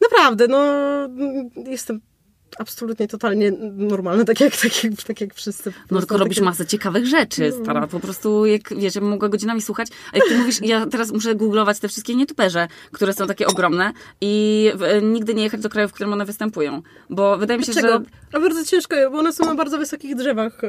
naprawdę, 0.00 0.48
no, 0.48 0.64
jestem 1.70 2.00
absolutnie, 2.58 3.08
totalnie 3.08 3.52
normalne, 3.76 4.24
tak 4.24 4.40
jak, 4.40 4.56
tak 4.56 4.84
jak, 4.84 4.92
tak 5.06 5.20
jak 5.20 5.34
wszyscy. 5.34 5.72
No 5.90 5.98
tylko 5.98 6.16
robisz 6.18 6.40
masę 6.40 6.66
ciekawych 6.66 7.06
rzeczy, 7.06 7.52
No. 7.58 7.64
stara. 7.64 7.86
Po 7.86 8.00
prostu, 8.00 8.46
jak 8.46 8.74
wiesz, 8.78 8.94
ja 8.94 9.00
bym 9.00 9.10
mogła 9.10 9.28
godzinami 9.28 9.62
słuchać. 9.62 9.88
A 10.12 10.16
jak 10.16 10.28
ty 10.28 10.38
mówisz, 10.38 10.62
ja 10.62 10.86
teraz 10.86 11.12
muszę 11.12 11.34
googlować 11.34 11.78
te 11.78 11.88
wszystkie 11.88 12.14
nietuperze, 12.14 12.68
które 12.92 13.12
są 13.12 13.26
takie 13.26 13.46
ogromne 13.46 13.92
i 14.20 14.64
e, 14.80 15.02
nigdy 15.02 15.34
nie 15.34 15.42
jechać 15.42 15.60
do 15.60 15.68
kraju, 15.68 15.88
w 15.88 15.92
którym 15.92 16.12
one 16.12 16.24
występują. 16.24 16.82
Bo 17.10 17.38
wydaje 17.38 17.58
mi 17.58 17.66
się, 17.66 17.74
Czego? 17.74 17.88
że 17.88 18.00
A 18.32 18.40
bardzo 18.40 18.64
ciężko, 18.64 18.96
bo 19.12 19.18
one 19.18 19.32
są 19.32 19.44
na 19.44 19.54
bardzo 19.54 19.78
wysokich 19.78 20.16
drzewach. 20.16 20.64
E, 20.64 20.68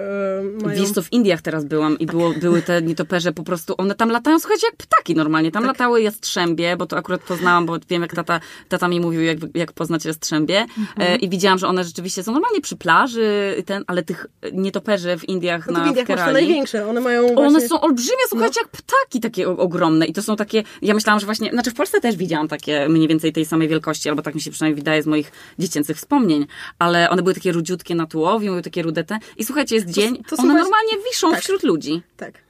mają. 0.63 0.80
Wiesz 0.82 0.92
co, 0.92 1.02
w 1.02 1.13
Indiach 1.13 1.42
teraz 1.42 1.65
byłam 1.65 2.00
i 2.00 2.06
było, 2.06 2.34
były 2.42 2.62
te 2.62 2.82
nietoperze 2.82 3.32
po 3.34 3.44
prostu, 3.44 3.74
one 3.78 3.96
tam 3.96 4.10
latają, 4.10 4.39
słuchajcie, 4.39 4.68
jak 4.68 4.76
ptaki 4.76 5.15
normalnie. 5.15 5.52
Tak. 5.52 5.62
Tam 5.62 5.68
latały 5.68 6.02
jastrzębie, 6.02 6.78
bo 6.78 6.86
to 6.86 6.98
akurat 6.98 7.22
poznałam, 7.22 7.65
bo 7.65 7.78
wiem 7.89 8.02
jak 8.02 8.13
tata, 8.15 8.39
tata 8.70 8.88
mi 8.88 9.00
mówił, 9.00 9.22
jak, 9.22 9.38
jak 9.54 9.74
poznać 9.74 10.06
jastrzębie. 10.06 10.60
Mhm. 10.60 10.88
E, 10.98 11.15
I 11.15 11.30
widziałam, 11.30 11.58
że 11.60 11.68
one 11.69 11.84
rzeczywiście 11.84 12.23
są 12.23 12.32
normalnie 12.32 12.62
przy 12.62 12.75
plaży, 12.75 13.55
ten, 13.65 13.84
ale 13.88 14.03
tych 14.03 14.25
nietoperzy 14.53 15.17
w 15.17 15.29
Indiach 15.29 15.67
No 15.67 15.73
to 15.73 15.79
na 15.79 15.86
w 15.86 15.88
Indiach 15.88 16.08
Kerali, 16.08 16.34
największe. 16.34 16.88
One 16.88 17.01
mają 17.01 17.25
one 17.25 17.49
właśnie... 17.49 17.67
No. 17.69 17.77
są 17.77 17.82
olbrzymie, 17.82 18.23
słuchajcie, 18.29 18.62
jak 18.62 18.69
ptaki 18.69 19.19
takie 19.19 19.49
ogromne. 19.49 20.05
I 20.05 20.13
to 20.13 20.21
są 20.21 20.36
takie, 20.36 20.63
ja 20.82 20.93
myślałam, 20.93 21.19
że 21.19 21.25
właśnie, 21.25 21.49
znaczy 21.49 21.71
w 21.71 21.73
Polsce 21.73 22.01
też 22.01 22.15
widziałam 22.15 22.47
takie 22.47 22.89
mniej 22.89 23.08
więcej 23.08 23.34
tej 23.34 23.45
samej 23.45 23.67
wielkości, 23.67 24.10
albo 24.10 24.21
tak 24.21 24.36
mi 24.36 24.41
się 24.41 24.51
przynajmniej 24.51 24.82
wydaje 24.82 25.03
z 25.03 25.08
moich 25.08 25.32
dziecięcych 25.60 25.97
wspomnień, 25.97 26.45
ale 26.79 27.10
one 27.10 27.21
były 27.21 27.34
takie 27.34 27.51
rudziutkie 27.51 27.95
na 27.95 28.05
tułowiu, 28.05 28.47
były 28.47 28.62
takie 28.62 28.82
rudete. 28.82 29.19
I 29.38 29.45
słuchajcie, 29.45 29.75
jest 29.75 29.89
dzień, 29.89 30.15
to 30.15 30.21
one 30.21 30.23
właśnie- 30.36 30.53
normalnie 30.53 30.91
wiszą 31.12 31.32
Tak. 31.32 31.41
wśród 31.41 31.63
ludzi. 31.63 32.01
Tak. 32.17 32.49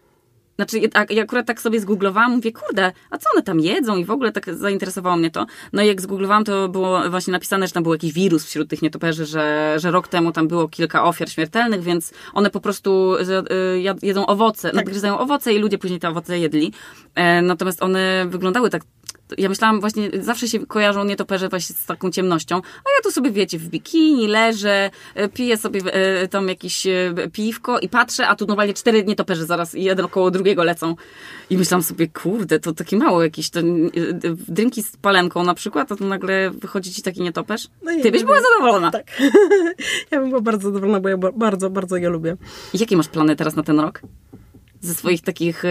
Znaczy, 0.59 0.79
ja, 0.79 1.05
ja 1.09 1.23
akurat 1.23 1.45
tak 1.45 1.61
sobie 1.61 1.79
zgooglowałam, 1.79 2.31
mówię, 2.31 2.51
kurde, 2.51 2.91
a 3.09 3.17
co 3.17 3.29
one 3.33 3.43
tam 3.43 3.59
jedzą? 3.59 3.97
I 3.97 4.05
w 4.05 4.11
ogóle 4.11 4.31
tak 4.31 4.55
zainteresowało 4.55 5.17
mnie 5.17 5.31
to. 5.31 5.45
No 5.73 5.81
i 5.81 5.87
jak 5.87 6.01
zgooglowałam, 6.01 6.43
to 6.43 6.69
było 6.69 7.09
właśnie 7.09 7.31
napisane, 7.31 7.67
że 7.67 7.73
tam 7.73 7.83
był 7.83 7.93
jakiś 7.93 8.13
wirus 8.13 8.45
wśród 8.45 8.69
tych 8.69 8.81
nietoperzy, 8.81 9.25
że, 9.25 9.75
że 9.77 9.91
rok 9.91 10.07
temu 10.07 10.31
tam 10.31 10.47
było 10.47 10.67
kilka 10.67 11.03
ofiar 11.03 11.29
śmiertelnych, 11.29 11.83
więc 11.83 12.13
one 12.33 12.49
po 12.49 12.59
prostu 12.59 13.15
y, 13.51 13.81
jedzą 14.01 14.25
owoce, 14.25 14.71
nadgryzają 14.73 15.19
owoce 15.19 15.53
i 15.53 15.59
ludzie 15.59 15.77
później 15.77 15.99
te 15.99 16.09
owoce 16.09 16.39
jedli. 16.39 16.73
E, 17.15 17.41
natomiast 17.41 17.83
one 17.83 18.25
wyglądały 18.29 18.69
tak 18.69 18.83
ja 19.37 19.49
myślałam 19.49 19.79
właśnie, 19.79 20.09
zawsze 20.21 20.47
się 20.47 20.65
kojarzą 20.65 21.03
nietoperze 21.03 21.49
właśnie 21.49 21.75
z 21.75 21.85
taką 21.85 22.11
ciemnością, 22.11 22.55
a 22.55 22.89
ja 22.97 23.03
tu 23.03 23.11
sobie, 23.11 23.31
wiecie, 23.31 23.59
w 23.59 23.69
bikini 23.69 24.27
leżę, 24.27 24.89
e, 25.15 25.29
piję 25.29 25.57
sobie 25.57 25.81
e, 25.93 26.27
tam 26.27 26.47
jakieś 26.47 26.87
e, 26.87 27.13
piwko 27.33 27.79
i 27.79 27.89
patrzę, 27.89 28.27
a 28.27 28.35
tu 28.35 28.45
normalnie 28.45 28.73
cztery 28.73 29.03
nietoperze 29.03 29.45
zaraz 29.45 29.75
i 29.75 29.83
jeden 29.83 30.07
koło 30.07 30.31
drugiego 30.31 30.63
lecą. 30.63 30.95
I 31.49 31.57
myślałam 31.57 31.83
sobie, 31.83 32.07
kurde, 32.07 32.59
to 32.59 32.73
takie 32.73 32.97
mało 32.97 33.23
jakieś, 33.23 33.49
to, 33.49 33.59
drinki 34.47 34.83
z 34.83 34.97
palenką 34.97 35.43
na 35.43 35.53
przykład, 35.53 35.91
a 35.91 35.95
tu 35.95 36.05
nagle 36.05 36.51
wychodzi 36.51 36.91
ci 36.91 37.01
taki 37.01 37.21
nietoperz. 37.21 37.67
No 37.83 37.91
Ty 38.03 38.11
byś 38.11 38.23
była 38.23 38.37
zadowolona. 38.41 38.91
Tak. 38.91 39.05
ja 40.11 40.19
bym 40.19 40.29
była 40.29 40.41
bardzo 40.41 40.67
zadowolona, 40.67 40.99
bo 40.99 41.09
ja 41.09 41.17
ba- 41.17 41.31
bardzo, 41.31 41.69
bardzo 41.69 41.97
je 41.97 42.09
lubię. 42.09 42.37
I 42.73 42.79
jakie 42.79 42.97
masz 42.97 43.07
plany 43.07 43.35
teraz 43.35 43.55
na 43.55 43.63
ten 43.63 43.79
rok? 43.79 44.01
Ze 44.81 44.93
swoich 44.93 45.21
takich, 45.21 45.65
e, 45.65 45.69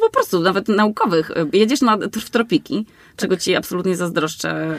po 0.00 0.10
prostu 0.10 0.40
nawet 0.40 0.68
naukowych. 0.68 1.30
E, 1.30 1.46
Jedziesz 1.52 1.80
na, 1.80 1.96
w 1.96 2.30
tropiki, 2.30 2.86
czego 3.16 3.36
ci 3.36 3.56
absolutnie 3.56 3.96
zazdroszczę 3.96 4.50
e, 4.50 4.76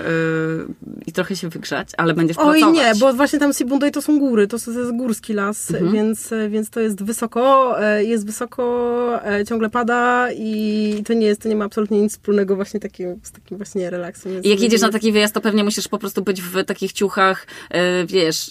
i 1.08 1.12
trochę 1.12 1.36
się 1.36 1.50
wygrzać, 1.50 1.90
ale 1.98 2.14
będziesz 2.14 2.38
Oj 2.38 2.60
pracować. 2.60 2.76
nie, 2.76 2.96
bo 3.00 3.14
właśnie 3.14 3.40
tam 3.40 3.54
Sibundoy 3.54 3.92
to 3.92 4.02
są 4.02 4.20
góry, 4.20 4.48
to, 4.48 4.56
jest 4.56 4.92
górski 4.98 5.34
las, 5.34 5.72
Mhm. 5.72 5.92
więc, 5.92 6.30
więc 6.50 6.70
to 6.70 6.80
jest 6.80 7.04
wysoko, 7.04 7.76
e, 7.84 8.04
jest 8.04 8.26
wysoko, 8.26 9.20
e, 9.26 9.46
ciągle 9.46 9.70
pada 9.70 10.28
i 10.32 11.04
to 11.08 11.14
nie 11.14 11.28
jest, 11.28 11.42
to 11.42 11.50
nie 11.50 11.56
ma 11.56 11.66
absolutnie 11.66 12.02
nic 12.02 12.12
wspólnego 12.12 12.56
właśnie 12.56 12.80
takim, 12.80 13.20
z 13.24 13.32
takim 13.32 13.58
właśnie 13.58 13.90
relaksem. 13.90 14.44
I 14.44 14.50
jak 14.50 14.60
jedziesz 14.62 14.82
na 14.82 14.90
taki 14.90 15.12
wyjazd, 15.12 15.34
to 15.34 15.42
pewnie 15.42 15.64
musisz 15.64 15.88
po 15.88 15.98
prostu 15.98 16.22
być 16.24 16.42
w 16.42 16.64
takich 16.64 16.94
ciuchach, 16.94 17.48
e, 17.70 18.06
wiesz, 18.06 18.50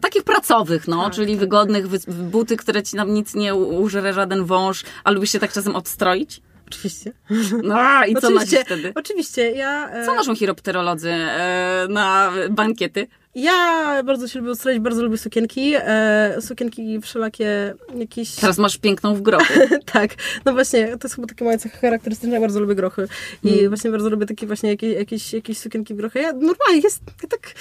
takich 0.00 0.22
pracowych, 0.24 0.88
no, 0.88 1.04
Tak, 1.04 1.12
czyli 1.14 1.32
tak, 1.32 1.40
wygodnych, 1.40 1.88
wy- 1.88 2.12
buty, 2.30 2.56
które 2.56 2.82
ci 2.82 2.96
nam 2.96 3.14
nic 3.14 3.34
nie 3.34 3.54
użre 3.54 4.12
żaden 4.12 4.44
wąż, 4.44 4.84
a 5.04 5.10
lubisz 5.10 5.30
się 5.32 5.38
tak 5.38 5.52
czasem 5.52 5.76
odstroić? 5.76 6.40
Oczywiście. 6.68 7.12
No 7.62 7.74
a, 7.80 8.06
i 8.06 8.14
co 8.14 8.18
oczywiście, 8.18 8.56
nosisz 8.56 8.66
wtedy? 8.66 8.92
Oczywiście, 8.94 9.50
ja... 9.50 9.90
e, 9.90 10.06
Co 10.06 10.14
noszą 10.14 10.34
chiropterolodzy 10.36 11.10
e, 11.10 11.86
na 11.90 12.32
bankiety? 12.50 13.06
Ja 13.42 14.02
bardzo 14.04 14.28
się 14.28 14.38
lubię 14.38 14.50
ustroić, 14.50 14.78
bardzo 14.80 15.02
lubię 15.02 15.18
sukienki. 15.18 15.72
E, 15.76 16.36
sukienki 16.40 17.00
wszelakie 17.00 17.74
jakieś... 17.94 18.34
Teraz 18.34 18.58
masz 18.58 18.78
piękną 18.78 19.14
w 19.14 19.22
grochu. 19.22 19.52
tak, 19.92 20.10
no 20.44 20.52
właśnie, 20.52 20.86
to 20.86 20.98
jest 21.08 21.14
chyba 21.14 21.26
takie 21.28 21.44
moje 21.44 21.58
cechy 21.58 21.78
charakterystyczne, 21.78 22.34
ja 22.34 22.40
bardzo 22.40 22.60
lubię 22.60 22.74
grochy. 22.74 23.08
I 23.44 23.58
Mm. 23.58 23.68
właśnie 23.68 23.90
bardzo 23.90 24.08
lubię 24.10 24.26
takie 24.26 24.46
właśnie 24.46 24.70
jakieś, 24.70 24.94
jakieś, 24.94 25.32
jakieś 25.32 25.58
sukienki 25.58 25.94
w 25.94 25.96
grochy. 25.96 26.18
Ja 26.20 26.32
normalnie 26.32 26.80
jest, 26.82 27.00
ja 27.22 27.28
tak 27.28 27.54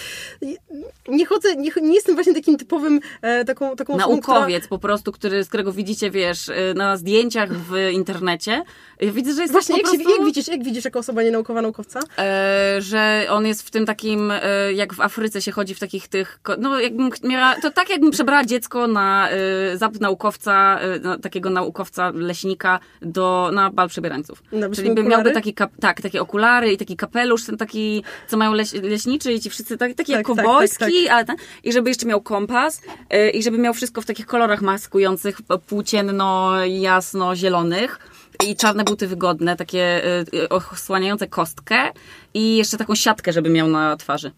nie 1.08 1.26
chodzę, 1.26 1.56
nie, 1.56 1.72
nie 1.82 1.94
jestem 1.96 2.16
właśnie 2.16 2.34
takim 2.34 2.58
typowym 2.58 3.00
e, 3.22 3.46
taką, 3.46 3.76
taką 3.76 3.94
osobą, 3.94 4.20
która- 4.22 4.34
Naukowiec 4.36 4.68
po 4.68 4.80
prostu, 4.80 5.12
który, 5.12 5.44
z 5.44 5.48
którego 5.48 5.74
widzicie, 5.74 6.12
wiesz, 6.12 6.50
e, 6.50 6.74
na 6.76 6.98
zdjęciach 6.98 7.54
w 7.54 7.90
internecie. 7.92 8.64
Ja 9.02 9.12
widzę, 9.12 9.34
że 9.34 9.42
jest 9.42 9.52
Właśnie, 9.52 9.74
po 9.76 9.78
jak, 9.78 9.88
prostu... 9.88 10.04
się, 10.10 10.16
jak, 10.16 10.26
widzisz, 10.26 10.48
jak 10.48 10.64
widzisz 10.64 10.86
jako 10.86 11.00
osoba 11.00 11.24
nienaukowa 11.24 11.62
naukowca? 11.62 12.00
E, 12.18 12.76
że 12.80 13.26
on 13.30 13.46
jest 13.46 13.62
w 13.68 13.72
tym 13.72 13.86
takim, 13.86 14.32
e, 14.32 14.74
jak 14.74 14.94
w 14.94 15.02
Afryce 15.02 15.42
się 15.42 15.52
chodzi 15.52 15.67
w 15.76 15.80
takich 15.80 16.08
tych, 16.08 16.40
no 16.60 16.80
jakbym 16.80 17.10
miała, 17.24 17.56
to 17.62 17.72
tak 17.72 17.90
jakbym 17.90 18.12
przebrała 18.12 18.46
dziecko 18.46 18.88
na 18.88 19.30
e, 19.30 19.78
zap 19.78 20.00
naukowca, 20.00 20.80
e, 20.80 21.00
na 21.00 21.18
takiego 21.18 21.50
naukowca, 21.50 22.12
leśnika 22.16 22.80
do, 23.02 23.52
na 23.54 23.70
bal 23.70 23.90
przebierańców. 23.90 24.44
Nabyśmy 24.52 24.84
Czyli 24.84 24.96
by 24.96 25.04
miałby 25.04 25.32
taki, 25.32 25.54
kap, 25.54 25.72
tak, 25.82 26.02
takie 26.02 26.22
okulary 26.22 26.74
i 26.74 26.78
taki 26.78 26.96
kapelusz, 26.96 27.46
ten 27.46 27.58
taki, 27.58 28.04
co 28.28 28.38
mają 28.38 28.54
leś, 28.54 28.74
leśniczy 28.74 29.34
i 29.34 29.40
ci 29.40 29.50
wszyscy 29.50 29.78
tak, 29.78 29.94
taki 29.94 30.12
Tak, 30.14 30.18
jak 30.18 30.28
tak, 30.28 30.46
kowbojski, 30.46 31.04
tak, 31.04 31.14
ale 31.14 31.26
ten, 31.26 31.36
i 31.64 31.74
żeby 31.74 31.90
jeszcze 31.90 32.06
miał 32.06 32.22
kompas 32.22 32.82
e, 33.10 33.30
i 33.30 33.44
żeby 33.44 33.58
miał 33.58 33.74
wszystko 33.74 34.02
w 34.02 34.06
takich 34.06 34.26
kolorach 34.26 34.62
maskujących, 34.62 35.42
płócienno, 35.68 36.52
jasno, 36.66 37.36
zielonych. 37.36 38.00
I 38.46 38.56
czarne 38.56 38.84
buty 38.84 39.08
wygodne, 39.08 39.56
takie 39.56 40.06
y, 40.34 40.50
osłaniające 40.50 41.28
kostkę 41.28 41.92
i 42.34 42.58
jeszcze 42.58 42.78
taką 42.78 42.96
siatkę, 42.96 43.34
żeby 43.34 43.50
miał 43.50 43.68
na 43.68 43.98
twarzy. 43.98 44.32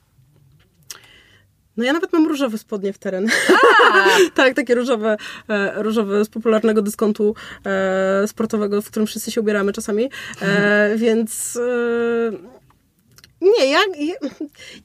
No 1.78 1.86
ja 1.86 1.94
nawet 1.94 2.14
mam 2.14 2.28
różowe 2.28 2.58
spodnie 2.58 2.94
w 2.94 2.98
teren. 2.98 3.28
tak, 4.36 4.54
takie 4.54 4.76
różowe, 4.76 5.18
e, 5.50 5.84
różowe 5.84 6.26
z 6.26 6.30
popularnego 6.30 6.82
dyskontu 6.82 7.36
e, 7.66 8.28
sportowego, 8.28 8.82
w 8.82 8.88
którym 8.88 9.08
wszyscy 9.08 9.32
się 9.32 9.42
ubieramy 9.42 9.74
czasami. 9.74 10.10
E, 10.42 10.92
więc... 10.98 11.56
E, 11.56 12.60
nie, 13.42 13.72
ja, 13.72 13.80
ja, 14.00 14.14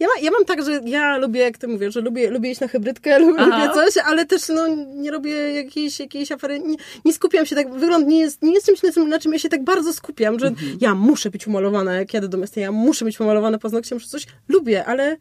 ja, 0.01 0.07
ma- 0.07 0.23
ja 0.23 0.31
mam 0.31 0.45
tak, 0.45 0.65
że 0.65 0.81
ja 0.85 1.19
lubię, 1.19 1.41
jak 1.41 1.59
ty 1.59 1.69
mówisz, 1.69 1.95
że 1.95 2.01
lubię, 2.01 2.31
lubię 2.31 2.51
iść 2.51 2.61
na 2.61 2.69
hybrydkę, 2.69 3.19
lubię, 3.27 3.71
coś, 3.75 3.97
ale 4.05 4.27
też 4.27 4.49
no, 4.49 4.67
nie 4.95 5.11
robię 5.11 5.33
jakiejś, 5.33 6.01
jakiejś 6.01 6.33
afery, 6.33 6.61
nie, 6.61 6.77
nie 7.05 7.13
skupiam 7.13 7.47
się 7.47 7.57
tak, 7.57 7.75
wygląd 7.75 8.07
nie 8.07 8.21
jest, 8.21 8.43
nie 8.43 8.55
jest 8.55 8.67
czymś, 8.67 8.83
na 8.83 8.93
czym, 8.93 9.09
na 9.09 9.19
czym 9.19 9.33
ja 9.33 9.39
się 9.39 9.49
tak 9.49 9.65
bardzo 9.65 9.93
skupiam, 9.93 10.39
że 10.39 10.53
ja 10.81 10.95
muszę 10.95 11.31
być 11.31 11.47
umalowana, 11.47 11.95
jak 11.95 12.15
jadę 12.15 12.29
do 12.29 12.39
miasta, 12.39 12.61
ja 12.61 12.73
muszę 12.73 13.05
być 13.05 13.21
umalowana 13.21 13.59
paznokciem, 13.59 14.01
że 14.01 14.07
coś 14.07 14.27
lubię, 14.49 14.85
ale 14.85 15.17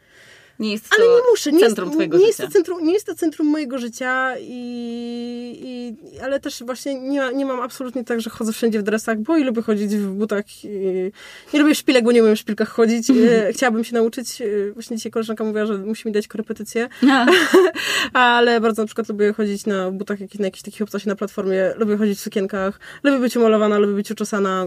Nie 0.59 0.71
jest 0.71 0.89
to 0.89 0.95
ale 0.97 1.07
nie 1.07 1.21
muszę. 1.31 1.51
Nie 1.51 1.59
centrum 1.59 1.85
jest, 1.87 1.93
twojego 1.95 2.17
nie 2.17 2.25
życia. 2.25 2.43
Jest 2.43 2.53
to 2.53 2.57
centrum, 2.57 2.85
nie 2.85 2.93
jest 2.93 3.05
to 3.05 3.15
centrum 3.15 3.47
mojego 3.47 3.77
życia, 3.77 4.33
i, 4.39 5.59
i, 5.63 6.19
ale 6.19 6.39
też 6.39 6.63
właśnie 6.63 6.99
nie, 6.99 7.21
nie 7.33 7.45
mam 7.45 7.59
absolutnie 7.59 8.03
tak, 8.03 8.21
że 8.21 8.29
chodzę 8.29 8.53
wszędzie 8.53 8.79
w 8.79 8.83
dresach, 8.83 9.19
bo 9.19 9.37
i 9.37 9.43
lubię 9.43 9.61
chodzić 9.61 9.95
w 9.95 10.07
butach. 10.11 10.45
I, 10.63 11.11
nie 11.53 11.59
lubię 11.59 11.75
szpilek, 11.75 12.03
bo 12.03 12.11
nie 12.11 12.23
umiem 12.23 12.35
w 12.35 12.39
szpilkach 12.39 12.69
chodzić. 12.69 13.07
E, 13.33 13.53
Chciałabym 13.53 13.83
się 13.83 13.93
nauczyć. 13.93 14.41
E, 14.41 14.45
Właśnie 14.73 14.97
dzisiaj 14.97 15.11
koleżanka 15.11 15.43
mówiła, 15.43 15.65
że 15.65 15.77
musi 15.77 16.07
mi 16.07 16.11
dać 16.11 16.27
korepetycję, 16.27 16.89
ale 18.13 18.61
bardzo 18.61 18.81
na 18.81 18.85
przykład 18.85 19.09
lubię 19.09 19.33
chodzić 19.33 19.65
na 19.65 19.91
butach 19.91 20.19
jakich, 20.19 20.39
na 20.39 20.45
jakichś 20.45 20.63
takich 20.63 20.81
obcasie 20.81 21.09
na 21.09 21.15
platformie. 21.15 21.73
Lubię 21.77 21.97
chodzić 21.97 22.17
w 22.19 22.21
sukienkach. 22.21 22.79
Lubię 23.03 23.19
być 23.19 23.37
umalowana, 23.37 23.77
lubię 23.79 23.93
być 23.93 24.11
uczesana. 24.11 24.65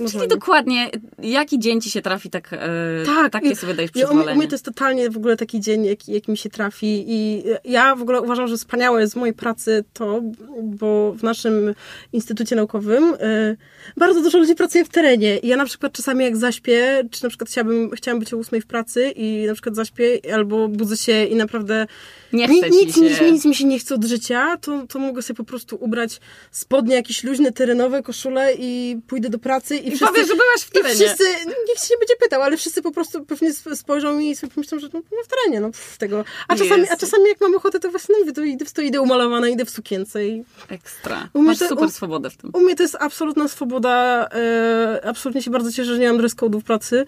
Czyli 0.00 0.12
Normalnie. 0.12 0.28
dokładnie, 0.36 0.90
jaki 1.22 1.58
dzień 1.58 1.80
ci 1.80 1.90
się 1.90 2.02
trafi, 2.02 2.30
tak, 2.30 2.52
e, 2.52 2.58
Tak, 3.06 3.32
takie 3.32 3.56
sobie 3.56 3.74
dajesz 3.74 3.90
Ja, 3.94 4.04
u, 4.04 4.08
mnie- 4.08 4.14
przyzwolenie. 4.14 4.36
u 4.36 4.38
mnie 4.38 4.48
to 4.48 4.54
jest 4.54 4.64
totalnie 4.64 5.10
w 5.10 5.16
ogóle 5.16 5.36
taki 5.36 5.60
dzień, 5.60 5.84
jaki, 5.84 6.12
jaki 6.12 6.30
mi 6.30 6.36
się 6.36 6.50
trafi 6.50 7.04
i 7.08 7.42
ja 7.64 7.94
w 7.96 8.02
ogóle 8.02 8.20
uważam, 8.20 8.48
że 8.48 8.56
wspaniałe 8.56 9.00
jest 9.00 9.12
z 9.12 9.16
mojej 9.16 9.34
pracy 9.34 9.84
to, 9.92 10.20
bo 10.62 11.12
w 11.12 11.22
naszym 11.22 11.74
instytucie 12.12 12.56
naukowym 12.56 13.14
y, 13.14 13.56
bardzo 13.96 14.22
dużo 14.22 14.38
ludzi 14.38 14.54
pracuje 14.54 14.84
w 14.84 14.88
terenie 14.88 15.38
i 15.38 15.48
ja 15.48 15.56
na 15.56 15.64
przykład 15.64 15.92
czasami 15.92 16.24
jak 16.24 16.36
zaśpię, 16.36 17.02
czy 17.10 17.22
na 17.22 17.28
przykład 17.28 17.50
chciałabym, 17.50 17.90
chciałam 17.90 18.20
być 18.20 18.34
o 18.34 18.36
ósmej 18.36 18.60
w 18.60 18.66
pracy 18.66 19.12
i 19.16 19.44
na 19.46 19.52
przykład 19.52 19.76
zaśpię 19.76 20.18
albo 20.34 20.68
budzę 20.68 20.96
się 20.96 21.24
i 21.24 21.34
naprawdę 21.36 21.86
Nie 22.32 22.48
chce 22.48 22.70
nic, 22.70 22.94
się. 22.94 23.00
nic, 23.00 23.20
nic 23.20 23.44
mi 23.44 23.54
się 23.54 23.64
nie 23.64 23.78
chce 23.78 23.94
od 23.94 24.04
życia, 24.04 24.56
to, 24.56 24.86
to 24.86 24.98
mogę 24.98 25.22
sobie 25.22 25.36
po 25.36 25.44
prostu 25.44 25.76
ubrać 25.80 26.20
spodnie 26.50 26.94
jakieś 26.94 27.24
luźne, 27.24 27.52
terenowe, 27.52 28.02
koszule 28.02 28.52
i 28.58 28.96
pójdę 29.06 29.28
do 29.30 29.38
pracy 29.38 29.76
i 29.76 29.89
I 29.92 29.96
wszyscy... 29.96 30.06
powiesz, 30.14 30.28
że 30.28 30.34
byłaś 30.34 30.60
w 30.60 30.68
I 30.70 30.72
terenie. 30.72 30.94
wszyscy, 30.94 31.24
nikt 31.68 31.84
się 31.88 31.94
nie 31.94 31.98
będzie 31.98 32.16
pytał, 32.22 32.42
ale 32.42 32.56
wszyscy 32.56 32.82
po 32.82 32.92
prostu 32.92 33.24
pewnie 33.24 33.48
sp- 33.58 33.76
spojrzą 33.76 34.18
i 34.18 34.36
sobie 34.36 34.52
pomyślą, 34.54 34.78
że 34.78 34.88
no, 34.92 35.00
no 35.12 35.18
w 35.24 35.28
terenie, 35.28 35.60
no 35.60 35.70
pff, 35.70 35.98
tego. 35.98 36.24
A 36.48 36.56
czasami, 36.56 36.88
a 36.88 36.96
czasami 36.96 37.28
jak 37.28 37.40
mam 37.40 37.54
ochotę, 37.54 37.80
to 37.80 37.90
właśnie 37.90 38.14
no, 38.26 38.32
to 38.32 38.42
idę, 38.42 38.64
to 38.74 38.82
idę 38.82 39.00
umalowana, 39.00 39.48
idę 39.48 39.64
w 39.64 39.70
sukience 39.70 40.26
i 40.26 40.44
Ekstra. 40.68 41.28
U 41.34 41.42
Masz 41.42 41.58
to- 41.58 41.68
super 41.68 41.84
u- 41.86 41.90
swobodę 41.90 42.30
w 42.30 42.36
tym. 42.36 42.50
u 42.54 42.60
mnie 42.60 42.76
to 42.76 42.82
jest 42.82 42.96
absolutna 43.00 43.48
swoboda, 43.48 44.28
e, 44.32 45.00
absolutnie 45.04 45.42
się 45.42 45.50
bardzo 45.50 45.72
cieszę, 45.72 45.84
że 45.94 45.98
nie 45.98 46.08
mam 46.08 46.18
dress 46.18 46.36
code'u 46.36 46.60
w 46.60 46.64
pracy 46.64 47.04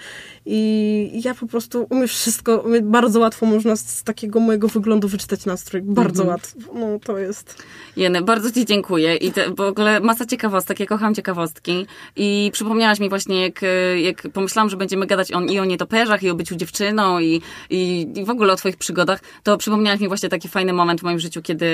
i 0.47 1.21
ja 1.25 1.35
po 1.35 1.47
prostu, 1.47 1.87
u 1.91 1.95
mnie 1.95 2.09
wszystko, 2.09 2.59
u 2.59 2.69
mnie 2.69 2.81
bardzo 2.83 3.21
łatwo 3.21 3.47
można 3.47 3.77
z, 3.77 3.87
z 3.89 4.03
takiego 4.03 4.41
mojego 4.41 4.69
wyglądu 4.69 5.09
wyczytać 5.09 5.45
nastrój, 5.47 5.83
bardzo 5.83 6.25
łatwo, 6.25 6.59
no 6.75 6.99
to 7.05 7.19
jest... 7.19 7.63
Jeny, 7.97 8.23
bardzo 8.23 8.51
Ci 8.53 8.65
dziękuję 8.67 9.17
i 9.17 9.33
te, 9.33 9.51
w 9.55 9.61
ogóle 9.61 10.01
masa 10.01 10.27
ciekawostek, 10.27 10.81
ja 10.81 10.87
kocham 10.87 11.15
ciekawostki 11.15 11.87
i 12.17 12.51
przypomniałaś 12.63 13.01
mi 13.01 13.09
właśnie, 13.09 13.43
jak, 13.43 13.63
e, 13.63 14.01
jak 14.01 14.23
pomyślałam, 14.33 14.71
że 14.71 14.77
będziemy 14.77 15.07
gadać 15.07 15.33
on, 15.33 15.49
i 15.49 15.59
o 15.59 15.65
nietoperzach, 15.65 16.23
i 16.23 16.31
o 16.31 16.35
byciu 16.35 16.57
dziewczyną, 16.57 17.19
i, 17.19 17.41
i, 17.71 18.07
i 18.17 18.25
w 18.25 18.31
ogóle 18.31 18.53
o 18.53 18.57
Twoich 18.57 18.77
przygodach, 18.77 19.21
to 19.43 19.57
przypomniałaś 19.57 20.01
mi 20.01 20.09
właśnie 20.09 20.29
taki 20.29 20.49
fajny 20.49 20.73
moment 20.73 21.01
w 21.01 21.05
moim 21.05 21.19
życiu, 21.19 21.43
kiedy, 21.43 21.67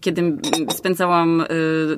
kiedy 0.00 0.36
spędzałam, 0.70 1.40
y, 1.40 1.46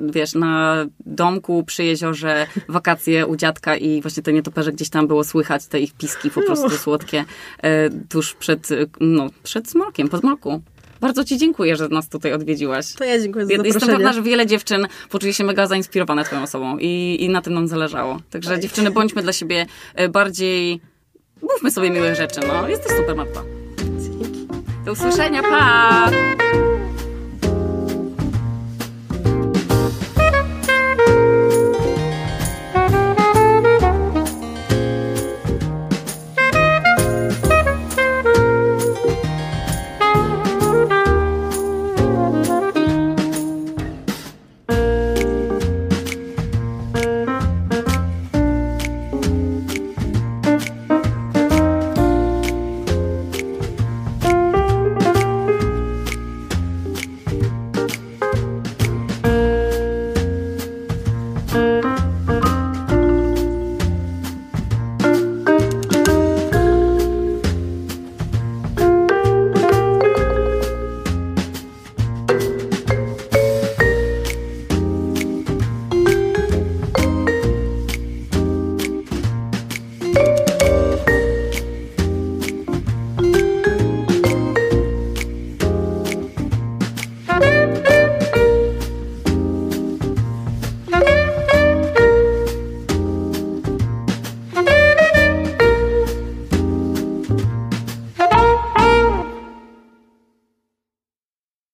wiesz, 0.01 0.33
na 0.33 0.85
domku 1.05 1.63
przy 1.63 1.83
jeziorze 1.83 2.47
wakacje 2.69 3.25
u 3.25 3.35
dziadka 3.35 3.75
i 3.75 4.01
właśnie 4.01 4.23
te 4.23 4.33
nietoperze 4.33 4.71
gdzieś 4.71 4.89
tam 4.89 5.07
było 5.07 5.23
słychać, 5.23 5.67
te 5.67 5.79
ich 5.79 5.93
piski 5.93 6.29
po 6.31 6.41
prostu 6.41 6.69
słodkie, 6.69 7.25
e, 7.61 7.89
tuż 7.89 8.33
przed, 8.33 8.69
no, 8.99 9.27
przed 9.43 9.69
smolkiem, 9.69 10.09
po 10.09 10.17
zmroku. 10.17 10.61
Bardzo 11.01 11.23
Ci 11.23 11.37
dziękuję, 11.37 11.75
że 11.75 11.87
nas 11.87 12.09
tutaj 12.09 12.33
odwiedziłaś. 12.33 12.93
To 12.93 13.03
ja 13.03 13.21
dziękuję 13.21 13.45
za 13.45 13.49
zaproszenie. 13.49 13.73
Jestem 13.73 13.95
pewna, 13.95 14.13
że 14.13 14.21
wiele 14.21 14.45
dziewczyn 14.45 14.87
poczuje 15.09 15.33
się 15.33 15.43
mega 15.43 15.67
zainspirowane 15.67 16.23
Twoją 16.23 16.43
osobą 16.43 16.77
i, 16.77 17.17
i 17.19 17.29
na 17.29 17.41
tym 17.41 17.53
nam 17.53 17.67
zależało. 17.67 18.19
Także 18.29 18.59
dziewczyny, 18.59 18.91
bądźmy 18.91 19.21
dla 19.21 19.33
siebie 19.33 19.65
e, 19.95 20.09
bardziej... 20.09 20.81
Mówmy 21.41 21.71
sobie 21.71 21.89
miłych 21.89 22.15
rzeczy, 22.15 22.39
no. 22.47 22.69
Jesteś 22.69 22.97
super, 22.97 23.15
Marta. 23.15 23.43
Do 24.85 24.91
usłyszenia, 24.91 25.41
pa! 25.43 26.09